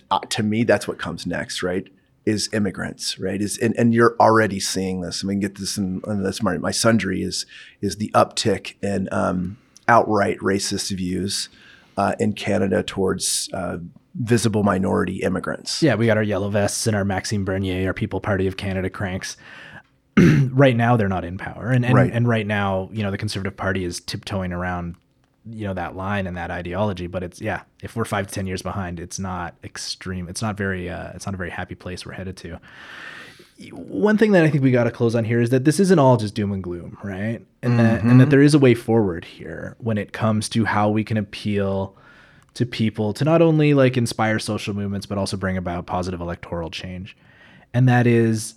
uh, 0.10 0.20
to 0.30 0.44
me 0.44 0.64
that's 0.64 0.88
what 0.88 0.98
comes 0.98 1.28
next, 1.28 1.62
right? 1.62 1.88
Is 2.26 2.50
immigrants, 2.52 3.20
right? 3.20 3.42
Is 3.42 3.58
and, 3.60 3.76
and 3.78 3.94
you're 3.94 4.16
already 4.20 4.60
seeing 4.60 5.02
this. 5.02 5.24
I 5.24 5.28
mean, 5.28 5.40
get 5.40 5.56
this 5.56 5.78
in, 5.78 6.02
in 6.08 6.24
this 6.24 6.42
my, 6.42 6.58
my 6.58 6.72
sundry 6.72 7.22
is 7.22 7.46
is 7.82 7.98
the 7.98 8.10
uptick 8.16 8.76
in 8.82 9.08
um, 9.12 9.58
outright 9.88 10.38
racist 10.40 10.96
views 10.96 11.50
uh, 11.98 12.14
in 12.20 12.34
Canada 12.34 12.84
towards 12.84 13.50
uh, 13.54 13.78
visible 14.16 14.64
minority 14.64 15.18
immigrants. 15.18 15.82
Yeah, 15.84 15.96
we 15.96 16.06
got 16.06 16.18
our 16.18 16.24
yellow 16.24 16.50
vests 16.50 16.88
and 16.88 16.96
our 16.96 17.06
Maxime 17.06 17.46
Bernier, 17.46 17.88
our 17.88 17.94
People 17.94 18.20
Party 18.22 18.48
of 18.48 18.58
Canada 18.58 18.90
cranks. 18.90 19.38
right 20.52 20.76
now, 20.76 20.96
they're 20.96 21.08
not 21.10 21.26
in 21.26 21.38
power, 21.38 21.72
and 21.72 21.84
and, 21.86 21.96
Right. 21.96 22.12
and 22.14 22.28
right 22.28 22.46
now, 22.46 22.90
you 22.94 23.02
know, 23.04 23.10
the 23.12 23.18
Conservative 23.18 23.58
Party 23.58 23.84
is 23.84 24.00
tiptoeing 24.00 24.54
around, 24.54 24.96
you 25.50 25.66
know, 25.66 25.74
that 25.74 25.96
line 25.96 26.28
and 26.28 26.38
that 26.38 26.52
ideology. 26.52 27.08
But 27.08 27.24
it's 27.24 27.42
yeah, 27.42 27.64
if 27.82 27.96
we're 27.96 28.06
five 28.06 28.28
to 28.28 28.34
ten 28.34 28.46
years 28.46 28.62
behind, 28.62 29.00
it's 29.00 29.18
not 29.18 29.56
extreme. 29.64 30.30
It's 30.30 30.42
not 30.42 30.56
very. 30.56 30.88
Uh, 30.90 31.12
it's 31.16 31.26
not 31.26 31.34
a 31.34 31.38
very 31.38 31.50
happy 31.50 31.74
place 31.76 32.06
we're 32.06 32.14
headed 32.14 32.38
to. 32.38 32.60
One 33.72 34.18
thing 34.18 34.32
that 34.32 34.44
I 34.44 34.50
think 34.50 34.64
we 34.64 34.72
got 34.72 34.86
to 34.86 34.92
close 34.92 35.16
on 35.16 35.26
here 35.26 35.40
is 35.40 35.50
that 35.52 35.64
this 35.64 35.80
isn't 35.80 36.00
all 36.00 36.18
just 36.18 36.34
doom 36.34 36.52
and 36.52 36.64
gloom, 36.64 36.98
right? 37.04 37.46
And 37.62 37.80
that 37.80 38.02
and 38.02 38.20
that 38.20 38.24
mm-hmm. 38.26 38.30
there 38.30 38.42
is 38.42 38.54
a 38.54 38.60
way 38.60 38.74
forward 38.74 39.26
here 39.26 39.76
when 39.80 39.98
it 39.98 40.12
comes 40.12 40.50
to 40.50 40.66
how 40.66 40.90
we 40.90 41.04
can 41.04 41.18
appeal 41.18 41.96
to 42.56 42.66
people 42.66 43.14
to 43.14 43.26
not 43.26 43.42
only 43.42 43.74
like 43.74 43.98
inspire 43.98 44.38
social 44.40 44.74
movements 44.74 45.06
but 45.06 45.18
also 45.18 45.38
bring 45.38 45.58
about 45.58 45.86
positive 45.86 46.22
electoral 46.22 46.70
change. 46.70 47.16
And 47.74 47.88
that 47.90 48.06
is 48.06 48.56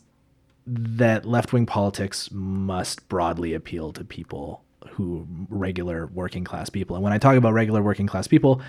that 0.67 1.25
left-wing 1.25 1.65
politics 1.65 2.29
must 2.33 3.09
broadly 3.09 3.55
appeal 3.55 3.93
to 3.93 4.05
people 4.05 4.65
who 4.91 5.27
regular 5.49 6.07
working 6.09 6.45
class 6.45 6.69
people. 6.69 6.97
And 6.97 7.03
when 7.03 7.13
i 7.13 7.19
talk 7.19 7.37
about 7.37 7.53
regular 7.53 7.83
working 7.83 8.07
class 8.07 8.27
people 8.27 8.61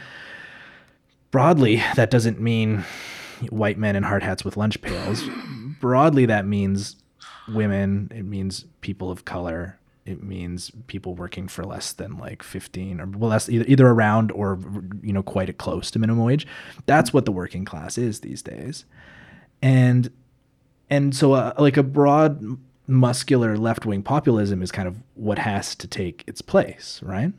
broadly 1.31 1.83
that 1.95 2.09
doesn't 2.09 2.39
mean 2.39 2.85
white 3.49 3.77
men 3.77 3.95
in 3.95 4.03
hard 4.03 4.23
hats 4.23 4.43
with 4.45 4.57
lunch 4.57 4.81
pails 4.81 5.23
broadly 5.79 6.25
that 6.25 6.45
means 6.45 6.95
women 7.47 8.11
it 8.13 8.23
means 8.23 8.65
people 8.81 9.09
of 9.09 9.25
color 9.25 9.77
it 10.07 10.23
means 10.23 10.71
people 10.87 11.15
working 11.15 11.49
for 11.49 11.65
less 11.65 11.91
than 11.91 12.17
like 12.17 12.41
15 12.41 13.01
or 13.01 13.05
well 13.07 13.29
less 13.29 13.49
either, 13.49 13.65
either 13.67 13.87
around 13.87 14.31
or 14.31 14.57
you 15.01 15.11
know 15.11 15.21
quite 15.21 15.55
close 15.57 15.91
to 15.91 15.99
minimum 15.99 16.23
wage. 16.23 16.47
That's 16.85 17.11
what 17.13 17.25
the 17.25 17.31
working 17.33 17.65
class 17.65 17.97
is 17.97 18.21
these 18.21 18.41
days. 18.41 18.85
And 19.61 20.09
and 20.89 21.13
so 21.13 21.33
uh, 21.33 21.53
like 21.59 21.75
a 21.75 21.83
broad 21.83 22.41
muscular 22.87 23.57
left-wing 23.57 24.01
populism 24.01 24.61
is 24.61 24.71
kind 24.71 24.87
of 24.87 24.95
what 25.15 25.39
has 25.39 25.75
to 25.75 25.87
take 25.87 26.23
its 26.25 26.41
place 26.41 27.01
right? 27.03 27.33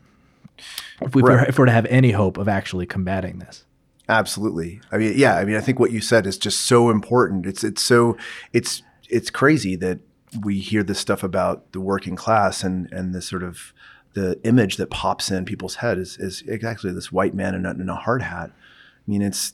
If 1.01 1.15
we 1.15 1.23
Right. 1.23 1.49
if 1.49 1.57
we're 1.57 1.65
to 1.65 1.71
have 1.71 1.87
any 1.87 2.11
hope 2.11 2.37
of 2.37 2.47
actually 2.47 2.85
combating 2.85 3.39
this 3.39 3.63
Absolutely. 4.09 4.81
I 4.91 4.97
mean, 4.97 5.13
yeah. 5.15 5.35
I 5.35 5.45
mean, 5.45 5.55
I 5.55 5.61
think 5.61 5.79
what 5.79 5.91
you 5.91 6.01
said 6.01 6.25
is 6.25 6.37
just 6.37 6.61
so 6.61 6.89
important. 6.89 7.45
It's 7.45 7.63
it's 7.63 7.83
so 7.83 8.17
it's 8.51 8.81
it's 9.07 9.29
crazy 9.29 9.75
that 9.77 9.99
we 10.43 10.59
hear 10.59 10.81
this 10.83 10.99
stuff 10.99 11.23
about 11.23 11.71
the 11.73 11.79
working 11.79 12.15
class 12.15 12.63
and 12.63 12.91
and 12.91 13.13
the 13.13 13.21
sort 13.21 13.43
of 13.43 13.71
the 14.13 14.39
image 14.43 14.77
that 14.77 14.89
pops 14.89 15.29
in 15.29 15.45
people's 15.45 15.75
head 15.75 15.99
is 15.99 16.17
is 16.17 16.41
exactly 16.47 16.91
this 16.91 17.11
white 17.11 17.35
man 17.35 17.53
in 17.53 17.67
a, 17.67 17.71
in 17.71 17.87
a 17.87 17.95
hard 17.95 18.23
hat. 18.23 18.49
I 18.49 19.11
mean, 19.11 19.21
it's 19.21 19.53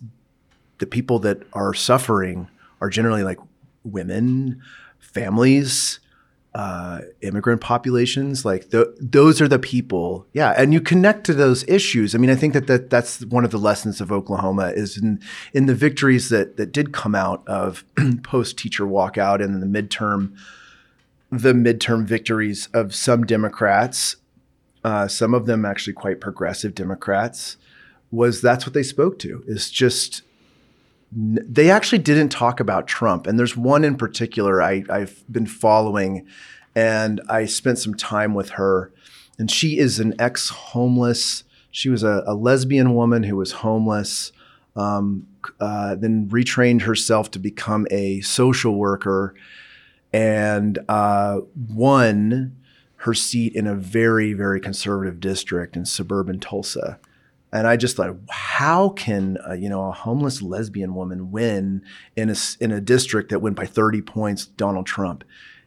the 0.78 0.86
people 0.88 1.20
that 1.20 1.44
are 1.52 1.74
suffering 1.74 2.48
are 2.80 2.90
generally 2.90 3.24
like 3.24 3.40
women, 3.84 4.62
families, 5.00 6.00
uh, 6.56 7.02
immigrant 7.22 7.60
populations. 7.60 8.46
Like 8.46 8.72
th- 8.72 8.88
those 9.00 9.42
are 9.42 9.48
the 9.48 9.60
people. 9.60 10.26
Yeah, 10.32 10.54
and 10.58 10.74
you 10.74 10.80
connect 10.80 11.26
to 11.26 11.34
those 11.34 11.68
issues. 11.68 12.16
I 12.16 12.18
mean, 12.18 12.30
I 12.30 12.36
think 12.36 12.54
that, 12.54 12.68
that 12.68 12.90
that's 12.90 13.26
one 13.26 13.44
of 13.44 13.52
the 13.52 13.58
lessons 13.58 14.00
of 14.00 14.12
Oklahoma 14.12 14.72
is 14.74 14.98
in 14.98 15.20
in 15.54 15.66
the 15.66 15.76
victories 15.76 16.30
that 16.30 16.56
that 16.56 16.72
did 16.72 16.94
come 16.94 17.14
out 17.14 17.46
of 17.46 17.84
post 18.24 18.58
teacher 18.58 18.86
walkout 18.86 19.44
and 19.44 19.62
the 19.62 19.68
midterm 19.68 20.34
the 21.30 21.54
midterm 21.54 22.06
victories 22.06 22.70
of 22.74 22.96
some 22.96 23.26
Democrats, 23.26 24.16
uh, 24.86 25.10
some 25.10 25.34
of 25.34 25.48
them 25.48 25.66
actually 25.66 25.92
quite 25.92 26.22
progressive 26.22 26.74
Democrats, 26.74 27.58
was 28.12 28.42
that's 28.42 28.66
what 28.66 28.74
they 28.74 28.84
spoke 28.84 29.20
to 29.20 29.44
is 29.46 29.70
just 29.70 30.22
they 31.12 31.70
actually 31.70 32.00
didn't 32.00 32.30
talk 32.30 32.60
about 32.60 32.88
Trump. 32.88 33.28
And 33.28 33.40
there's 33.40 33.56
one 33.56 33.84
in 33.84 33.96
particular 33.96 34.62
I, 34.62 34.84
I've 34.90 35.24
been 35.32 35.48
following, 35.48 36.26
and 36.76 37.22
I 37.30 37.46
spent 37.46 37.80
some 37.80 37.94
time 37.94 38.34
with 38.34 38.50
her. 38.52 38.92
And 39.38 39.50
she 39.50 39.78
is 39.78 40.00
an 40.00 40.14
ex 40.20 40.50
homeless, 40.50 41.44
she 41.72 41.90
was 41.90 42.04
a, 42.04 42.24
a 42.26 42.34
lesbian 42.34 42.96
woman 42.96 43.24
who 43.24 43.36
was 43.36 43.52
homeless. 43.52 44.32
um, 44.76 45.28
uh, 45.60 45.96
then 45.96 46.28
retrained 46.30 46.82
herself 46.82 47.32
to 47.32 47.40
become 47.40 47.88
a 47.92 48.22
social 48.22 48.76
worker, 48.76 49.36
and 50.12 50.80
uh, 50.90 51.40
won 51.70 52.56
her 52.98 53.14
seat 53.14 53.54
in 53.56 53.68
a 53.68 53.76
very, 53.76 54.34
very 54.34 54.60
conservative 54.60 55.20
district 55.20 55.76
in 55.76 55.86
suburban 55.86 56.40
Tulsa. 56.40 57.00
And 57.56 57.68
I 57.68 57.78
just 57.78 57.96
thought, 57.96 58.18
how 58.30 58.90
can 58.90 59.38
uh, 59.48 59.54
you 59.54 59.70
know 59.70 59.86
a 59.86 59.92
homeless 59.94 60.42
lesbian 60.42 60.94
woman 60.94 61.32
win 61.32 61.84
in 62.18 62.30
a 62.30 62.36
in 62.60 62.74
a 62.74 62.82
district 62.82 63.30
that 63.30 63.40
went 63.40 63.56
by 63.56 63.66
30 63.66 64.02
points 64.02 64.46
Donald 64.46 64.86
Trump? 64.86 65.24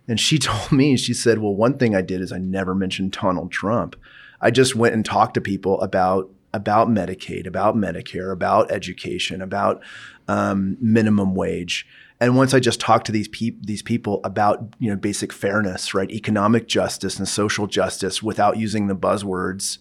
And 0.07 0.21
she 0.21 0.39
told 0.39 0.71
me, 0.71 0.99
she 0.99 1.15
said, 1.15 1.39
well, 1.39 1.55
one 1.55 1.79
thing 1.79 1.97
I 1.97 2.03
did 2.03 2.21
is 2.21 2.31
I 2.31 2.39
never 2.39 2.75
mentioned 2.75 3.13
Donald 3.13 3.51
Trump. 3.51 3.97
I 4.39 4.51
just 4.51 4.77
went 4.77 4.95
and 4.95 5.03
talked 5.03 5.33
to 5.35 5.41
people 5.41 5.81
about 5.81 6.31
about 6.53 6.89
Medicaid, 6.89 7.47
about 7.47 7.75
Medicare, 7.75 8.33
about 8.33 8.71
education, 8.71 9.41
about 9.41 9.83
um, 10.29 10.77
minimum 10.83 11.35
wage. 11.35 11.87
And 12.21 12.37
once 12.37 12.53
I 12.53 12.61
just 12.61 12.81
talked 12.81 13.07
to 13.07 13.13
these 13.13 13.29
peop- 13.29 13.65
these 13.65 13.83
people 13.83 14.21
about 14.25 14.75
you 14.79 14.91
know 14.91 14.97
basic 14.97 15.33
fairness, 15.33 15.95
right, 15.95 16.11
economic 16.11 16.69
justice 16.69 17.19
and 17.19 17.27
social 17.27 17.67
justice, 17.67 18.23
without 18.23 18.59
using 18.59 18.89
the 18.89 18.97
buzzwords, 18.97 19.79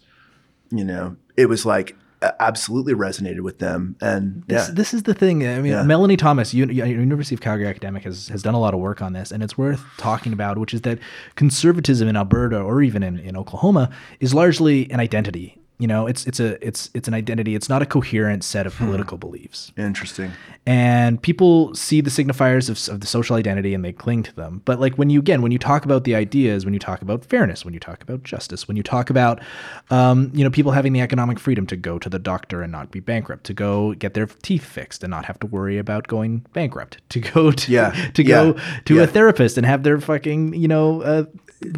you 0.71 0.83
know, 0.83 1.15
it 1.35 1.47
was 1.47 1.65
like 1.65 1.95
absolutely 2.39 2.93
resonated 2.93 3.41
with 3.41 3.59
them. 3.59 3.95
And 4.01 4.43
This, 4.47 4.67
yeah, 4.67 4.73
this 4.73 4.93
is 4.93 5.03
the 5.03 5.13
thing. 5.13 5.47
I 5.47 5.57
mean, 5.59 5.71
Yeah. 5.71 5.83
Melanie 5.83 6.17
Thomas, 6.17 6.53
U- 6.53 6.65
University 6.65 7.35
of 7.35 7.41
Calgary 7.41 7.67
academic, 7.67 8.03
has, 8.03 8.27
has 8.29 8.41
done 8.41 8.55
a 8.55 8.59
lot 8.59 8.73
of 8.73 8.79
work 8.79 9.01
on 9.01 9.13
this, 9.13 9.31
and 9.31 9.43
it's 9.43 9.55
worth 9.57 9.83
talking 9.97 10.33
about, 10.33 10.57
which 10.57 10.73
is 10.73 10.81
that 10.81 10.97
conservatism 11.35 12.07
in 12.07 12.15
Alberta 12.17 12.59
or 12.59 12.81
even 12.81 13.03
in, 13.03 13.19
in 13.19 13.37
Oklahoma 13.37 13.91
is 14.19 14.33
largely 14.33 14.89
an 14.91 14.99
identity. 14.99 15.59
You 15.79 15.87
know, 15.87 16.07
it's 16.07 16.25
it's 16.25 16.39
a 16.39 16.57
it's 16.65 16.89
it's 16.95 17.07
an 17.07 17.13
identity. 17.13 17.53
It's 17.53 17.69
not 17.69 17.81
a 17.81 17.85
coherent 17.85 18.43
set 18.43 18.65
of 18.65 18.75
political 18.75 19.17
beliefs. 19.17 19.71
interesting. 19.77 20.31
and 20.65 21.21
people 21.21 21.73
see 21.75 22.01
the 22.01 22.09
signifiers 22.09 22.67
of, 22.69 22.93
of 22.93 22.99
the 23.01 23.07
social 23.07 23.35
identity 23.35 23.73
and 23.73 23.85
they 23.85 23.93
cling 23.93 24.23
to 24.23 24.35
them 24.35 24.61
but 24.65 24.79
like 24.79 24.95
when 24.95 25.09
you 25.09 25.19
again 25.19 25.41
when 25.41 25.51
you 25.51 25.59
talk 25.59 25.85
about 25.85 26.03
the 26.03 26.13
ideas 26.15 26.65
when 26.65 26.73
you 26.73 26.79
talk 26.79 27.01
about 27.01 27.23
fairness 27.23 27.63
when 27.63 27.73
you 27.73 27.79
talk 27.79 28.01
about 28.01 28.23
justice 28.23 28.67
when 28.67 28.75
you 28.75 28.83
talk 28.83 29.09
about 29.09 29.39
um, 29.89 30.31
you 30.33 30.43
know 30.43 30.49
people 30.49 30.71
having 30.71 30.93
the 30.93 30.99
economic 31.01 31.39
freedom 31.39 31.65
to 31.67 31.75
go 31.75 31.97
to 31.99 32.09
the 32.09 32.19
doctor 32.19 32.61
and 32.61 32.71
not 32.71 32.91
be 32.91 32.99
bankrupt 32.99 33.43
to 33.45 33.53
go 33.53 33.93
get 33.93 34.13
their 34.13 34.25
teeth 34.41 34.65
fixed 34.65 35.03
and 35.03 35.11
not 35.11 35.25
have 35.25 35.39
to 35.39 35.47
worry 35.47 35.77
about 35.77 36.07
going 36.07 36.45
bankrupt 36.53 36.97
to 37.09 37.19
go 37.19 37.51
to 37.51 37.71
Yeah, 37.71 37.91
to 38.13 38.23
go 38.23 38.55
to 38.85 38.95
yeah. 38.95 39.03
a 39.03 39.07
therapist 39.07 39.57
and 39.57 39.65
have 39.65 39.83
their 39.83 39.99
fucking 40.01 40.53
you 40.53 40.67
know 40.67 41.01
uh, 41.01 41.23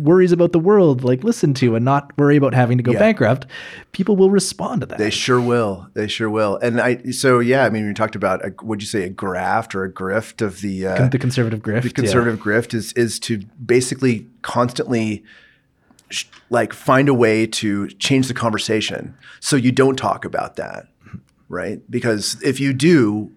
worries 0.02 0.32
about 0.34 0.52
the 0.52 0.60
world 0.60 1.04
like 1.04 1.24
listen 1.24 1.54
to 1.54 1.76
and 1.76 1.86
not 1.86 2.12
worry 2.18 2.36
about 2.36 2.54
having 2.54 2.78
to 2.78 2.84
go 2.84 2.92
Yeah. 2.92 3.00
bankrupt 3.00 3.46
people 3.94 4.18
will 4.18 4.30
respond 4.30 4.82
to 4.82 4.88
that 4.88 4.98
They 4.98 5.10
sure 5.10 5.40
will. 5.40 5.88
They 5.94 6.08
sure 6.08 6.30
will. 6.30 6.58
And 6.58 6.82
I 6.82 7.12
so 7.12 7.40
yeah, 7.40 7.64
I 7.66 7.70
mean, 7.70 7.88
we 7.88 7.94
talked 7.94 8.16
about 8.16 8.44
a, 8.46 8.54
would 8.62 8.82
you 8.82 8.88
say 8.88 9.04
a 9.04 9.10
graft 9.10 9.74
or 9.76 9.84
a 9.86 9.92
grift 9.92 10.42
of 10.46 10.62
the 10.62 10.86
uh, 10.86 11.08
the 11.08 11.18
conservative 11.18 11.62
grift 11.62 11.84
the 11.84 11.88
yeah. 11.90 11.94
conservative 11.94 12.40
grift 12.40 12.74
is 12.74 12.92
is 12.94 13.20
to 13.22 13.40
basically 13.66 14.28
constantly 14.42 15.24
sh- 16.10 16.26
like 16.50 16.74
find 16.74 17.08
a 17.08 17.14
way 17.14 17.48
to 17.48 17.88
change 18.00 18.28
the 18.28 18.34
conversation 18.34 19.16
so 19.40 19.56
you 19.56 19.72
don't 19.72 19.96
talk 19.98 20.26
about 20.26 20.58
that 20.58 20.88
right 21.48 21.80
because 21.90 22.42
if 22.44 22.60
you 22.60 22.74
do 22.74 23.32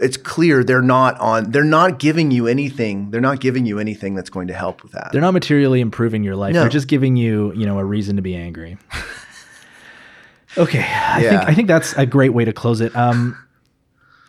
it's 0.00 0.16
clear 0.16 0.64
they're 0.64 0.80
not 0.82 1.18
on 1.20 1.50
they're 1.50 1.62
not 1.62 1.98
giving 1.98 2.30
you 2.30 2.46
anything 2.46 3.10
they're 3.10 3.20
not 3.20 3.38
giving 3.40 3.66
you 3.66 3.78
anything 3.78 4.14
that's 4.14 4.30
going 4.30 4.48
to 4.48 4.54
help 4.54 4.82
with 4.82 4.92
that 4.92 5.10
They're 5.12 5.20
not 5.20 5.34
materially 5.34 5.80
improving 5.80 6.24
your 6.24 6.36
life. 6.36 6.54
No. 6.54 6.60
They're 6.60 6.68
just 6.70 6.88
giving 6.88 7.16
you, 7.16 7.52
you 7.54 7.66
know, 7.66 7.78
a 7.78 7.84
reason 7.84 8.16
to 8.16 8.22
be 8.22 8.34
angry. 8.34 8.78
okay, 10.58 10.80
I 10.80 11.20
Yeah. 11.22 11.30
think 11.30 11.42
I 11.50 11.54
think 11.54 11.68
that's 11.68 11.92
a 11.96 12.06
great 12.06 12.30
way 12.34 12.44
to 12.44 12.52
close 12.52 12.80
it. 12.80 12.94
Um, 12.96 13.36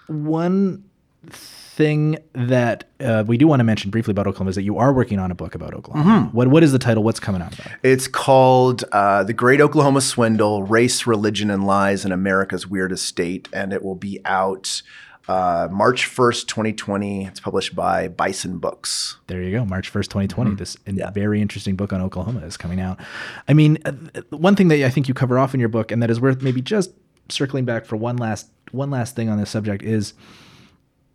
one 0.07 0.83
thing 1.29 2.17
that 2.33 2.83
uh, 2.99 3.23
we 3.25 3.37
do 3.37 3.47
want 3.47 3.59
to 3.59 3.63
mention 3.63 3.89
briefly 3.91 4.11
about 4.11 4.27
Oklahoma 4.27 4.49
is 4.49 4.55
that 4.55 4.63
you 4.63 4.77
are 4.77 4.91
working 4.93 5.19
on 5.19 5.31
a 5.31 5.35
book 5.35 5.55
about 5.55 5.73
Oklahoma. 5.73 6.25
Mm-hmm. 6.27 6.35
What 6.37 6.47
what 6.49 6.63
is 6.63 6.71
the 6.71 6.79
title? 6.79 7.03
What's 7.03 7.19
coming 7.19 7.41
out 7.41 7.53
about? 7.53 7.67
it? 7.67 7.79
It's 7.83 8.07
called 8.07 8.83
uh, 8.91 9.23
The 9.23 9.33
Great 9.33 9.61
Oklahoma 9.61 10.01
Swindle 10.01 10.63
Race, 10.63 11.07
Religion, 11.07 11.49
and 11.49 11.65
Lies 11.65 12.03
in 12.05 12.11
America's 12.11 12.67
Weirdest 12.67 13.05
State. 13.05 13.47
And 13.53 13.71
it 13.73 13.83
will 13.83 13.95
be 13.95 14.19
out 14.25 14.81
uh, 15.27 15.67
March 15.71 16.07
1st, 16.09 16.47
2020. 16.47 17.25
It's 17.25 17.39
published 17.39 17.75
by 17.75 18.07
Bison 18.07 18.57
Books. 18.57 19.17
There 19.27 19.41
you 19.41 19.51
go, 19.57 19.65
March 19.65 19.89
first, 19.89 20.09
twenty 20.11 20.27
twenty. 20.27 20.55
This 20.55 20.75
Mm-hmm. 20.77 20.97
Yeah. 20.99 21.11
very 21.11 21.41
interesting 21.41 21.75
book 21.75 21.93
on 21.93 22.01
Oklahoma 22.01 22.41
is 22.41 22.57
coming 22.57 22.79
out. 22.81 22.99
I 23.47 23.53
mean, 23.53 23.77
uh, 23.85 23.93
one 24.31 24.55
thing 24.55 24.67
that 24.69 24.83
I 24.83 24.89
think 24.89 25.07
you 25.07 25.13
cover 25.13 25.37
off 25.39 25.53
in 25.53 25.59
your 25.59 25.69
book, 25.69 25.91
and 25.91 26.01
that 26.03 26.09
is 26.09 26.19
worth 26.19 26.41
maybe 26.41 26.61
just 26.61 26.91
circling 27.29 27.65
back 27.65 27.85
for 27.85 27.95
one 27.95 28.17
last 28.17 28.47
one 28.71 28.89
last 28.89 29.15
thing 29.15 29.29
on 29.29 29.37
this 29.37 29.49
subject 29.49 29.83
is 29.83 30.13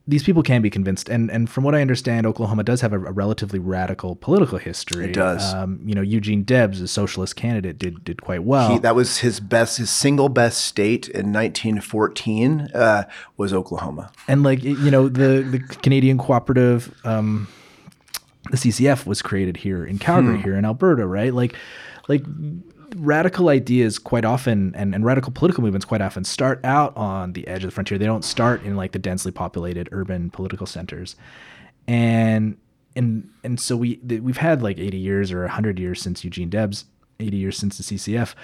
these 0.09 0.23
people 0.23 0.43
can 0.43 0.63
be 0.63 0.71
convinced, 0.71 1.09
and 1.09 1.31
and 1.31 1.51
from 1.51 1.65
what 1.65 1.75
I 1.75 1.81
understand, 1.81 2.27
Oklahoma 2.27 2.63
does 2.63 2.81
have 2.81 2.93
a, 2.93 2.97
a 2.97 3.13
relatively 3.13 3.59
radical 3.59 4.15
political 4.15 4.59
history. 4.59 5.07
It 5.07 5.15
does. 5.15 5.53
Um, 5.53 5.81
you 5.85 5.95
know, 5.95 6.01
Eugene 6.01 6.45
Debs, 6.45 6.81
a 6.81 6.87
socialist 6.89 7.35
candidate, 7.35 7.79
did 7.79 8.05
did 8.05 8.23
quite 8.23 8.45
well. 8.45 8.71
He, 8.71 8.79
that 8.79 8.95
was 8.95 9.19
his 9.19 9.41
best, 9.41 9.79
his 9.79 9.91
single 9.91 10.29
best 10.29 10.65
state 10.65 11.09
in 11.09 11.33
1914 11.33 12.69
uh, 12.73 13.05
was 13.37 13.53
Oklahoma. 13.53 14.13
and 14.29 14.43
like 14.43 14.63
you 14.63 14.91
know 14.91 15.09
the 15.09 15.43
the 15.43 15.59
Canadian 15.59 16.19
cooperative 16.19 16.95
um 17.05 17.49
the 18.51 18.57
CCF 18.57 19.07
was 19.07 19.23
created 19.23 19.57
here 19.57 19.85
in 19.85 19.99
Calgary 19.99 20.41
here 20.41 20.55
in 20.55 20.65
Alberta 20.65 21.05
right 21.07 21.35
like 21.35 21.57
like 22.09 22.23
radical 22.97 23.49
ideas 23.49 23.99
quite 23.99 24.25
often 24.25 24.75
and, 24.75 24.95
and 24.95 25.05
radical 25.05 25.33
political 25.33 25.63
movements 25.63 25.85
quite 25.85 26.01
often 26.01 26.25
start 26.25 26.65
out 26.65 26.97
on 26.97 27.33
the 27.33 27.47
edge 27.47 27.65
of 27.65 27.71
the 27.71 27.75
frontier. 27.75 27.99
They 27.99 28.07
don't 28.07 28.25
start 28.25 28.63
in 28.63 28.77
like 28.77 28.93
the 28.93 28.99
densely 28.99 29.33
populated 29.33 29.89
urban 29.93 30.31
political 30.31 30.67
centers. 30.67 31.17
And 31.87 32.57
and 32.97 33.29
and 33.45 33.61
so 33.61 33.77
we 33.77 34.01
we've 34.03 34.39
had 34.39 34.63
like 34.63 34.79
80 34.79 34.97
years 34.97 35.31
or 35.31 35.43
100 35.43 35.79
years 35.79 36.01
since 36.01 36.25
Eugene 36.25 36.51
Debs 36.51 36.87
80 37.21 37.37
years 37.37 37.57
since 37.57 37.79
the 37.79 37.85
CCF 37.97 38.35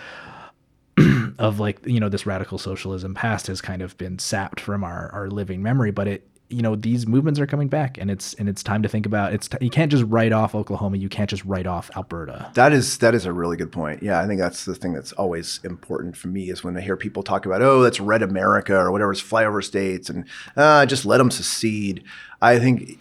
of 1.38 1.58
like 1.58 1.84
you 1.86 1.98
know 1.98 2.08
this 2.08 2.26
radical 2.26 2.58
socialism 2.58 3.14
past 3.14 3.46
has 3.46 3.60
kind 3.60 3.82
of 3.82 3.96
been 3.98 4.18
sapped 4.18 4.60
from 4.60 4.84
our 4.84 5.10
our 5.12 5.28
living 5.28 5.62
memory 5.62 5.90
but 5.90 6.06
it 6.06 6.28
you 6.52 6.62
know 6.62 6.76
these 6.76 7.06
movements 7.06 7.40
are 7.40 7.46
coming 7.46 7.68
back 7.68 7.98
and 7.98 8.10
it's 8.10 8.34
and 8.34 8.48
it's 8.48 8.62
time 8.62 8.82
to 8.82 8.88
think 8.88 9.06
about 9.06 9.32
it's 9.32 9.48
t- 9.48 9.58
you 9.60 9.70
can't 9.70 9.90
just 9.90 10.04
write 10.04 10.32
off 10.32 10.54
Oklahoma 10.54 10.98
you 10.98 11.08
can't 11.08 11.30
just 11.30 11.44
write 11.44 11.66
off 11.66 11.90
Alberta 11.96 12.50
That 12.54 12.72
is 12.72 12.98
that 12.98 13.14
is 13.14 13.26
a 13.26 13.32
really 13.32 13.56
good 13.56 13.72
point. 13.72 14.02
Yeah, 14.02 14.20
I 14.20 14.26
think 14.26 14.40
that's 14.40 14.64
the 14.64 14.74
thing 14.74 14.92
that's 14.92 15.12
always 15.12 15.60
important 15.64 16.16
for 16.16 16.28
me 16.28 16.50
is 16.50 16.62
when 16.62 16.76
I 16.76 16.80
hear 16.80 16.96
people 16.96 17.22
talk 17.22 17.46
about, 17.46 17.62
oh, 17.62 17.82
that's 17.82 18.00
red 18.00 18.22
America 18.22 18.76
or 18.76 18.90
whatever, 18.92 19.12
it's 19.12 19.22
flyover 19.22 19.62
states, 19.62 20.08
and 20.08 20.26
uh, 20.56 20.86
just 20.86 21.04
let 21.04 21.18
them 21.18 21.30
secede. 21.30 22.04
I 22.40 22.58
think 22.58 22.98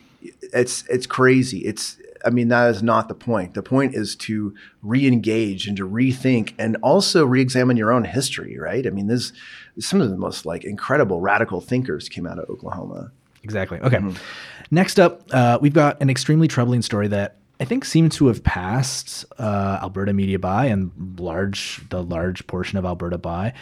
it's 0.53 0.83
it's 0.87 1.05
crazy. 1.05 1.59
It's 1.59 1.97
I 2.23 2.29
mean 2.29 2.49
that 2.49 2.69
is 2.69 2.83
not 2.83 3.07
the 3.07 3.15
point. 3.15 3.53
The 3.53 3.63
point 3.63 3.95
is 3.95 4.15
to 4.17 4.53
re-engage 4.83 5.67
and 5.67 5.75
to 5.77 5.87
rethink 5.87 6.53
and 6.59 6.77
also 6.81 7.25
re-examine 7.25 7.77
your 7.77 7.91
own 7.91 8.03
history. 8.03 8.57
Right? 8.57 8.85
I 8.85 8.89
mean, 8.91 9.07
this 9.07 9.33
some 9.79 10.01
of 10.01 10.09
the 10.09 10.17
most 10.17 10.45
like 10.45 10.63
incredible 10.63 11.21
radical 11.21 11.61
thinkers 11.61 12.09
came 12.09 12.27
out 12.27 12.39
of 12.39 12.49
Oklahoma. 12.49 13.11
Exactly. 13.43 13.79
Okay. 13.79 13.99
Next 14.69 14.99
up, 14.99 15.23
uh, 15.31 15.57
we've 15.61 15.73
got 15.73 16.01
an 16.01 16.09
extremely 16.09 16.47
troubling 16.47 16.81
story 16.81 17.07
that 17.09 17.37
I 17.61 17.63
think 17.63 17.85
seems 17.85 18.15
to 18.15 18.25
have 18.25 18.43
passed 18.43 19.23
uh, 19.37 19.77
Alberta 19.83 20.13
media 20.13 20.39
by 20.39 20.65
and 20.65 20.91
large 21.19 21.87
the 21.89 22.01
large 22.01 22.47
portion 22.47 22.79
of 22.79 22.85
Alberta 22.85 23.19
by. 23.19 23.53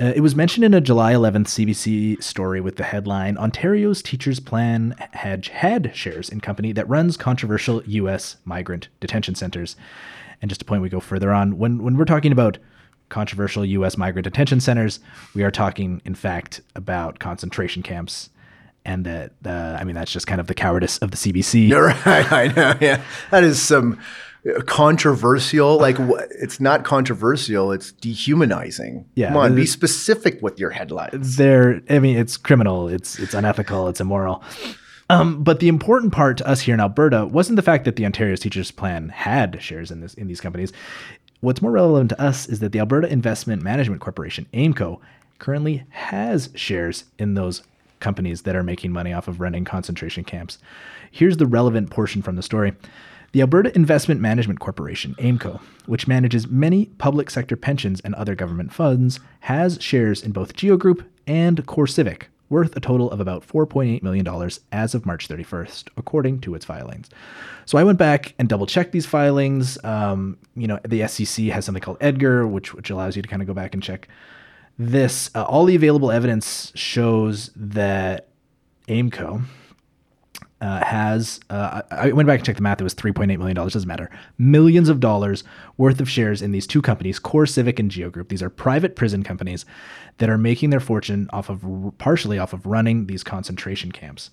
Uh, 0.00 0.12
it 0.16 0.22
was 0.22 0.34
mentioned 0.34 0.64
in 0.64 0.72
a 0.72 0.80
July 0.80 1.12
11th 1.12 1.48
CBC 1.48 2.22
story 2.22 2.62
with 2.62 2.76
the 2.76 2.84
headline 2.84 3.36
"Ontario's 3.36 4.00
Teachers 4.00 4.40
Plan 4.40 4.94
had 5.12 5.46
had 5.48 5.94
shares 5.94 6.30
in 6.30 6.40
company 6.40 6.72
that 6.72 6.88
runs 6.88 7.18
controversial 7.18 7.82
U.S. 7.84 8.36
migrant 8.46 8.88
detention 8.98 9.34
centers." 9.34 9.76
And 10.40 10.48
just 10.48 10.62
a 10.62 10.64
point 10.64 10.80
we 10.80 10.88
go 10.88 11.00
further 11.00 11.30
on 11.30 11.58
when 11.58 11.82
when 11.82 11.98
we're 11.98 12.06
talking 12.06 12.32
about 12.32 12.56
controversial 13.10 13.62
U.S. 13.66 13.98
migrant 13.98 14.24
detention 14.24 14.60
centers, 14.60 15.00
we 15.34 15.44
are 15.44 15.50
talking, 15.50 16.00
in 16.06 16.14
fact, 16.14 16.62
about 16.74 17.18
concentration 17.18 17.82
camps 17.82 18.30
and 18.84 19.04
that 19.06 19.32
uh, 19.44 19.76
I 19.78 19.84
mean 19.84 19.94
that's 19.94 20.12
just 20.12 20.26
kind 20.26 20.40
of 20.40 20.46
the 20.46 20.54
cowardice 20.54 20.98
of 20.98 21.10
the 21.10 21.16
CBC. 21.16 21.68
You're 21.68 21.88
right. 21.88 22.32
I 22.32 22.48
know. 22.48 22.74
Yeah, 22.80 23.02
that 23.30 23.44
is 23.44 23.60
some 23.60 23.98
controversial. 24.66 25.78
Like, 25.78 25.96
it's 26.40 26.60
not 26.60 26.84
controversial. 26.84 27.72
It's 27.72 27.92
dehumanizing. 27.92 29.06
Yeah, 29.14 29.28
come 29.28 29.38
on, 29.38 29.54
be 29.54 29.66
specific 29.66 30.42
with 30.42 30.58
your 30.58 30.70
headlines. 30.70 31.36
They're 31.36 31.82
I 31.88 31.98
mean 31.98 32.18
it's 32.18 32.36
criminal, 32.36 32.88
it's 32.88 33.18
it's 33.18 33.34
unethical, 33.34 33.88
it's 33.88 34.00
immoral. 34.00 34.42
Um, 35.10 35.42
but 35.42 35.60
the 35.60 35.68
important 35.68 36.12
part 36.12 36.38
to 36.38 36.48
us 36.48 36.62
here 36.62 36.72
in 36.72 36.80
Alberta 36.80 37.26
wasn't 37.26 37.56
the 37.56 37.62
fact 37.62 37.84
that 37.84 37.96
the 37.96 38.06
Ontario's 38.06 38.40
Teachers 38.40 38.70
Plan 38.70 39.10
had 39.10 39.62
shares 39.62 39.90
in 39.90 40.00
this 40.00 40.14
in 40.14 40.26
these 40.26 40.40
companies. 40.40 40.72
What's 41.40 41.60
more 41.60 41.72
relevant 41.72 42.08
to 42.10 42.20
us 42.20 42.46
is 42.48 42.60
that 42.60 42.72
the 42.72 42.78
Alberta 42.78 43.06
Investment 43.12 43.62
Management 43.62 44.00
Corporation, 44.00 44.46
AIMCO, 44.54 44.98
currently 45.38 45.84
has 45.90 46.48
shares 46.54 47.04
in 47.18 47.34
those 47.34 47.62
companies 48.04 48.42
that 48.42 48.54
are 48.54 48.62
making 48.62 48.92
money 48.92 49.12
off 49.12 49.26
of 49.26 49.40
running 49.40 49.64
concentration 49.64 50.22
camps. 50.22 50.58
Here's 51.10 51.38
the 51.38 51.46
relevant 51.46 51.90
portion 51.90 52.20
from 52.20 52.36
the 52.36 52.42
story. 52.42 52.74
The 53.32 53.40
Alberta 53.40 53.74
Investment 53.74 54.20
Management 54.20 54.60
Corporation, 54.60 55.16
AIMCO, 55.18 55.60
which 55.86 56.06
manages 56.06 56.46
many 56.46 56.86
public 56.98 57.30
sector 57.30 57.56
pensions 57.56 58.00
and 58.02 58.14
other 58.14 58.36
government 58.36 58.72
funds, 58.72 59.18
has 59.40 59.78
shares 59.80 60.22
in 60.22 60.30
both 60.30 60.54
GeoGroup 60.54 61.04
and 61.26 61.66
CoreCivic, 61.66 62.24
worth 62.48 62.76
a 62.76 62.80
total 62.80 63.10
of 63.10 63.20
about 63.20 63.44
$4.8 63.44 64.02
million 64.02 64.50
as 64.70 64.94
of 64.94 65.06
March 65.06 65.26
31st, 65.26 65.88
according 65.96 66.42
to 66.42 66.54
its 66.54 66.64
filings. 66.64 67.08
So 67.64 67.78
I 67.78 67.84
went 67.84 67.98
back 67.98 68.34
and 68.38 68.48
double 68.48 68.66
checked 68.66 68.92
these 68.92 69.06
filings. 69.06 69.82
Um, 69.82 70.36
you 70.54 70.68
know, 70.68 70.78
the 70.86 71.08
SEC 71.08 71.46
has 71.46 71.64
something 71.64 71.82
called 71.82 71.98
Edgar, 72.00 72.46
which 72.46 72.74
which 72.74 72.90
allows 72.90 73.16
you 73.16 73.22
to 73.22 73.28
kind 73.28 73.42
of 73.42 73.48
go 73.48 73.54
back 73.54 73.74
and 73.74 73.82
check 73.82 74.08
this. 74.78 75.30
Uh, 75.34 75.42
all 75.44 75.64
the 75.64 75.74
available 75.76 76.10
evidence 76.10 76.72
shows 76.74 77.50
that 77.56 78.28
Aimco 78.88 79.44
uh, 80.60 80.84
has. 80.84 81.40
Uh, 81.50 81.82
I 81.90 82.12
went 82.12 82.26
back 82.26 82.38
and 82.38 82.46
checked 82.46 82.56
the 82.56 82.62
math. 82.62 82.80
It 82.80 82.84
was 82.84 82.94
3.8 82.94 83.38
million 83.38 83.54
dollars. 83.54 83.74
Doesn't 83.74 83.88
matter. 83.88 84.10
Millions 84.38 84.88
of 84.88 84.98
dollars 85.00 85.44
worth 85.76 86.00
of 86.00 86.08
shares 86.08 86.40
in 86.40 86.52
these 86.52 86.66
two 86.66 86.80
companies, 86.80 87.18
Core 87.18 87.46
Civic 87.46 87.78
and 87.78 87.90
Geo 87.90 88.08
Group. 88.08 88.28
These 88.28 88.42
are 88.42 88.50
private 88.50 88.96
prison 88.96 89.22
companies 89.22 89.66
that 90.18 90.30
are 90.30 90.38
making 90.38 90.70
their 90.70 90.80
fortune 90.80 91.28
off 91.32 91.50
of 91.50 91.64
partially 91.98 92.38
off 92.38 92.52
of 92.52 92.64
running 92.64 93.06
these 93.06 93.22
concentration 93.22 93.92
camps. 93.92 94.30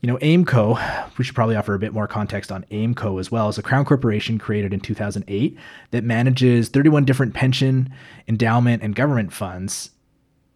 You 0.00 0.06
know, 0.06 0.16
Aimco, 0.18 1.18
we 1.18 1.24
should 1.24 1.34
probably 1.34 1.56
offer 1.56 1.74
a 1.74 1.78
bit 1.78 1.92
more 1.92 2.06
context 2.06 2.52
on 2.52 2.64
Aimco 2.70 3.18
as 3.18 3.32
well, 3.32 3.48
is 3.48 3.58
a 3.58 3.62
crown 3.62 3.84
corporation 3.84 4.38
created 4.38 4.72
in 4.72 4.78
2008 4.80 5.56
that 5.90 6.04
manages 6.04 6.68
31 6.68 7.04
different 7.04 7.34
pension, 7.34 7.92
endowment, 8.28 8.82
and 8.82 8.94
government 8.94 9.32
funds. 9.32 9.90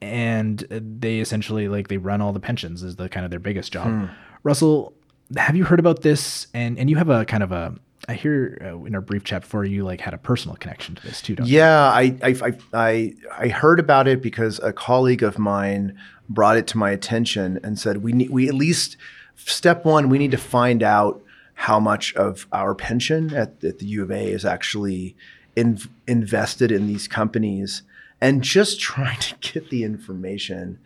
And 0.01 0.61
they 0.70 1.18
essentially 1.18 1.68
like 1.68 1.88
they 1.88 1.97
run 1.97 2.20
all 2.20 2.32
the 2.32 2.40
pensions 2.40 2.82
is 2.82 2.97
the 2.97 3.09
kind 3.09 3.24
of 3.24 3.30
their 3.30 3.40
biggest 3.40 3.72
job. 3.72 4.11
Russell, 4.43 4.95
have 5.36 5.57
you 5.57 5.64
heard 5.64 5.80
about 5.80 6.03
this? 6.03 6.49
And 6.55 6.78
and 6.78 6.90
you 6.90 6.97
have 6.97 7.09
a 7.09 7.24
kind 7.24 7.43
of 7.43 7.53
a 7.53 7.74
I 8.09 8.14
hear 8.14 8.59
uh, 8.64 8.84
in 8.84 8.95
our 8.95 9.01
brief 9.01 9.22
chat 9.22 9.43
before 9.43 9.64
you 9.64 9.84
like 9.84 10.01
had 10.01 10.12
a 10.12 10.18
personal 10.18 10.57
connection 10.57 10.97
to 10.97 11.03
this 11.03 11.22
too. 11.22 11.36
Don't? 11.36 11.47
Yeah, 11.47 11.84
I, 11.84 12.16
I, 12.22 12.28
I, 12.43 12.53
I, 12.72 13.14
I 13.38 13.49
heard 13.49 13.78
about 13.78 14.09
it 14.09 14.20
because 14.20 14.59
a 14.61 14.72
colleague 14.72 15.22
of 15.22 15.38
mine 15.38 15.97
brought 16.28 16.57
it 16.57 16.66
to 16.68 16.78
my 16.78 16.90
attention 16.90 17.61
and 17.62 17.78
said 17.78 17.99
we 17.99 18.12
need 18.12 18.30
we 18.30 18.49
at 18.49 18.55
least 18.55 18.97
step 19.37 19.85
one 19.85 20.09
we 20.09 20.18
need 20.18 20.30
to 20.30 20.39
find 20.39 20.83
out 20.83 21.22
how 21.55 21.78
much 21.78 22.14
of 22.14 22.47
our 22.53 22.74
pension 22.74 23.35
at, 23.35 23.62
at 23.62 23.78
the 23.78 23.87
U 23.87 24.03
of 24.03 24.11
A 24.11 24.26
is 24.26 24.45
actually 24.45 25.16
in, 25.55 25.78
invested 26.07 26.72
in 26.72 26.87
these 26.87 27.07
companies 27.07 27.83
and 28.20 28.43
just 28.43 28.80
trying 28.91 29.18
to 29.20 29.35
get 29.53 29.70
the 29.70 29.85
information. 29.85 30.78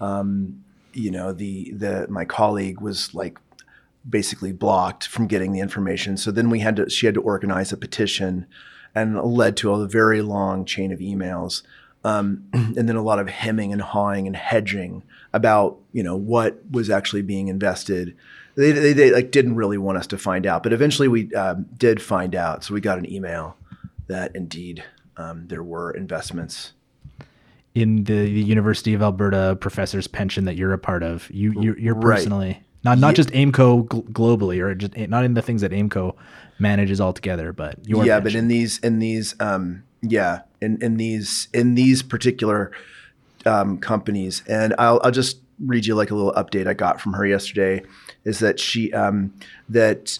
Um, 0.00 0.64
you 0.92 1.10
know, 1.10 1.32
the 1.32 1.72
the 1.72 2.06
my 2.08 2.24
colleague 2.24 2.80
was 2.80 3.14
like 3.14 3.38
basically 4.08 4.52
blocked 4.52 5.06
from 5.06 5.26
getting 5.26 5.52
the 5.52 5.60
information. 5.60 6.16
So 6.16 6.30
then 6.30 6.50
we 6.50 6.60
had 6.60 6.76
to 6.76 6.88
she 6.88 7.06
had 7.06 7.14
to 7.16 7.22
organize 7.22 7.72
a 7.72 7.76
petition, 7.76 8.46
and 8.94 9.20
led 9.20 9.56
to 9.58 9.72
a 9.72 9.88
very 9.88 10.22
long 10.22 10.64
chain 10.64 10.92
of 10.92 11.00
emails, 11.00 11.62
um, 12.04 12.44
and 12.52 12.88
then 12.88 12.96
a 12.96 13.02
lot 13.02 13.18
of 13.18 13.28
hemming 13.28 13.72
and 13.72 13.82
hawing 13.82 14.26
and 14.26 14.36
hedging 14.36 15.02
about 15.32 15.78
you 15.92 16.02
know 16.02 16.16
what 16.16 16.60
was 16.70 16.90
actually 16.90 17.22
being 17.22 17.48
invested. 17.48 18.16
They, 18.56 18.70
they, 18.70 18.92
they 18.92 19.10
like 19.10 19.32
didn't 19.32 19.56
really 19.56 19.78
want 19.78 19.98
us 19.98 20.06
to 20.08 20.18
find 20.18 20.46
out, 20.46 20.62
but 20.62 20.72
eventually 20.72 21.08
we 21.08 21.34
um, 21.34 21.66
did 21.76 22.00
find 22.00 22.36
out. 22.36 22.62
So 22.62 22.72
we 22.74 22.80
got 22.80 22.98
an 22.98 23.10
email 23.10 23.56
that 24.06 24.36
indeed 24.36 24.84
um, 25.16 25.48
there 25.48 25.62
were 25.64 25.90
investments. 25.90 26.72
in 27.74 28.04
the, 28.04 28.12
the 28.12 28.42
University 28.42 28.94
of 28.94 29.02
Alberta 29.02 29.56
professor's 29.60 30.06
pension 30.06 30.44
that 30.44 30.54
you're 30.56 30.72
a 30.72 30.78
part 30.78 31.02
of. 31.02 31.28
You 31.30 31.52
you 31.60 31.74
you're 31.78 31.94
Right. 31.94 32.16
personally 32.18 32.60
not 32.84 32.98
not 32.98 33.14
just 33.16 33.30
Aimco 33.30 33.88
gl- 33.88 34.08
globally 34.10 34.60
or 34.60 34.74
just 34.74 34.96
not 35.08 35.24
in 35.24 35.34
the 35.34 35.42
things 35.42 35.62
that 35.62 35.72
Aimco 35.72 36.14
manages 36.60 37.00
altogether, 37.00 37.52
but 37.52 37.78
your 37.88 38.04
yeah, 38.06 38.20
but 38.20 38.34
in 38.34 38.46
these 38.48 38.78
in 38.78 38.98
these 39.00 39.34
um, 39.40 39.82
yeah 40.10 40.42
in 40.60 40.80
in 40.82 40.96
these 40.96 41.48
in 41.52 41.74
these 41.74 42.02
particular 42.02 42.72
um, 43.46 43.78
companies, 43.78 44.42
and 44.48 44.74
I'll 44.78 45.00
I'll 45.04 45.10
just 45.10 45.38
read 45.60 45.86
you 45.86 45.94
like 45.94 46.10
a 46.10 46.14
little 46.14 46.32
update 46.32 46.66
I 46.66 46.74
got 46.74 47.00
from 47.00 47.12
her 47.14 47.26
yesterday. 47.26 47.82
Is 48.24 48.38
that 48.38 48.58
she 48.58 48.92
um, 48.92 49.32
that 49.68 50.18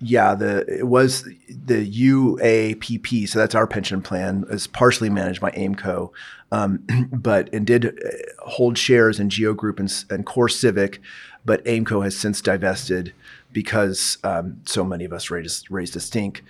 yeah 0.00 0.34
the 0.34 0.64
it 0.68 0.86
was 0.86 1.24
the 1.48 1.90
UAPP, 1.90 3.28
so 3.28 3.38
that's 3.38 3.54
our 3.54 3.66
pension 3.66 4.02
plan, 4.02 4.44
is 4.50 4.66
partially 4.66 5.10
managed 5.10 5.40
by 5.40 5.50
Aimco, 5.52 6.10
um, 6.52 6.84
but 7.12 7.52
and 7.52 7.66
did 7.66 7.86
uh, 7.86 8.46
hold 8.46 8.76
shares 8.76 9.18
in 9.18 9.30
Geo 9.30 9.54
Group 9.54 9.80
and, 9.80 9.92
and 10.10 10.26
Core 10.26 10.48
Civic, 10.48 11.00
but 11.44 11.64
Aimco 11.64 12.04
has 12.04 12.16
since 12.16 12.40
divested 12.40 13.14
because 13.52 14.18
um, 14.22 14.60
so 14.66 14.84
many 14.84 15.04
of 15.04 15.12
us 15.12 15.30
raised 15.30 15.70
raised 15.70 15.96
a 15.96 16.00
stink, 16.00 16.44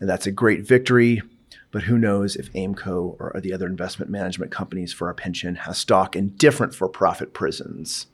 and 0.00 0.08
that's 0.08 0.26
a 0.26 0.32
great 0.32 0.66
victory. 0.66 1.22
But 1.76 1.82
who 1.82 1.98
knows 1.98 2.36
if 2.36 2.50
Aimco 2.54 3.16
or 3.20 3.38
the 3.42 3.52
other 3.52 3.66
investment 3.66 4.10
management 4.10 4.50
companies 4.50 4.94
for 4.94 5.08
our 5.08 5.12
pension 5.12 5.56
has 5.56 5.76
stock 5.76 6.16
in 6.16 6.28
different 6.28 6.74
for-profit 6.74 7.34
prisons? 7.34 8.06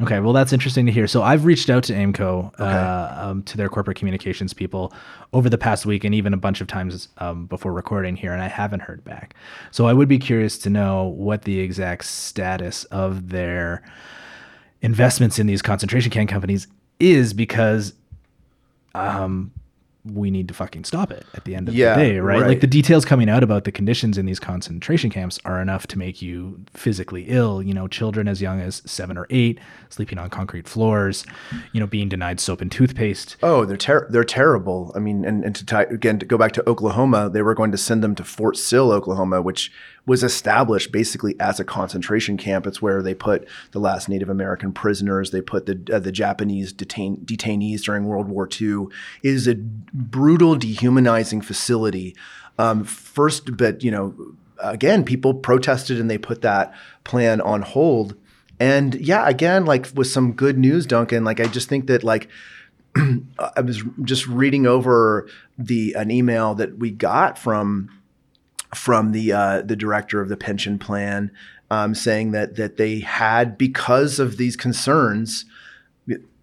Okay, 0.00 0.18
well, 0.18 0.32
that's 0.32 0.50
interesting 0.50 0.86
to 0.86 0.92
hear. 0.92 1.06
So 1.06 1.22
I've 1.22 1.44
reached 1.44 1.68
out 1.68 1.82
to 1.82 1.92
Aimco, 1.92 2.58
uh, 2.58 3.14
um, 3.20 3.42
to 3.42 3.58
their 3.58 3.68
corporate 3.68 3.98
communications 3.98 4.54
people 4.54 4.94
over 5.34 5.50
the 5.50 5.58
past 5.58 5.84
week 5.84 6.04
and 6.04 6.14
even 6.14 6.32
a 6.32 6.38
bunch 6.38 6.62
of 6.62 6.68
times 6.68 7.10
um, 7.18 7.44
before 7.44 7.74
recording 7.74 8.16
here, 8.16 8.32
and 8.32 8.40
I 8.40 8.48
haven't 8.48 8.80
heard 8.80 9.04
back. 9.04 9.34
So 9.72 9.86
I 9.86 9.92
would 9.92 10.08
be 10.08 10.18
curious 10.18 10.56
to 10.60 10.70
know 10.70 11.04
what 11.04 11.42
the 11.42 11.60
exact 11.60 12.06
status 12.06 12.84
of 12.84 13.28
their 13.28 13.82
investments 14.80 15.38
in 15.38 15.46
these 15.46 15.60
concentration 15.60 16.10
camp 16.10 16.30
companies 16.30 16.66
is 16.98 17.34
because 17.34 17.92
um, 18.94 19.52
we 20.04 20.30
need 20.30 20.48
to 20.48 20.54
fucking 20.54 20.84
stop 20.84 21.10
it 21.10 21.26
at 21.34 21.44
the 21.44 21.54
end 21.54 21.68
of 21.68 21.74
Yeah, 21.74 21.94
the 21.94 22.02
day, 22.02 22.18
right? 22.20 22.46
Like 22.46 22.60
the 22.60 22.66
details 22.66 23.04
coming 23.04 23.28
out 23.28 23.42
about 23.42 23.64
the 23.64 23.72
conditions 23.72 24.16
in 24.16 24.24
these 24.24 24.40
concentration 24.40 25.10
camps 25.10 25.38
are 25.44 25.60
enough 25.60 25.86
to 25.88 25.98
make 25.98 26.22
you 26.22 26.60
physically 26.72 27.26
ill. 27.28 27.62
You 27.62 27.74
know, 27.74 27.86
children 27.86 28.26
as 28.26 28.40
young 28.40 28.60
as 28.60 28.82
seven 28.86 29.18
or 29.18 29.26
eight 29.28 29.60
sleeping 29.90 30.18
on 30.18 30.30
concrete 30.30 30.66
floors, 30.66 31.26
you 31.72 31.80
know, 31.80 31.86
being 31.86 32.08
denied 32.08 32.40
soap 32.40 32.60
and 32.60 32.72
toothpaste. 32.72 33.36
Oh, 33.42 33.64
they're 33.64 33.76
ter- 33.76 34.08
they're 34.10 34.24
terrible. 34.24 34.92
I 34.94 35.00
mean, 35.00 35.24
and, 35.24 35.44
and 35.44 35.54
to 35.56 35.66
tie, 35.66 35.82
again 35.82 36.18
to 36.20 36.26
go 36.26 36.38
back 36.38 36.52
to 36.52 36.68
Oklahoma, 36.68 37.28
they 37.28 37.42
were 37.42 37.54
going 37.54 37.72
to 37.72 37.78
send 37.78 38.02
them 38.02 38.14
to 38.14 38.24
Fort 38.24 38.56
Sill, 38.56 38.92
Oklahoma, 38.92 39.42
which 39.42 39.70
was 40.06 40.22
established 40.22 40.92
basically 40.92 41.38
as 41.38 41.60
a 41.60 41.64
concentration 41.64 42.36
camp. 42.36 42.66
It's 42.66 42.82
where 42.82 43.02
they 43.02 43.14
put 43.14 43.46
the 43.72 43.78
last 43.78 44.08
Native 44.08 44.28
American 44.28 44.72
prisoners. 44.72 45.30
They 45.30 45.40
put 45.40 45.66
the 45.66 45.80
uh, 45.92 45.98
the 45.98 46.12
Japanese 46.12 46.72
detain- 46.72 47.18
detainees 47.24 47.82
during 47.82 48.04
World 48.04 48.28
War 48.28 48.48
II. 48.48 48.86
It 49.22 49.34
is 49.34 49.46
a 49.46 49.54
brutal, 49.56 50.56
dehumanizing 50.56 51.42
facility. 51.42 52.16
Um, 52.58 52.84
first, 52.84 53.56
but 53.56 53.82
you 53.82 53.90
know, 53.90 54.14
again, 54.58 55.04
people 55.04 55.34
protested 55.34 56.00
and 56.00 56.10
they 56.10 56.18
put 56.18 56.42
that 56.42 56.74
plan 57.04 57.40
on 57.40 57.62
hold. 57.62 58.16
And 58.58 58.94
yeah, 58.94 59.26
again, 59.28 59.64
like 59.64 59.88
with 59.94 60.08
some 60.08 60.32
good 60.32 60.58
news, 60.58 60.86
Duncan. 60.86 61.24
Like 61.24 61.40
I 61.40 61.46
just 61.46 61.68
think 61.68 61.86
that 61.86 62.04
like 62.04 62.28
I 62.96 63.60
was 63.60 63.82
just 64.02 64.26
reading 64.26 64.66
over 64.66 65.28
the 65.58 65.94
an 65.94 66.10
email 66.10 66.54
that 66.56 66.78
we 66.78 66.90
got 66.90 67.38
from 67.38 67.90
from 68.74 69.12
the 69.12 69.32
uh, 69.32 69.62
the 69.62 69.76
director 69.76 70.20
of 70.20 70.28
the 70.28 70.36
pension 70.36 70.78
plan, 70.78 71.30
um, 71.70 71.94
saying 71.94 72.32
that 72.32 72.56
that 72.56 72.76
they 72.76 73.00
had 73.00 73.58
because 73.58 74.18
of 74.18 74.36
these 74.36 74.56
concerns, 74.56 75.44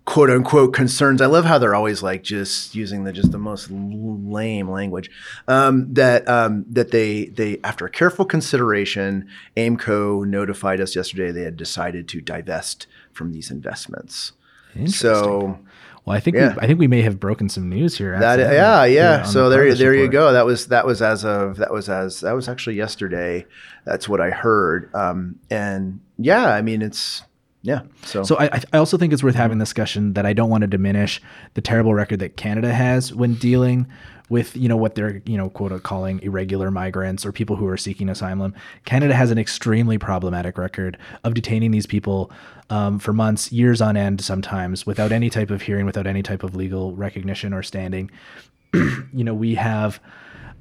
quote 0.06 0.30
unquote 0.30 0.74
concerns. 0.74 1.22
I 1.22 1.26
love 1.26 1.46
how 1.46 1.58
they're 1.58 1.76
always 1.76 2.02
like 2.02 2.24
just 2.24 2.76
using 2.76 3.04
the 3.04 3.14
just 3.14 3.32
the 3.32 3.38
most 3.38 3.70
lame 3.70 4.70
language. 4.70 5.10
Um, 5.48 5.94
that 5.94 6.28
um, 6.28 6.66
that 6.70 6.92
they 6.92 7.26
they 7.26 7.60
after 7.64 7.88
careful 7.88 8.26
consideration, 8.26 9.28
Aimco 9.56 10.26
notified 10.26 10.82
us 10.82 10.96
yesterday 10.96 11.32
they 11.32 11.44
had 11.44 11.58
decided 11.58 12.08
to 12.10 12.22
divest 12.22 12.88
from 13.12 13.32
these 13.32 13.52
investments. 13.52 14.34
So 14.86 15.60
Well, 16.08 16.16
I 16.16 16.22
think 16.22 16.38
Yeah. 16.38 16.54
we, 16.54 16.60
I 16.62 16.68
think 16.68 16.80
we 16.80 16.88
may 16.88 17.02
have 17.02 17.20
broken 17.20 17.50
some 17.50 17.68
news 17.68 17.98
here. 17.98 18.18
that 18.18 18.40
yeah 18.40 18.86
yeah. 18.86 19.24
So 19.24 19.50
the 19.50 19.58
there 19.58 19.76
there 19.76 19.94
you 19.94 20.08
go. 20.08 20.32
That 20.32 20.46
was 20.46 20.68
that 20.68 20.86
was 20.86 21.02
as 21.02 21.26
of 21.26 21.58
that 21.58 21.72
was 21.74 21.90
as 21.90 22.22
that 22.22 22.32
was 22.32 22.48
actually 22.48 22.78
yesterday. 22.78 23.46
That's 23.84 24.08
what 24.08 24.22
I 24.22 24.30
heard. 24.30 24.90
Um, 24.96 25.36
and 25.52 26.00
yeah, 26.18 26.46
I 26.46 26.62
mean 26.62 26.82
it's 26.82 27.24
yeah. 27.68 27.82
So, 28.04 28.24
So 28.24 28.38
I, 28.40 28.62
I 28.72 28.78
also 28.78 28.98
think 28.98 29.12
it's 29.12 29.22
worth 29.22 29.36
having 29.36 29.58
discussion 29.58 30.14
that 30.14 30.26
I 30.26 30.32
don't 30.32 30.50
want 30.50 30.62
to 30.62 30.68
diminish 30.68 31.22
the 31.54 31.62
terrible 31.62 31.94
record 31.94 32.20
that 32.20 32.38
Canada 32.38 32.74
has 32.74 33.14
when 33.14 33.34
dealing 33.34 33.88
with 34.30 34.56
you 34.56 34.70
know 34.70 34.78
what 34.78 34.96
they're 34.96 35.22
you 35.26 35.38
know 35.38 35.50
quote 35.50 35.84
calling 35.84 36.22
irregular 36.22 36.72
migrants 36.72 37.26
or 37.26 37.34
people 37.34 37.58
who 37.58 37.68
are 37.68 37.76
seeking 37.76 38.08
asylum. 38.08 38.54
Canada 38.86 39.14
has 39.14 39.32
an 39.32 39.38
extremely 39.38 39.98
problematic 39.98 40.58
record 40.58 40.98
of 41.26 41.34
detaining 41.34 41.72
these 41.72 41.86
people 41.86 42.32
um, 42.70 43.00
for 43.00 43.12
months, 43.12 43.52
years 43.52 43.82
on 43.82 43.98
end, 43.98 44.22
sometimes 44.22 44.86
without 44.86 45.12
any 45.12 45.30
type 45.30 45.52
of 45.52 45.62
hearing, 45.62 45.86
without 45.86 46.08
any 46.08 46.24
type 46.24 46.44
of 46.44 46.56
legal 46.56 46.96
recognition 46.96 47.54
or 47.54 47.64
standing. 47.64 48.10
you 48.74 49.26
know 49.26 49.34
we 49.34 49.56
have 49.56 50.00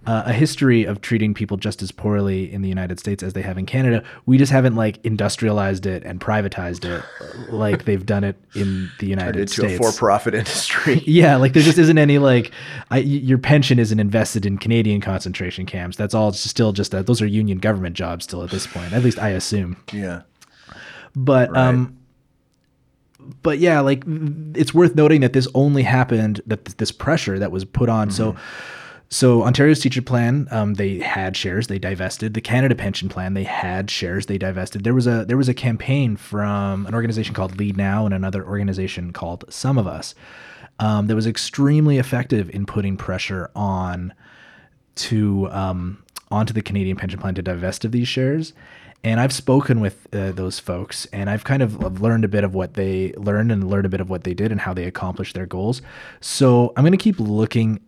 uh, 0.06 0.22
a 0.26 0.32
history 0.32 0.84
of 0.84 1.00
treating 1.00 1.34
people 1.34 1.56
just 1.56 1.82
as 1.82 1.90
poorly 1.90 2.52
in 2.52 2.62
the 2.62 2.68
United 2.68 3.00
States 3.00 3.22
as 3.22 3.32
they 3.32 3.42
have 3.42 3.58
in 3.58 3.66
Canada. 3.66 4.04
We 4.24 4.38
just 4.38 4.52
haven't 4.52 4.76
like 4.76 5.04
industrialized 5.04 5.84
it 5.84 6.04
and 6.04 6.20
privatized 6.20 6.84
it 6.84 7.04
like 7.52 7.84
they've 7.86 8.06
done 8.06 8.22
it 8.22 8.36
in 8.54 8.88
the 9.00 9.06
United 9.06 9.40
into 9.40 9.52
States. 9.52 9.74
a 9.74 9.76
for-profit 9.76 10.34
industry. 10.34 11.02
yeah, 11.06 11.36
like 11.36 11.54
there 11.54 11.62
just 11.62 11.78
isn't 11.86 11.98
any 11.98 12.18
like 12.18 12.52
I, 12.90 12.98
your 12.98 13.38
pension 13.38 13.78
isn't 13.78 13.98
invested 13.98 14.46
in 14.46 14.58
Canadian 14.58 15.00
concentration 15.00 15.66
camps. 15.66 15.96
That's 15.96 16.14
all 16.14 16.32
still 16.32 16.72
just 16.72 16.92
that 16.92 17.06
those 17.06 17.20
are 17.20 17.26
union 17.26 17.58
government 17.58 17.96
jobs 17.96 18.24
still 18.24 18.42
at 18.44 18.50
this 18.50 18.66
point. 18.66 18.92
At 18.92 19.02
least 19.02 19.18
I 19.18 19.30
assume. 19.30 19.76
yeah. 19.92 20.22
But 21.16 21.56
um, 21.56 21.96
but 23.42 23.58
yeah, 23.58 23.80
like 23.80 24.04
it's 24.54 24.72
worth 24.72 24.94
noting 24.94 25.22
that 25.22 25.32
this 25.32 25.48
only 25.54 25.82
happened 25.82 26.42
that 26.46 26.64
th- 26.64 26.76
this 26.76 26.92
pressure 26.92 27.38
that 27.38 27.50
was 27.50 27.64
put 27.64 27.88
on. 27.88 28.10
So. 28.10 28.36
So 29.08 29.44
Ontario's 29.44 29.80
teacher 29.80 30.02
plan, 30.02 30.48
um, 30.50 30.74
they 30.74 30.98
had 30.98 31.36
shares, 31.36 31.68
they 31.68 31.78
divested. 31.78 32.34
The 32.34 32.40
Canada 32.40 32.74
pension 32.74 33.08
plan, 33.08 33.34
they 33.34 33.44
had 33.44 33.88
shares, 33.90 34.26
they 34.26 34.36
divested. 34.36 34.82
There 34.82 34.94
was 34.94 35.06
a 35.06 35.24
there 35.24 35.36
was 35.36 35.48
a 35.48 35.54
campaign 35.54 36.16
from 36.16 36.86
an 36.86 36.94
organization 36.94 37.34
called 37.34 37.56
Leadnow 37.56 38.04
and 38.04 38.12
another 38.12 38.44
organization 38.44 39.12
called 39.12 39.46
SumOfUs 39.46 40.14
um, 40.80 41.06
that 41.06 41.14
was 41.14 41.26
extremely 41.26 41.98
effective 41.98 42.50
in 42.50 42.66
putting 42.66 42.96
pressure 42.96 43.50
on 43.54 44.12
to 44.96 45.48
um, 45.52 46.02
onto 46.30 46.52
the 46.52 46.62
Canadian 46.62 46.96
pension 46.96 47.20
plan 47.20 47.34
to 47.36 47.42
divest 47.42 47.84
of 47.84 47.92
these 47.92 48.08
shares. 48.08 48.52
And 49.04 49.20
I've 49.20 49.32
spoken 49.32 49.78
with 49.78 50.12
uh, 50.12 50.32
those 50.32 50.58
folks, 50.58 51.06
and 51.12 51.30
I've 51.30 51.44
kind 51.44 51.62
of 51.62 52.00
learned 52.00 52.24
a 52.24 52.28
bit 52.28 52.42
of 52.42 52.54
what 52.54 52.74
they 52.74 53.12
learned 53.12 53.52
and 53.52 53.70
learned 53.70 53.86
a 53.86 53.88
bit 53.88 54.00
of 54.00 54.10
what 54.10 54.24
they 54.24 54.34
did 54.34 54.50
and 54.50 54.60
how 54.60 54.74
they 54.74 54.84
accomplished 54.84 55.34
their 55.34 55.46
goals. 55.46 55.80
So 56.20 56.72
I'm 56.76 56.82
going 56.82 56.90
to 56.90 56.98
keep 56.98 57.20
looking 57.20 57.80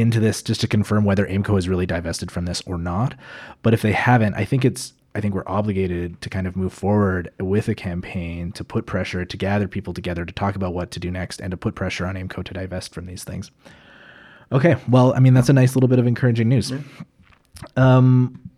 into 0.00 0.20
this 0.20 0.42
just 0.42 0.60
to 0.62 0.68
confirm 0.68 1.04
whether 1.04 1.26
AIMCO 1.26 1.54
has 1.54 1.68
really 1.68 1.86
divested 1.86 2.30
from 2.30 2.44
this 2.46 2.62
or 2.66 2.78
not. 2.78 3.14
But 3.62 3.74
if 3.74 3.82
they 3.82 3.92
haven't, 3.92 4.34
I 4.34 4.44
think 4.44 4.64
it's 4.64 4.92
I 5.14 5.20
think 5.20 5.34
we're 5.34 5.44
obligated 5.46 6.20
to 6.20 6.28
kind 6.28 6.46
of 6.46 6.56
move 6.56 6.74
forward 6.74 7.32
with 7.40 7.68
a 7.68 7.74
campaign 7.74 8.52
to 8.52 8.62
put 8.62 8.84
pressure 8.84 9.24
to 9.24 9.36
gather 9.36 9.66
people 9.66 9.94
together 9.94 10.26
to 10.26 10.32
talk 10.32 10.56
about 10.56 10.74
what 10.74 10.90
to 10.90 11.00
do 11.00 11.10
next 11.10 11.40
and 11.40 11.50
to 11.52 11.56
put 11.56 11.74
pressure 11.74 12.04
on 12.04 12.16
AIMCO 12.16 12.44
to 12.44 12.52
divest 12.52 12.92
from 12.92 13.06
these 13.06 13.24
things. 13.24 13.50
Okay, 14.52 14.76
well, 14.88 15.14
I 15.14 15.20
mean 15.20 15.32
that's 15.32 15.48
a 15.48 15.54
nice 15.54 15.74
little 15.74 15.88
bit 15.88 15.98
of 15.98 16.06
encouraging 16.06 16.48
news. 16.48 16.72
Um, 17.76 18.50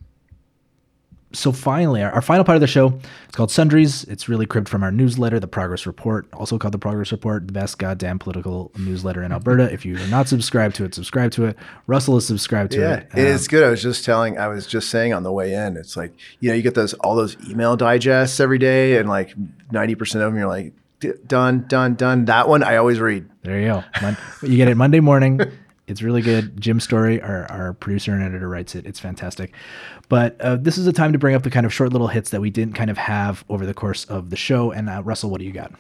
so 1.33 1.53
finally, 1.53 2.03
our, 2.03 2.11
our 2.13 2.23
final 2.23 2.43
part 2.45 2.57
of 2.57 2.61
the 2.61 2.67
show 2.67 2.99
it's 3.27 3.37
called 3.37 3.51
Sundries. 3.51 4.05
It's 4.05 4.29
really 4.29 4.47
cribbed 4.47 4.69
from 4.69 4.83
our 4.83 4.91
newsletter, 4.91 5.39
The 5.39 5.47
Progress 5.47 5.87
Report, 5.87 6.27
also 6.33 6.57
called 6.59 6.73
The 6.73 6.79
Progress 6.79 7.13
Report, 7.13 7.47
the 7.47 7.53
best 7.53 7.79
goddamn 7.79 8.19
political 8.19 8.71
newsletter 8.79 9.23
in 9.23 9.31
Alberta. 9.33 9.71
if 9.73 9.85
you 9.85 9.97
are 9.99 10.07
not 10.07 10.27
subscribed 10.29 10.75
to 10.77 10.85
it, 10.85 10.95
subscribe 10.95 11.31
to 11.33 11.45
it. 11.45 11.57
Russell 11.87 12.17
is 12.17 12.27
subscribed 12.27 12.73
to 12.73 12.81
Yeah, 12.81 12.95
it. 12.95 13.09
it 13.15 13.19
is 13.27 13.43
um, 13.43 13.51
good. 13.51 13.65
I 13.65 13.71
was 13.71 13.83
just 13.83 14.05
telling, 14.05 14.39
I 14.39 14.49
was 14.49 14.67
just 14.67 14.89
saying 14.89 15.13
on 15.13 15.23
the 15.23 15.33
way 15.33 15.53
in, 15.55 15.77
it's 15.77 15.97
like, 15.97 16.13
you 16.41 16.49
know, 16.49 16.55
you 16.55 16.63
get 16.63 16.75
those, 16.75 16.95
all 16.95 17.15
those 17.15 17.37
email 17.49 17.77
digests 17.77 18.41
every 18.41 18.59
day 18.59 18.97
and 18.97 19.09
like 19.09 19.35
90% 19.71 20.01
of 20.01 20.21
them, 20.21 20.37
you're 20.39 20.49
like, 20.49 20.73
done, 21.27 21.65
done, 21.69 21.95
done. 21.95 22.25
That 22.25 22.49
one 22.49 22.63
I 22.63 22.77
always 22.77 22.99
read. 23.01 23.29
There 23.43 23.61
you 23.61 23.67
go. 23.69 23.85
Mon- 24.03 24.17
you 24.43 24.57
get 24.57 24.69
it 24.69 24.77
Monday 24.77 25.01
morning. 25.01 25.41
It's 25.89 26.03
really 26.03 26.23
good. 26.23 26.61
Jim 26.61 26.81
Story, 26.81 27.21
our, 27.21 27.51
our 27.51 27.73
producer 27.73 28.13
and 28.13 28.23
editor, 28.23 28.49
writes 28.49 28.75
it. 28.75 28.87
It's 28.87 29.01
fantastic. 29.01 29.53
But 30.09 30.41
uh, 30.41 30.57
this 30.57 30.79
is 30.79 30.87
a 30.87 30.93
time 30.93 31.13
to 31.13 31.19
bring 31.19 31.35
up 31.35 31.43
the 31.43 31.51
kind 31.51 31.67
of 31.67 31.73
short 31.73 31.93
little 31.93 32.09
hits 32.09 32.31
that 32.31 32.41
we 32.41 32.51
didn't 32.51 32.75
kind 32.75 32.91
of 32.91 32.99
have 32.99 33.45
over 33.49 33.67
the 33.67 33.75
course 33.75 34.05
of 34.05 34.31
the 34.31 34.37
show. 34.37 34.71
And 34.71 34.89
uh, 34.89 35.03
Russell, 35.05 35.31
what 35.31 35.41
do 35.41 35.47
you 35.47 35.53
got? 35.53 35.73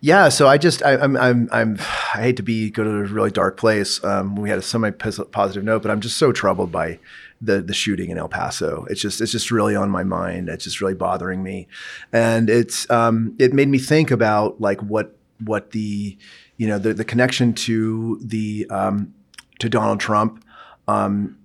Yeah, 0.00 0.28
so 0.28 0.46
I 0.46 0.58
just 0.58 0.82
I, 0.82 0.96
I'm 0.96 1.16
I'm 1.16 1.48
I'm 1.50 1.78
I 2.14 2.22
hate 2.22 2.36
to 2.36 2.42
be 2.42 2.70
go 2.70 2.84
to 2.84 2.90
a 2.90 3.04
really 3.04 3.30
dark 3.30 3.56
place. 3.56 4.02
Um, 4.04 4.36
we 4.36 4.50
had 4.50 4.58
a 4.58 4.62
semi 4.62 4.90
positive 4.90 5.64
note, 5.64 5.82
but 5.82 5.90
I'm 5.90 6.00
just 6.00 6.18
so 6.18 6.32
troubled 6.32 6.70
by 6.70 6.98
the 7.40 7.62
the 7.62 7.74
shooting 7.74 8.10
in 8.10 8.18
El 8.18 8.28
Paso. 8.28 8.86
It's 8.90 9.00
just 9.00 9.20
it's 9.20 9.32
just 9.32 9.50
really 9.50 9.76
on 9.76 9.90
my 9.90 10.04
mind. 10.04 10.48
It's 10.48 10.64
just 10.64 10.80
really 10.80 10.94
bothering 10.94 11.42
me, 11.42 11.68
and 12.12 12.50
it's 12.50 12.88
um, 12.90 13.34
it 13.38 13.52
made 13.52 13.68
me 13.68 13.78
think 13.78 14.10
about 14.10 14.60
like 14.60 14.80
what 14.82 15.16
what 15.42 15.70
the 15.70 16.16
you 16.56 16.66
know 16.66 16.78
the 16.78 16.94
the 16.94 17.04
connection 17.04 17.54
to 17.54 18.20
the 18.22 18.66
um, 18.70 19.13
to 19.58 19.68
Donald 19.68 20.00
Trump, 20.00 20.44
um, 20.88 21.38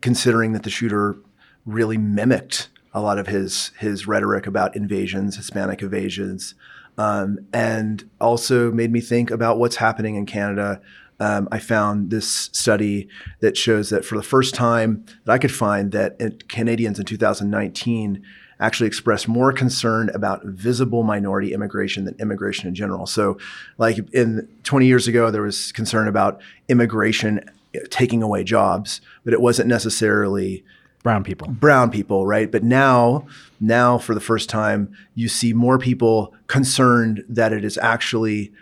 considering 0.00 0.52
that 0.52 0.62
the 0.62 0.70
shooter 0.70 1.16
really 1.66 1.98
mimicked 1.98 2.68
a 2.92 3.00
lot 3.00 3.18
of 3.18 3.26
his 3.26 3.72
his 3.78 4.06
rhetoric 4.06 4.46
about 4.46 4.74
invasions, 4.74 5.36
Hispanic 5.36 5.82
invasions, 5.82 6.54
um, 6.98 7.38
and 7.52 8.08
also 8.20 8.70
made 8.70 8.90
me 8.90 9.00
think 9.00 9.30
about 9.30 9.58
what's 9.58 9.76
happening 9.76 10.16
in 10.16 10.26
Canada. 10.26 10.80
Um, 11.20 11.48
I 11.52 11.58
found 11.58 12.10
this 12.10 12.26
study 12.26 13.08
that 13.40 13.56
shows 13.56 13.90
that 13.90 14.04
for 14.04 14.16
the 14.16 14.22
first 14.22 14.54
time 14.54 15.04
that 15.24 15.32
I 15.32 15.38
could 15.38 15.52
find 15.52 15.92
that 15.92 16.48
Canadians 16.48 16.98
in 16.98 17.04
2019 17.04 18.22
actually 18.60 18.86
expressed 18.86 19.26
more 19.26 19.52
concern 19.52 20.10
about 20.14 20.44
visible 20.44 21.02
minority 21.02 21.52
immigration 21.52 22.04
than 22.04 22.14
immigration 22.20 22.68
in 22.68 22.74
general. 22.74 23.06
So, 23.06 23.38
like 23.78 23.98
in 24.12 24.48
20 24.62 24.86
years 24.86 25.08
ago, 25.08 25.30
there 25.30 25.42
was 25.42 25.72
concern 25.72 26.06
about 26.06 26.40
immigration 26.68 27.40
taking 27.90 28.22
away 28.22 28.44
jobs, 28.44 29.00
but 29.24 29.32
it 29.32 29.40
wasn't 29.40 29.68
necessarily 29.68 30.64
Brown 31.02 31.24
people. 31.24 31.48
brown 31.48 31.90
people, 31.90 32.26
right? 32.26 32.50
But 32.52 32.62
now, 32.62 33.26
now 33.58 33.96
for 33.96 34.14
the 34.14 34.20
first 34.20 34.50
time, 34.50 34.94
you 35.14 35.28
see 35.28 35.54
more 35.54 35.78
people 35.78 36.34
concerned 36.46 37.24
that 37.26 37.54
it 37.54 37.64
is 37.64 37.78
actually 37.78 38.52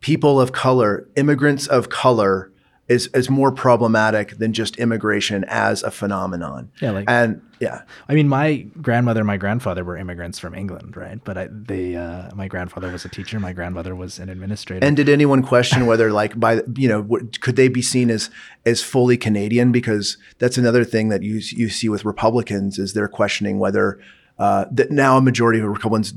people 0.00 0.40
of 0.40 0.52
color, 0.52 1.06
immigrants 1.16 1.66
of 1.66 1.90
color, 1.90 2.50
is 2.86 3.06
is 3.14 3.30
more 3.30 3.50
problematic 3.50 4.36
than 4.38 4.52
just 4.52 4.76
immigration 4.76 5.44
as 5.48 5.82
a 5.82 5.90
phenomenon. 5.90 6.70
Yeah, 6.82 6.90
like- 6.90 7.04
and 7.08 7.40
yeah, 7.60 7.82
I 8.08 8.14
mean, 8.14 8.28
my 8.28 8.66
grandmother 8.82 9.20
and 9.20 9.26
my 9.26 9.38
grandfather 9.38 9.84
were 9.84 9.96
immigrants 9.96 10.38
from 10.38 10.54
England, 10.54 10.96
right? 10.96 11.18
But 11.24 11.38
I, 11.38 11.48
they, 11.50 11.96
uh, 11.96 12.34
my 12.34 12.46
grandfather 12.46 12.90
was 12.92 13.06
a 13.06 13.08
teacher. 13.08 13.40
My 13.40 13.54
grandmother 13.54 13.94
was 13.94 14.18
an 14.18 14.28
administrator. 14.28 14.84
And 14.84 14.96
did 14.96 15.08
anyone 15.08 15.42
question 15.42 15.86
whether, 15.86 16.12
like, 16.12 16.38
by 16.38 16.60
you 16.76 16.88
know, 16.88 17.20
could 17.40 17.56
they 17.56 17.68
be 17.68 17.80
seen 17.80 18.10
as 18.10 18.28
as 18.66 18.82
fully 18.82 19.16
Canadian? 19.16 19.72
Because 19.72 20.18
that's 20.38 20.58
another 20.58 20.84
thing 20.84 21.08
that 21.08 21.22
you 21.22 21.34
you 21.36 21.70
see 21.70 21.88
with 21.88 22.04
Republicans 22.04 22.78
is 22.78 22.92
they're 22.92 23.08
questioning 23.08 23.58
whether 23.58 23.98
uh, 24.38 24.66
that 24.70 24.90
now 24.90 25.16
a 25.16 25.22
majority 25.22 25.60
of 25.60 25.66
Republicans 25.66 26.12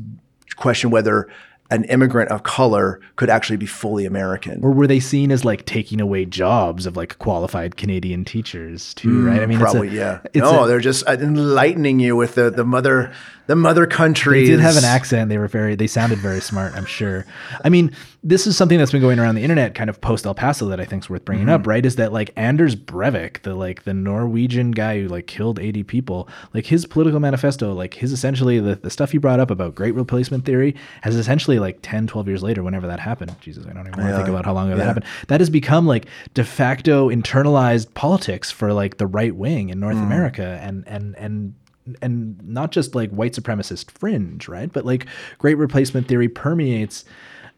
question 0.57 0.89
whether 0.89 1.29
an 1.69 1.83
immigrant 1.85 2.31
of 2.31 2.43
color 2.43 2.99
could 3.17 3.29
actually 3.29 3.57
be 3.57 3.65
fully 3.65 4.05
American. 4.05 4.63
or 4.63 4.71
were 4.71 4.87
they 4.87 4.99
seen 4.99 5.31
as 5.31 5.43
like 5.43 5.65
taking 5.65 5.99
away 5.99 6.23
jobs 6.25 6.85
of 6.85 6.95
like 6.95 7.17
qualified 7.19 7.75
Canadian 7.75 8.23
teachers 8.25 8.93
too? 8.93 9.25
right? 9.25 9.39
Mm, 9.39 9.43
I 9.43 9.45
mean, 9.45 9.57
it's 9.61 9.69
a- 9.69 9.73
Probably, 9.73 9.89
yeah. 9.89 10.19
No, 10.35 10.63
a- 10.63 10.67
they're 10.67 10.79
just 10.79 11.05
enlightening 11.07 11.99
you 11.99 12.15
with 12.15 12.35
the 12.35 12.49
the 12.49 12.63
mother 12.65 13.11
the 13.47 13.55
mother 13.55 13.85
country. 13.87 14.41
They 14.43 14.51
did 14.51 14.59
have 14.59 14.77
an 14.77 14.83
accent. 14.85 15.29
They 15.29 15.37
were 15.37 15.47
very, 15.47 15.75
they 15.75 15.87
sounded 15.87 16.19
very 16.19 16.41
smart, 16.41 16.73
I'm 16.75 16.85
sure. 16.85 17.25
I 17.63 17.69
mean, 17.69 17.91
this 18.23 18.45
is 18.45 18.57
something 18.57 18.77
that's 18.77 18.91
been 18.91 19.01
going 19.01 19.19
around 19.19 19.35
the 19.35 19.41
internet 19.43 19.73
kind 19.73 19.89
of 19.89 20.01
post 20.01 20.25
El 20.25 20.35
Paso 20.35 20.67
that 20.67 20.79
I 20.81 20.85
think 20.85 21.03
is 21.03 21.09
worth 21.09 21.23
bringing 21.25 21.45
Mm-hmm. 21.45 21.55
up, 21.55 21.67
right? 21.67 21.85
Is 21.85 21.95
that 21.95 22.11
like 22.11 22.31
Anders 22.35 22.75
Breivik, 22.75 23.43
the 23.43 23.55
like 23.55 23.83
the 23.83 23.93
Norwegian 23.93 24.71
guy 24.71 25.01
who 25.01 25.07
like 25.07 25.27
killed 25.27 25.59
80 25.59 25.83
people, 25.83 26.27
like 26.53 26.65
his 26.65 26.85
political 26.85 27.19
manifesto, 27.19 27.73
like 27.73 27.93
his 27.93 28.11
essentially 28.11 28.59
the, 28.59 28.75
the 28.75 28.89
stuff 28.89 29.11
he 29.11 29.17
brought 29.17 29.39
up 29.39 29.49
about 29.49 29.75
great 29.75 29.95
replacement 29.95 30.43
theory 30.45 30.75
has 31.03 31.15
essentially 31.15 31.57
like 31.59 31.79
10, 31.81 32.07
12 32.07 32.27
years 32.27 32.43
later, 32.43 32.63
whenever 32.63 32.87
that 32.87 32.99
happened. 32.99 33.33
Jesus, 33.39 33.65
I 33.65 33.73
don't 33.73 33.87
even 33.87 33.97
want 33.99 34.09
to 34.11 34.17
think 34.17 34.27
about 34.29 34.45
how 34.45 34.53
long 34.53 34.67
ago 34.67 34.77
that 34.77 34.85
happened. 34.85 35.05
That 35.29 35.39
has 35.39 35.49
become 35.49 35.87
like 35.87 36.07
de 36.33 36.43
facto 36.43 37.09
internalized 37.09 37.93
politics 37.93 38.51
for 38.51 38.73
like 38.73 38.97
the 38.97 39.07
right 39.07 39.35
wing 39.35 39.69
in 39.69 39.79
North 39.79 39.95
Mm. 39.95 40.03
America 40.03 40.59
and 40.61 40.83
and 40.87 41.15
and 41.17 41.53
and 42.01 42.41
not 42.47 42.71
just 42.71 42.95
like 42.95 43.09
white 43.11 43.33
supremacist 43.33 43.91
fringe, 43.91 44.47
right? 44.47 44.71
But 44.71 44.85
like 44.85 45.05
great 45.37 45.55
replacement 45.55 46.07
theory 46.07 46.29
permeates 46.29 47.05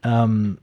um, 0.04 0.58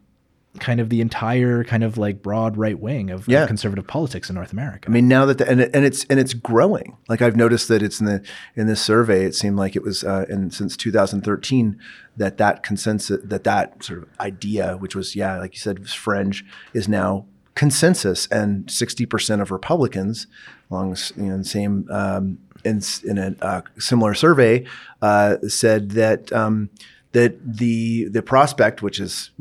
kind 0.60 0.80
of 0.80 0.90
the 0.90 1.02
entire 1.02 1.64
kind 1.64 1.84
of 1.84 2.00
like 2.00 2.24
broad 2.24 2.58
right 2.58 2.80
wing 2.80 3.12
of, 3.12 3.22
of 3.22 3.28
Yeah. 3.30 3.46
conservative 3.46 3.86
politics 3.86 4.28
in 4.30 4.34
North 4.36 4.52
America. 4.52 4.90
I 4.90 4.92
mean, 4.92 5.08
now 5.08 5.26
that 5.28 5.38
the, 5.38 5.48
and, 5.48 5.62
and 5.62 5.86
it's 5.86 6.04
and 6.06 6.20
it's 6.20 6.34
growing. 6.34 6.98
Like 7.08 7.22
I've 7.22 7.36
noticed 7.36 7.68
that 7.68 7.84
it's 7.84 8.00
in 8.00 8.08
the 8.08 8.24
in 8.56 8.66
this 8.66 8.82
survey. 8.82 9.26
It 9.26 9.36
seemed 9.36 9.58
like 9.58 9.76
it 9.76 9.84
was 9.84 10.04
uh, 10.04 10.26
in 10.30 10.50
since 10.50 10.76
2013 10.76 11.80
that 12.16 12.38
that 12.38 12.64
consensus 12.64 13.22
that 13.24 13.44
that 13.44 13.84
sort 13.84 14.02
of 14.04 14.10
idea, 14.20 14.78
which 14.78 14.96
was 14.96 15.16
yeah, 15.16 15.38
like 15.38 15.54
you 15.54 15.60
said, 15.60 15.78
was 15.78 15.94
fringe, 15.94 16.44
is 16.74 16.88
now 16.88 17.26
consensus. 17.54 18.28
And 18.28 18.70
60 18.72 19.06
percent 19.06 19.42
of 19.44 19.52
Republicans, 19.52 20.26
along 20.72 20.96
you 21.16 21.24
know, 21.24 21.38
the 21.38 21.44
same 21.44 21.88
um, 21.92 22.40
in 22.64 22.82
in 23.04 23.18
a 23.18 23.36
uh, 23.42 23.62
similar 23.78 24.14
survey, 24.14 24.66
uh, 25.02 25.38
said 25.48 25.92
that. 25.92 26.32
Um, 26.32 26.70
that 27.14 27.58
the 27.58 28.10
the 28.10 28.22
prospect, 28.22 28.84
which 28.84 29.00
is 29.00 29.32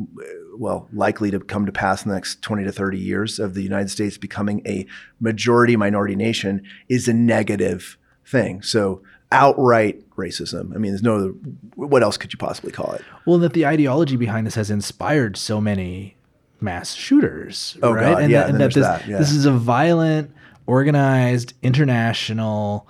well 0.57 0.89
likely 0.93 1.31
to 1.33 1.41
come 1.41 1.67
to 1.67 1.73
pass 1.73 2.05
in 2.05 2.09
the 2.09 2.15
next 2.15 2.41
20 2.41 2.65
to 2.65 2.73
30 2.73 2.97
years 2.97 3.39
of 3.39 3.55
the 3.55 3.63
United 3.63 3.91
States 3.91 4.17
becoming 4.17 4.63
a 4.67 4.87
majority 5.21 5.77
minority 5.77 6.15
nation, 6.15 6.63
is 6.89 7.09
a 7.09 7.13
negative 7.13 7.99
thing. 8.25 8.63
So 8.63 9.03
outright 9.33 10.09
racism. 10.11 10.75
I 10.75 10.79
mean, 10.79 10.93
there's 10.93 11.03
no 11.03 11.29
what 11.75 12.03
else 12.03 12.17
could 12.17 12.33
you 12.33 12.39
possibly 12.39 12.73
call 12.73 12.93
it? 12.93 13.05
well, 13.27 13.39
that 13.39 13.53
the 13.53 13.67
ideology 13.67 14.17
behind 14.17 14.47
this 14.47 14.55
has 14.55 14.71
inspired 14.71 15.37
so 15.37 15.61
many 15.61 16.17
mass 16.61 16.95
shooters, 16.95 17.77
Oh, 17.83 17.93
right? 17.93 18.13
God, 18.13 18.23
and 18.23 18.33
yeah, 18.33 18.41
that, 18.43 18.51
and 18.51 18.61
that 18.61 18.75
this, 18.75 18.85
that, 18.85 19.07
yeah. 19.07 19.19
this 19.19 19.33
is 19.33 19.45
a 19.45 19.53
violent, 19.53 20.31
organized, 20.67 21.53
international 21.63 22.87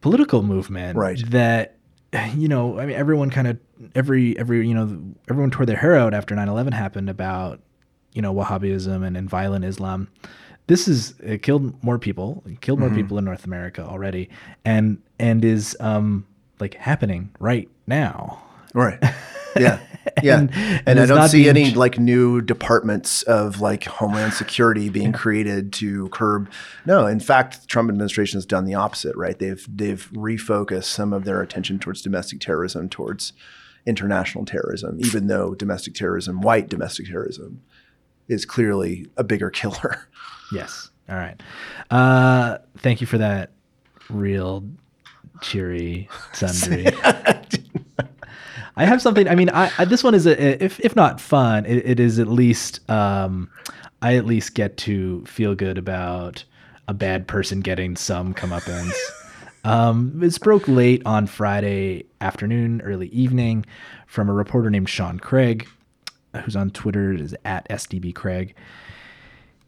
political 0.00 0.42
movement 0.42 0.96
Right. 0.96 1.22
that 1.30 1.74
you 2.34 2.48
know, 2.48 2.78
I 2.78 2.86
mean, 2.86 2.96
everyone 2.96 3.28
kind 3.30 3.46
of 3.48 3.58
every 3.94 4.38
every 4.38 4.66
you 4.66 4.74
know 4.74 4.98
everyone 5.30 5.50
tore 5.50 5.66
their 5.66 5.76
hair 5.76 5.94
out 5.96 6.14
after 6.14 6.34
9-11 6.34 6.72
happened 6.72 7.10
about 7.10 7.60
you 8.14 8.22
know 8.22 8.32
Wahhabism 8.34 9.06
and, 9.06 9.16
and 9.16 9.28
violent 9.28 9.64
Islam. 9.64 10.08
This 10.68 10.88
is 10.88 11.14
it 11.20 11.42
killed 11.42 11.82
more 11.82 11.98
people, 11.98 12.42
killed 12.60 12.78
Mm-hmm. 12.80 12.88
more 12.88 12.96
people 12.96 13.18
in 13.18 13.24
North 13.24 13.44
America 13.44 13.82
already, 13.84 14.30
and 14.64 14.98
and 15.18 15.44
is 15.44 15.76
um 15.80 16.26
like 16.60 16.74
happening 16.74 17.30
right 17.40 17.68
now. 17.86 18.42
Right. 18.74 18.98
Yeah. 19.58 19.80
Yeah. 20.22 20.38
And- 20.38 20.50
And, 20.54 20.82
and 20.86 21.00
I 21.00 21.06
don't 21.06 21.28
see 21.28 21.48
any 21.48 21.72
ch- 21.72 21.76
like 21.76 21.98
new 21.98 22.40
departments 22.40 23.22
of 23.22 23.60
like 23.60 23.84
Homeland 23.84 24.32
Security 24.34 24.88
being 24.88 25.12
created 25.12 25.72
to 25.74 26.08
curb. 26.10 26.50
No, 26.86 27.06
in 27.06 27.20
fact, 27.20 27.60
the 27.62 27.66
Trump 27.66 27.88
administration 27.90 28.36
has 28.38 28.46
done 28.46 28.64
the 28.64 28.74
opposite, 28.74 29.14
right? 29.16 29.38
They've 29.38 29.64
they've 29.72 30.08
refocused 30.12 30.84
some 30.84 31.12
of 31.12 31.24
their 31.24 31.40
attention 31.42 31.78
towards 31.78 32.02
domestic 32.02 32.40
terrorism, 32.40 32.88
towards 32.88 33.32
international 33.86 34.44
terrorism, 34.44 34.98
even 35.00 35.28
though 35.28 35.54
domestic 35.54 35.94
terrorism, 35.94 36.40
white 36.40 36.68
domestic 36.68 37.06
terrorism, 37.06 37.62
is 38.28 38.44
clearly 38.44 39.06
a 39.16 39.24
bigger 39.24 39.50
killer. 39.50 40.08
Yes. 40.52 40.88
All 41.10 41.16
right. 41.16 41.38
Uh, 41.90 42.56
thank 42.78 43.02
you 43.02 43.06
for 43.06 43.18
that 43.18 43.50
real 44.08 44.64
cheery 45.42 46.08
sundry. 46.32 46.86
I 48.78 48.84
have 48.84 49.02
something. 49.02 49.26
I 49.26 49.34
mean, 49.34 49.50
I, 49.50 49.72
I 49.76 49.84
this 49.84 50.04
one 50.04 50.14
is 50.14 50.24
a, 50.24 50.62
if 50.64 50.78
if 50.78 50.94
not 50.94 51.20
fun, 51.20 51.66
it, 51.66 51.84
it 51.84 52.00
is 52.00 52.20
at 52.20 52.28
least 52.28 52.88
um, 52.88 53.50
I 54.00 54.14
at 54.14 54.24
least 54.24 54.54
get 54.54 54.76
to 54.78 55.24
feel 55.26 55.56
good 55.56 55.78
about 55.78 56.44
a 56.86 56.94
bad 56.94 57.26
person 57.26 57.60
getting 57.60 57.96
some 57.96 58.32
comeuppance. 58.34 58.94
um, 59.64 60.12
this 60.14 60.38
broke 60.38 60.68
late 60.68 61.02
on 61.04 61.26
Friday 61.26 62.04
afternoon, 62.20 62.80
early 62.82 63.08
evening, 63.08 63.66
from 64.06 64.28
a 64.28 64.32
reporter 64.32 64.70
named 64.70 64.88
Sean 64.88 65.18
Craig, 65.18 65.66
who's 66.44 66.54
on 66.54 66.70
Twitter 66.70 67.12
is 67.12 67.34
at 67.44 67.68
SDB 67.68 68.14
Craig. 68.14 68.54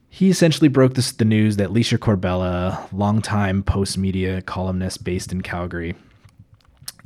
He 0.09 0.31
essentially 0.31 0.69
broke 0.69 0.95
this, 0.95 1.11
the 1.11 1.25
news 1.25 1.57
that 1.57 1.71
Licia 1.71 1.99
Corbella, 1.99 2.89
longtime 2.93 3.65
Postmedia 3.65 4.47
columnist 4.47 5.03
based 5.03 5.33
in 5.33 5.41
Calgary, 5.41 5.97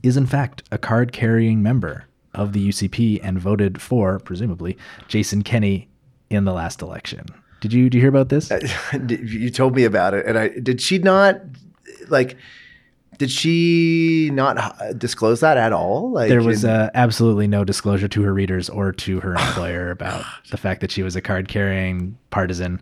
is 0.05 0.17
in 0.17 0.27
fact 0.27 0.63
a 0.71 0.79
card 0.79 1.13
carrying 1.13 1.63
member 1.63 2.05
of 2.35 2.53
the 2.53 2.69
UCP 2.69 3.21
and 3.23 3.39
voted 3.39 3.81
for, 3.81 4.19
presumably, 4.19 4.77
Jason 5.09 5.43
Kenney 5.43 5.89
in 6.31 6.45
the 6.45 6.53
last 6.53 6.83
election. 6.83 7.27
Did 7.61 7.73
you, 7.73 7.85
did 7.85 7.95
you 7.95 8.01
hear 8.01 8.11
about 8.11 8.29
this? 8.29 8.53
you 9.09 9.51
told 9.51 9.75
me 9.75 9.85
about 9.85 10.15
it, 10.15 10.27
and 10.27 10.39
I 10.39 10.49
did. 10.49 10.81
She 10.81 10.99
not 10.99 11.41
like. 12.09 12.37
Did 13.19 13.31
she 13.31 14.31
not 14.33 14.59
uh, 14.59 14.93
disclose 14.93 15.41
that 15.41 15.57
at 15.57 15.73
all? 15.73 16.11
Like 16.11 16.29
there 16.29 16.43
was 16.43 16.65
in- 16.65 16.71
uh, 16.71 16.91
absolutely 16.95 17.47
no 17.47 17.65
disclosure 17.65 18.09
to 18.09 18.23
her 18.23 18.33
readers 18.33 18.69
or 18.69 18.93
to 18.93 19.21
her 19.21 19.35
employer 19.37 19.91
about 19.91 20.25
the 20.51 20.57
fact 20.57 20.81
that 20.81 20.91
she 20.91 21.03
was 21.03 21.17
a 21.17 21.21
card 21.21 21.49
carrying 21.49 22.17
partisan. 22.31 22.81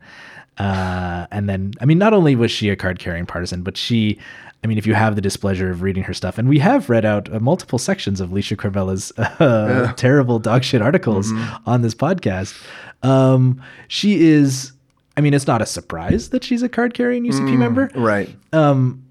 Uh, 0.58 1.26
and 1.30 1.48
then, 1.48 1.72
I 1.80 1.86
mean, 1.86 1.98
not 1.98 2.12
only 2.12 2.36
was 2.36 2.50
she 2.50 2.68
a 2.68 2.76
card 2.76 2.98
carrying 2.98 3.26
partisan, 3.26 3.62
but 3.62 3.76
she, 3.76 4.18
I 4.62 4.66
mean, 4.66 4.78
if 4.78 4.86
you 4.86 4.94
have 4.94 5.16
the 5.16 5.22
displeasure 5.22 5.70
of 5.70 5.82
reading 5.82 6.04
her 6.04 6.14
stuff, 6.14 6.38
and 6.38 6.48
we 6.48 6.58
have 6.58 6.90
read 6.90 7.04
out 7.04 7.32
uh, 7.32 7.40
multiple 7.40 7.78
sections 7.78 8.20
of 8.20 8.30
Licia 8.30 8.56
Corbella's 8.56 9.12
uh, 9.18 9.92
terrible 9.94 10.38
dog 10.38 10.62
shit 10.62 10.82
articles 10.82 11.32
on 11.66 11.82
this 11.82 11.94
podcast, 11.94 12.62
um, 13.02 13.62
she 13.88 14.22
is. 14.22 14.72
I 15.14 15.20
mean, 15.20 15.34
it's 15.34 15.46
not 15.46 15.60
a 15.60 15.66
surprise 15.66 16.30
that 16.30 16.42
she's 16.42 16.62
a 16.62 16.70
card 16.70 16.94
carrying 16.94 17.24
UCP 17.24 17.58
member 17.58 17.90
right. 17.94 18.34
um, 18.54 19.04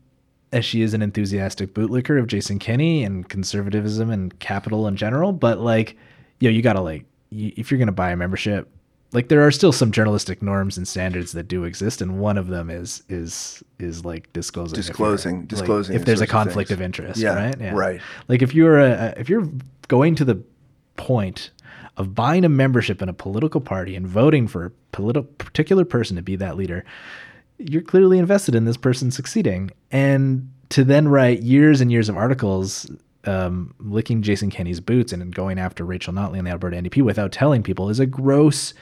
as 0.51 0.65
she 0.65 0.81
is 0.81 0.93
an 0.93 1.01
enthusiastic 1.01 1.73
bootlicker 1.73 2.19
of 2.19 2.27
Jason 2.27 2.59
Kenney 2.59 3.03
and 3.03 3.27
conservatism 3.29 4.09
and 4.09 4.37
capital 4.39 4.87
in 4.87 4.95
general. 4.95 5.31
But 5.31 5.59
like, 5.59 5.97
yo, 6.39 6.49
you 6.49 6.61
gotta 6.61 6.81
like, 6.81 7.05
if 7.31 7.71
you're 7.71 7.77
gonna 7.79 7.91
buy 7.91 8.11
a 8.11 8.15
membership, 8.17 8.69
like 9.13 9.27
there 9.29 9.45
are 9.45 9.51
still 9.51 9.71
some 9.71 9.91
journalistic 9.91 10.41
norms 10.41 10.77
and 10.77 10.87
standards 10.87 11.33
that 11.33 11.47
do 11.47 11.63
exist, 11.65 12.01
and 12.01 12.19
one 12.19 12.37
of 12.37 12.47
them 12.47 12.69
is 12.69 13.03
is 13.09 13.63
is 13.79 14.05
like 14.05 14.31
disclosing 14.33 14.77
if 14.79 14.85
Disclosing- 14.85 15.37
like, 15.39 15.47
disclosing 15.47 15.95
if 15.95 16.05
there's 16.05 16.21
a 16.21 16.27
conflict 16.27 16.69
things. 16.69 16.79
of 16.79 16.81
interest, 16.81 17.19
Yeah, 17.19 17.35
right? 17.35 17.73
right. 17.73 18.01
Like 18.27 18.41
if 18.41 18.53
you're 18.55 18.79
a 18.79 19.13
if 19.17 19.27
you're 19.29 19.47
going 19.87 20.15
to 20.15 20.25
the 20.25 20.41
point 20.97 21.51
of 21.97 22.15
buying 22.15 22.45
a 22.45 22.49
membership 22.49 23.01
in 23.01 23.09
a 23.09 23.13
political 23.13 23.59
party 23.59 23.95
and 23.97 24.07
voting 24.07 24.47
for 24.47 24.65
a 24.65 24.71
political 24.93 25.23
particular 25.37 25.83
person 25.83 26.15
to 26.15 26.21
be 26.21 26.37
that 26.37 26.55
leader, 26.55 26.85
you're 27.69 27.81
clearly 27.81 28.17
invested 28.17 28.55
in 28.55 28.65
this 28.65 28.77
person 28.77 29.11
succeeding. 29.11 29.71
And 29.91 30.51
to 30.69 30.83
then 30.83 31.07
write 31.07 31.41
years 31.41 31.81
and 31.81 31.91
years 31.91 32.09
of 32.09 32.17
articles 32.17 32.89
um, 33.25 33.73
licking 33.79 34.21
Jason 34.21 34.49
Kenney's 34.49 34.79
boots 34.79 35.13
and 35.13 35.33
going 35.35 35.59
after 35.59 35.85
Rachel 35.85 36.13
Notley 36.13 36.37
and 36.39 36.47
the 36.47 36.51
Alberta 36.51 36.77
NDP 36.77 37.03
without 37.03 37.31
telling 37.31 37.61
people 37.61 37.89
is 37.89 37.99
a 37.99 38.05
gross, 38.05 38.73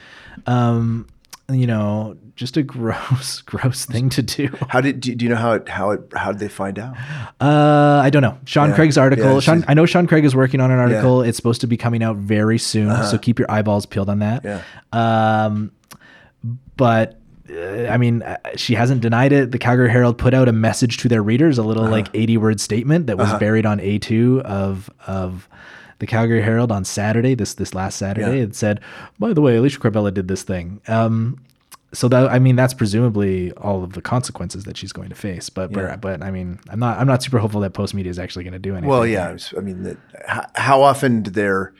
um, 0.46 1.06
you 1.50 1.66
know, 1.66 2.16
just 2.36 2.56
a 2.56 2.62
gross, 2.76 3.42
gross 3.42 3.84
thing 3.84 4.08
to 4.10 4.22
do. 4.22 4.48
How 4.68 4.80
did 4.80 5.00
do, 5.00 5.14
do 5.14 5.24
you 5.26 5.28
know 5.28 5.36
how 5.36 5.52
it 5.52 5.68
how 5.68 5.90
it 5.90 6.00
how 6.16 6.32
did 6.32 6.40
they 6.40 6.48
find 6.48 6.78
out? 6.78 6.96
Uh, 7.40 8.00
I 8.02 8.08
don't 8.08 8.22
know. 8.22 8.38
Sean 8.46 8.70
Yeah. 8.70 8.76
Craig's 8.76 8.96
article. 8.96 9.34
Yeah, 9.34 9.40
Sean, 9.40 9.64
I 9.68 9.74
know 9.74 9.84
Sean 9.84 10.06
Craig 10.06 10.24
is 10.24 10.34
working 10.34 10.60
on 10.60 10.70
an 10.70 10.78
article. 10.78 11.20
It's 11.22 11.36
supposed 11.36 11.60
to 11.60 11.66
be 11.66 11.76
coming 11.76 12.02
out 12.02 12.16
very 12.16 12.56
soon, 12.58 12.88
Uh-huh. 12.88 13.04
so 13.04 13.18
keep 13.18 13.38
your 13.38 13.50
eyeballs 13.50 13.84
peeled 13.84 14.08
on 14.08 14.20
that. 14.20 14.42
Yeah. 14.44 14.62
Um, 14.92 15.72
but 16.76 17.19
I 17.52 17.96
mean, 17.96 18.22
uh, 18.22 18.36
she 18.56 18.74
hasn't 18.74 19.00
denied 19.00 19.32
it. 19.32 19.50
The 19.50 19.58
Calgary 19.58 19.90
Herald 19.90 20.18
put 20.18 20.34
out 20.34 20.48
a 20.48 20.52
message 20.52 20.98
to 20.98 21.08
their 21.08 21.22
readers, 21.22 21.58
a 21.58 21.62
little 21.62 21.86
like 21.88 22.08
eighty 22.14 22.36
word 22.36 22.60
statement 22.60 23.06
that 23.08 23.18
was 23.18 23.32
buried 23.34 23.66
on 23.66 23.80
A 23.80 23.98
two 23.98 24.42
of 24.44 24.90
of 25.06 25.48
the 25.98 26.06
Calgary 26.06 26.42
Herald 26.42 26.70
on 26.72 26.84
Saturday. 26.84 27.34
This 27.34 27.54
this 27.54 27.74
last 27.74 27.96
Saturday, 27.98 28.38
Yeah. 28.38 28.44
it 28.44 28.54
said, 28.54 28.80
"By 29.18 29.32
the 29.32 29.40
way, 29.40 29.56
Alicia 29.56 29.78
Corbella 29.80 30.12
did 30.14 30.28
this 30.28 30.42
thing." 30.42 30.80
Um, 30.88 31.38
so 31.92 32.06
that 32.08 32.30
I 32.30 32.38
mean, 32.38 32.54
that's 32.56 32.72
presumably 32.72 33.50
all 33.52 33.82
of 33.82 33.94
the 33.94 34.00
consequences 34.00 34.64
that 34.64 34.76
she's 34.76 34.92
going 34.92 35.08
to 35.08 35.16
face. 35.16 35.50
But 35.50 35.70
Yeah. 35.72 35.96
but, 35.96 36.00
but 36.00 36.22
I 36.22 36.30
mean, 36.30 36.60
I'm 36.70 36.78
not 36.78 36.98
I'm 36.98 37.06
not 37.06 37.22
super 37.22 37.38
hopeful 37.38 37.60
that 37.62 37.72
Postmedia 37.74 38.06
is 38.06 38.18
actually 38.18 38.44
going 38.44 38.52
to 38.52 38.58
do 38.60 38.72
anything. 38.72 38.88
Well, 38.88 39.06
yeah. 39.06 39.36
I 39.56 39.60
mean, 39.60 39.82
that, 39.82 39.96
how, 40.26 40.46
how 40.54 40.82
often 40.82 41.22
do 41.22 41.30
their 41.30 41.72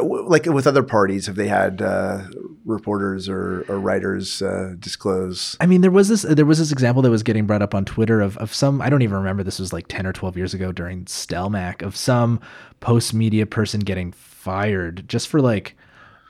like 0.00 0.46
with 0.46 0.66
other 0.66 0.82
parties 0.82 1.26
have 1.26 1.36
they 1.36 1.48
had 1.48 1.80
uh, 1.80 2.22
reporters 2.64 3.28
or, 3.28 3.64
or 3.68 3.78
writers 3.78 4.42
uh, 4.42 4.74
disclose? 4.78 5.56
I 5.60 5.66
mean, 5.66 5.80
there 5.80 5.90
was 5.90 6.08
this 6.08 6.22
there 6.22 6.46
was 6.46 6.58
this 6.58 6.72
example 6.72 7.02
that 7.02 7.10
was 7.10 7.22
getting 7.22 7.46
brought 7.46 7.62
up 7.62 7.74
on 7.74 7.84
Twitter 7.84 8.20
of, 8.20 8.36
of 8.38 8.52
some 8.52 8.82
I 8.82 8.90
don't 8.90 9.02
even 9.02 9.16
remember 9.16 9.42
this 9.42 9.58
was 9.58 9.72
like 9.72 9.86
ten 9.88 10.06
or 10.06 10.12
twelve 10.12 10.36
years 10.36 10.54
ago 10.54 10.72
during 10.72 11.04
Stelmach 11.04 11.82
of 11.82 11.96
some 11.96 12.40
Postmedia 12.80 13.48
person 13.48 13.80
getting 13.80 14.12
fired 14.12 15.08
just 15.08 15.28
for 15.28 15.40
like 15.40 15.76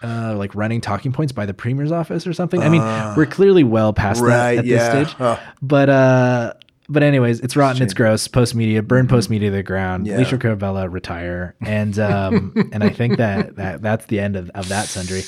uh, 0.03 0.35
like 0.37 0.55
running 0.55 0.81
talking 0.83 1.13
points 1.13 1.33
by 1.33 1.47
the 1.47 1.55
premier's 1.55 1.91
office 1.91 2.27
or 2.27 2.33
something. 2.35 2.63
I 2.63 2.69
mean, 2.69 2.83
we're 3.17 3.27
clearly 3.27 3.65
well 3.65 3.93
past 3.95 4.23
Ah. 4.23 4.27
right, 4.27 4.55
that 4.57 4.59
at 4.59 4.67
yeah. 4.67 4.77
this 5.01 5.09
stage. 5.09 5.17
Huh. 5.19 5.39
But 5.63 5.89
uh, 5.89 6.53
but 6.89 7.03
anyways, 7.03 7.41
it's 7.41 7.57
rotten, 7.57 7.83
it's 7.83 7.95
gross. 7.95 8.29
Postmedia, 8.29 8.87
burn 8.87 9.09
Postmedia 9.09 9.47
to 9.47 9.51
the 9.51 9.63
ground. 9.63 10.07
Yeah. 10.07 10.19
Licia 10.19 10.39
Corbella 10.39 10.91
retire, 10.91 11.55
and 11.61 11.99
um, 11.99 12.53
and 12.73 12.83
I 12.85 12.91
think 12.91 13.19
that, 13.19 13.57
that 13.57 13.83
that's 13.83 14.07
the 14.07 14.21
end 14.21 14.37
of, 14.37 14.51
of 14.51 14.69
that 14.69 14.87
sundry. 14.87 15.23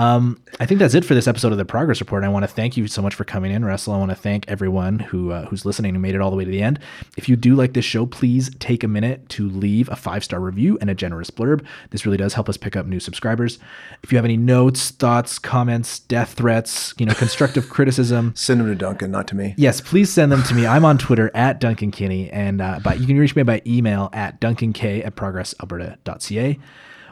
Um, 0.00 0.40
I 0.58 0.64
think 0.64 0.78
that's 0.78 0.94
it 0.94 1.04
for 1.04 1.12
this 1.12 1.28
episode 1.28 1.52
of 1.52 1.58
the 1.58 1.66
Progress 1.66 2.00
Report. 2.00 2.24
I 2.24 2.28
want 2.30 2.42
to 2.44 2.48
thank 2.48 2.74
you 2.74 2.86
so 2.86 3.02
much 3.02 3.14
for 3.14 3.24
coming 3.24 3.52
in, 3.52 3.66
Russell. 3.66 3.92
I 3.92 3.98
want 3.98 4.10
to 4.10 4.16
thank 4.16 4.48
everyone 4.48 4.98
who 4.98 5.30
uh, 5.30 5.44
who's 5.44 5.66
listening 5.66 5.92
who 5.92 6.00
made 6.00 6.14
it 6.14 6.22
all 6.22 6.30
the 6.30 6.38
way 6.38 6.44
to 6.46 6.50
the 6.50 6.62
end. 6.62 6.78
If 7.18 7.28
you 7.28 7.36
do 7.36 7.54
like 7.54 7.74
this 7.74 7.84
show, 7.84 8.06
please 8.06 8.50
take 8.60 8.82
a 8.82 8.88
minute 8.88 9.28
to 9.28 9.46
leave 9.50 9.90
a 9.90 9.96
five 9.96 10.24
star 10.24 10.40
review 10.40 10.78
and 10.80 10.88
a 10.88 10.94
generous 10.94 11.30
blurb. 11.30 11.66
This 11.90 12.06
really 12.06 12.16
does 12.16 12.32
help 12.32 12.48
us 12.48 12.56
pick 12.56 12.76
up 12.76 12.86
new 12.86 12.98
subscribers. 12.98 13.58
If 14.02 14.10
you 14.10 14.16
have 14.16 14.24
any 14.24 14.38
notes, 14.38 14.90
thoughts, 14.90 15.38
comments, 15.38 15.98
death 15.98 16.32
threats, 16.32 16.94
you 16.96 17.04
know, 17.04 17.12
constructive 17.12 17.68
criticism, 17.68 18.32
Send 18.34 18.60
them 18.60 18.68
to 18.68 18.74
Duncan, 18.74 19.10
not 19.10 19.28
to 19.28 19.36
me. 19.36 19.52
Yes, 19.58 19.82
please 19.82 20.10
send 20.10 20.32
them 20.32 20.42
to 20.44 20.54
me. 20.54 20.66
I'm 20.66 20.86
on 20.86 20.96
Twitter 20.96 21.30
at 21.34 21.60
Duncan 21.60 21.90
Kinney, 21.90 22.30
and 22.30 22.62
uh, 22.62 22.80
but 22.82 23.00
you 23.00 23.06
can 23.06 23.18
reach 23.18 23.36
me 23.36 23.42
by 23.42 23.60
email 23.66 24.08
at 24.14 24.40
duncank 24.40 25.04
at 25.04 25.14
progressalberta.ca. 25.14 26.58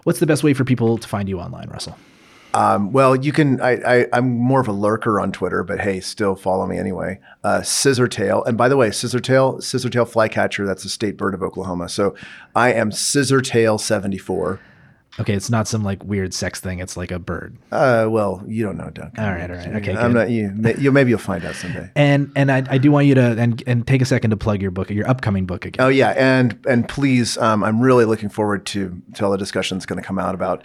What's 0.04 0.20
the 0.20 0.26
best 0.26 0.42
way 0.42 0.54
for 0.54 0.64
people 0.64 0.96
to 0.96 1.06
find 1.06 1.28
you 1.28 1.38
online, 1.38 1.68
Russell? 1.68 1.98
Um, 2.54 2.92
well, 2.92 3.14
you 3.14 3.32
can. 3.32 3.60
I, 3.60 3.72
I, 3.72 4.06
I'm 4.12 4.30
more 4.30 4.60
of 4.60 4.68
a 4.68 4.72
lurker 4.72 5.20
on 5.20 5.32
Twitter, 5.32 5.62
but 5.62 5.80
hey, 5.80 6.00
still 6.00 6.34
follow 6.34 6.66
me 6.66 6.78
anyway. 6.78 7.20
Uh, 7.44 7.60
Scissortail, 7.60 8.46
and 8.46 8.56
by 8.56 8.68
the 8.68 8.76
way, 8.76 8.88
Scissortail, 8.88 9.58
Scissortail 9.58 10.08
flycatcher. 10.08 10.66
That's 10.66 10.84
a 10.84 10.88
state 10.88 11.16
bird 11.16 11.34
of 11.34 11.42
Oklahoma. 11.42 11.88
So 11.88 12.14
I 12.54 12.72
am 12.72 12.90
Scissortail74. 12.90 14.58
Okay, 15.20 15.34
it's 15.34 15.50
not 15.50 15.66
some 15.66 15.82
like 15.82 16.04
weird 16.04 16.32
sex 16.32 16.60
thing. 16.60 16.78
It's 16.78 16.96
like 16.96 17.10
a 17.10 17.18
bird. 17.18 17.56
Uh, 17.72 18.06
well, 18.08 18.42
you 18.46 18.64
don't 18.64 18.76
know 18.76 18.88
Duncan. 18.90 19.24
All 19.24 19.32
right, 19.32 19.50
all 19.50 19.56
right. 19.56 19.74
Okay, 19.76 19.96
I'm 19.96 20.12
good. 20.12 20.18
not 20.18 20.30
you. 20.30 20.52
You 20.78 20.92
maybe 20.92 21.10
you'll 21.10 21.18
find 21.18 21.44
out 21.44 21.56
someday. 21.56 21.90
And 21.96 22.30
and 22.36 22.52
I, 22.52 22.62
I 22.70 22.78
do 22.78 22.92
want 22.92 23.06
you 23.06 23.14
to 23.16 23.36
and 23.36 23.60
and 23.66 23.86
take 23.86 24.00
a 24.00 24.04
second 24.04 24.30
to 24.30 24.36
plug 24.36 24.62
your 24.62 24.70
book, 24.70 24.90
your 24.90 25.08
upcoming 25.08 25.44
book 25.44 25.64
again. 25.64 25.84
Oh 25.84 25.88
yeah, 25.88 26.10
and 26.10 26.64
and 26.68 26.88
please, 26.88 27.36
um, 27.38 27.64
I'm 27.64 27.80
really 27.80 28.04
looking 28.04 28.28
forward 28.28 28.64
to 28.66 29.02
to 29.14 29.24
all 29.24 29.32
the 29.32 29.38
discussions 29.38 29.86
going 29.86 30.00
to 30.00 30.06
come 30.06 30.20
out 30.20 30.34
about 30.36 30.64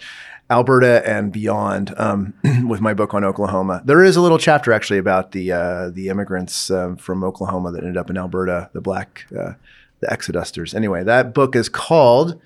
Alberta 0.50 1.06
and 1.08 1.32
beyond 1.32 1.94
um, 1.98 2.34
with 2.68 2.80
my 2.80 2.94
book 2.94 3.14
on 3.14 3.24
Oklahoma. 3.24 3.82
There 3.84 4.04
is 4.04 4.16
a 4.16 4.20
little 4.20 4.38
chapter 4.38 4.72
actually 4.72 4.98
about 4.98 5.32
the 5.32 5.52
uh, 5.52 5.90
the 5.90 6.08
immigrants 6.08 6.70
um, 6.70 6.96
from 6.96 7.24
Oklahoma 7.24 7.72
that 7.72 7.78
ended 7.78 7.96
up 7.96 8.10
in 8.10 8.18
Alberta, 8.18 8.70
the 8.72 8.80
black 8.80 9.26
uh, 9.36 9.54
the 10.00 10.06
exodusters. 10.08 10.74
Anyway, 10.74 11.02
that 11.04 11.34
book 11.34 11.56
is 11.56 11.68
called. 11.68 12.40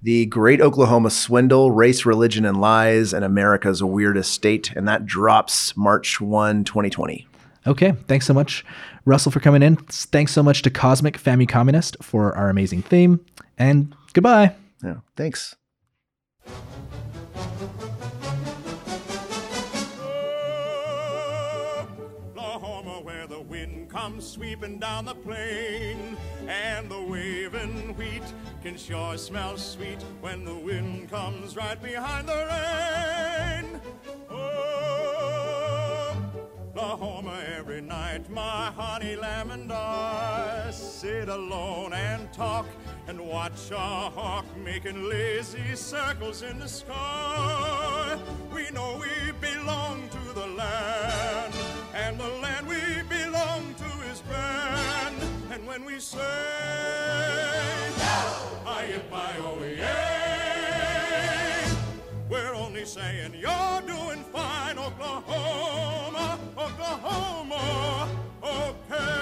The 0.00 0.26
Great 0.26 0.60
Oklahoma 0.60 1.10
Swindle, 1.10 1.72
Race, 1.72 2.06
Religion, 2.06 2.44
and 2.44 2.60
Lies, 2.60 3.12
and 3.12 3.24
America's 3.24 3.82
Weirdest 3.82 4.30
State. 4.30 4.70
And 4.76 4.86
that 4.86 5.06
drops 5.06 5.76
March 5.76 6.20
1, 6.20 6.62
2020. 6.62 7.26
Okay, 7.66 7.92
thanks 8.06 8.24
so 8.24 8.32
much, 8.32 8.64
Russell, 9.04 9.32
for 9.32 9.40
coming 9.40 9.60
in. 9.62 9.74
Thanks 9.76 10.30
so 10.30 10.42
much 10.42 10.62
to 10.62 10.70
Cosmic 10.70 11.16
Family 11.16 11.46
Communist 11.46 11.96
for 12.00 12.32
our 12.36 12.48
amazing 12.48 12.82
theme. 12.82 13.24
And 13.58 13.92
goodbye. 14.12 14.54
Yeah, 14.84 14.98
thanks. 15.16 15.56
Comes 24.08 24.26
sweeping 24.26 24.78
down 24.78 25.04
the 25.04 25.14
plain, 25.14 26.16
and 26.48 26.90
the 26.90 27.02
waving 27.02 27.94
wheat 27.96 28.22
can 28.62 28.74
sure 28.74 29.18
smell 29.18 29.58
sweet 29.58 30.02
when 30.22 30.46
the 30.46 30.54
wind 30.54 31.10
comes 31.10 31.54
right 31.56 31.82
behind 31.82 32.26
the 32.26 32.32
rain. 32.32 33.80
Oh, 34.30 36.16
Oklahoma 36.68 37.42
every 37.58 37.82
night, 37.82 38.30
my 38.30 38.70
honey 38.70 39.14
lamb 39.14 39.50
and 39.50 39.70
I 39.70 40.70
sit 40.70 41.28
alone 41.28 41.92
and 41.92 42.32
talk 42.32 42.66
and 43.08 43.20
watch 43.20 43.70
a 43.70 43.76
hawk 43.76 44.46
making 44.64 45.06
lazy 45.06 45.74
circles 45.74 46.40
in 46.42 46.58
the 46.60 46.68
sky. 46.68 48.18
We 48.54 48.70
know 48.70 48.98
we 48.98 49.32
belong 49.32 50.08
to 50.08 50.32
the 50.32 50.46
land, 50.46 51.52
and 51.94 52.18
the 52.18 52.28
land 52.42 52.66
we 52.66 52.87
when 55.68 55.84
we 55.84 56.00
say, 56.00 56.18
I-I-O-E-A, 58.64 59.84
we're 62.30 62.54
only 62.54 62.86
saying, 62.86 63.34
you're 63.38 63.82
doing 63.86 64.24
fine, 64.32 64.78
Oklahoma, 64.78 66.38
Oklahoma, 66.56 68.08
okay. 68.42 69.17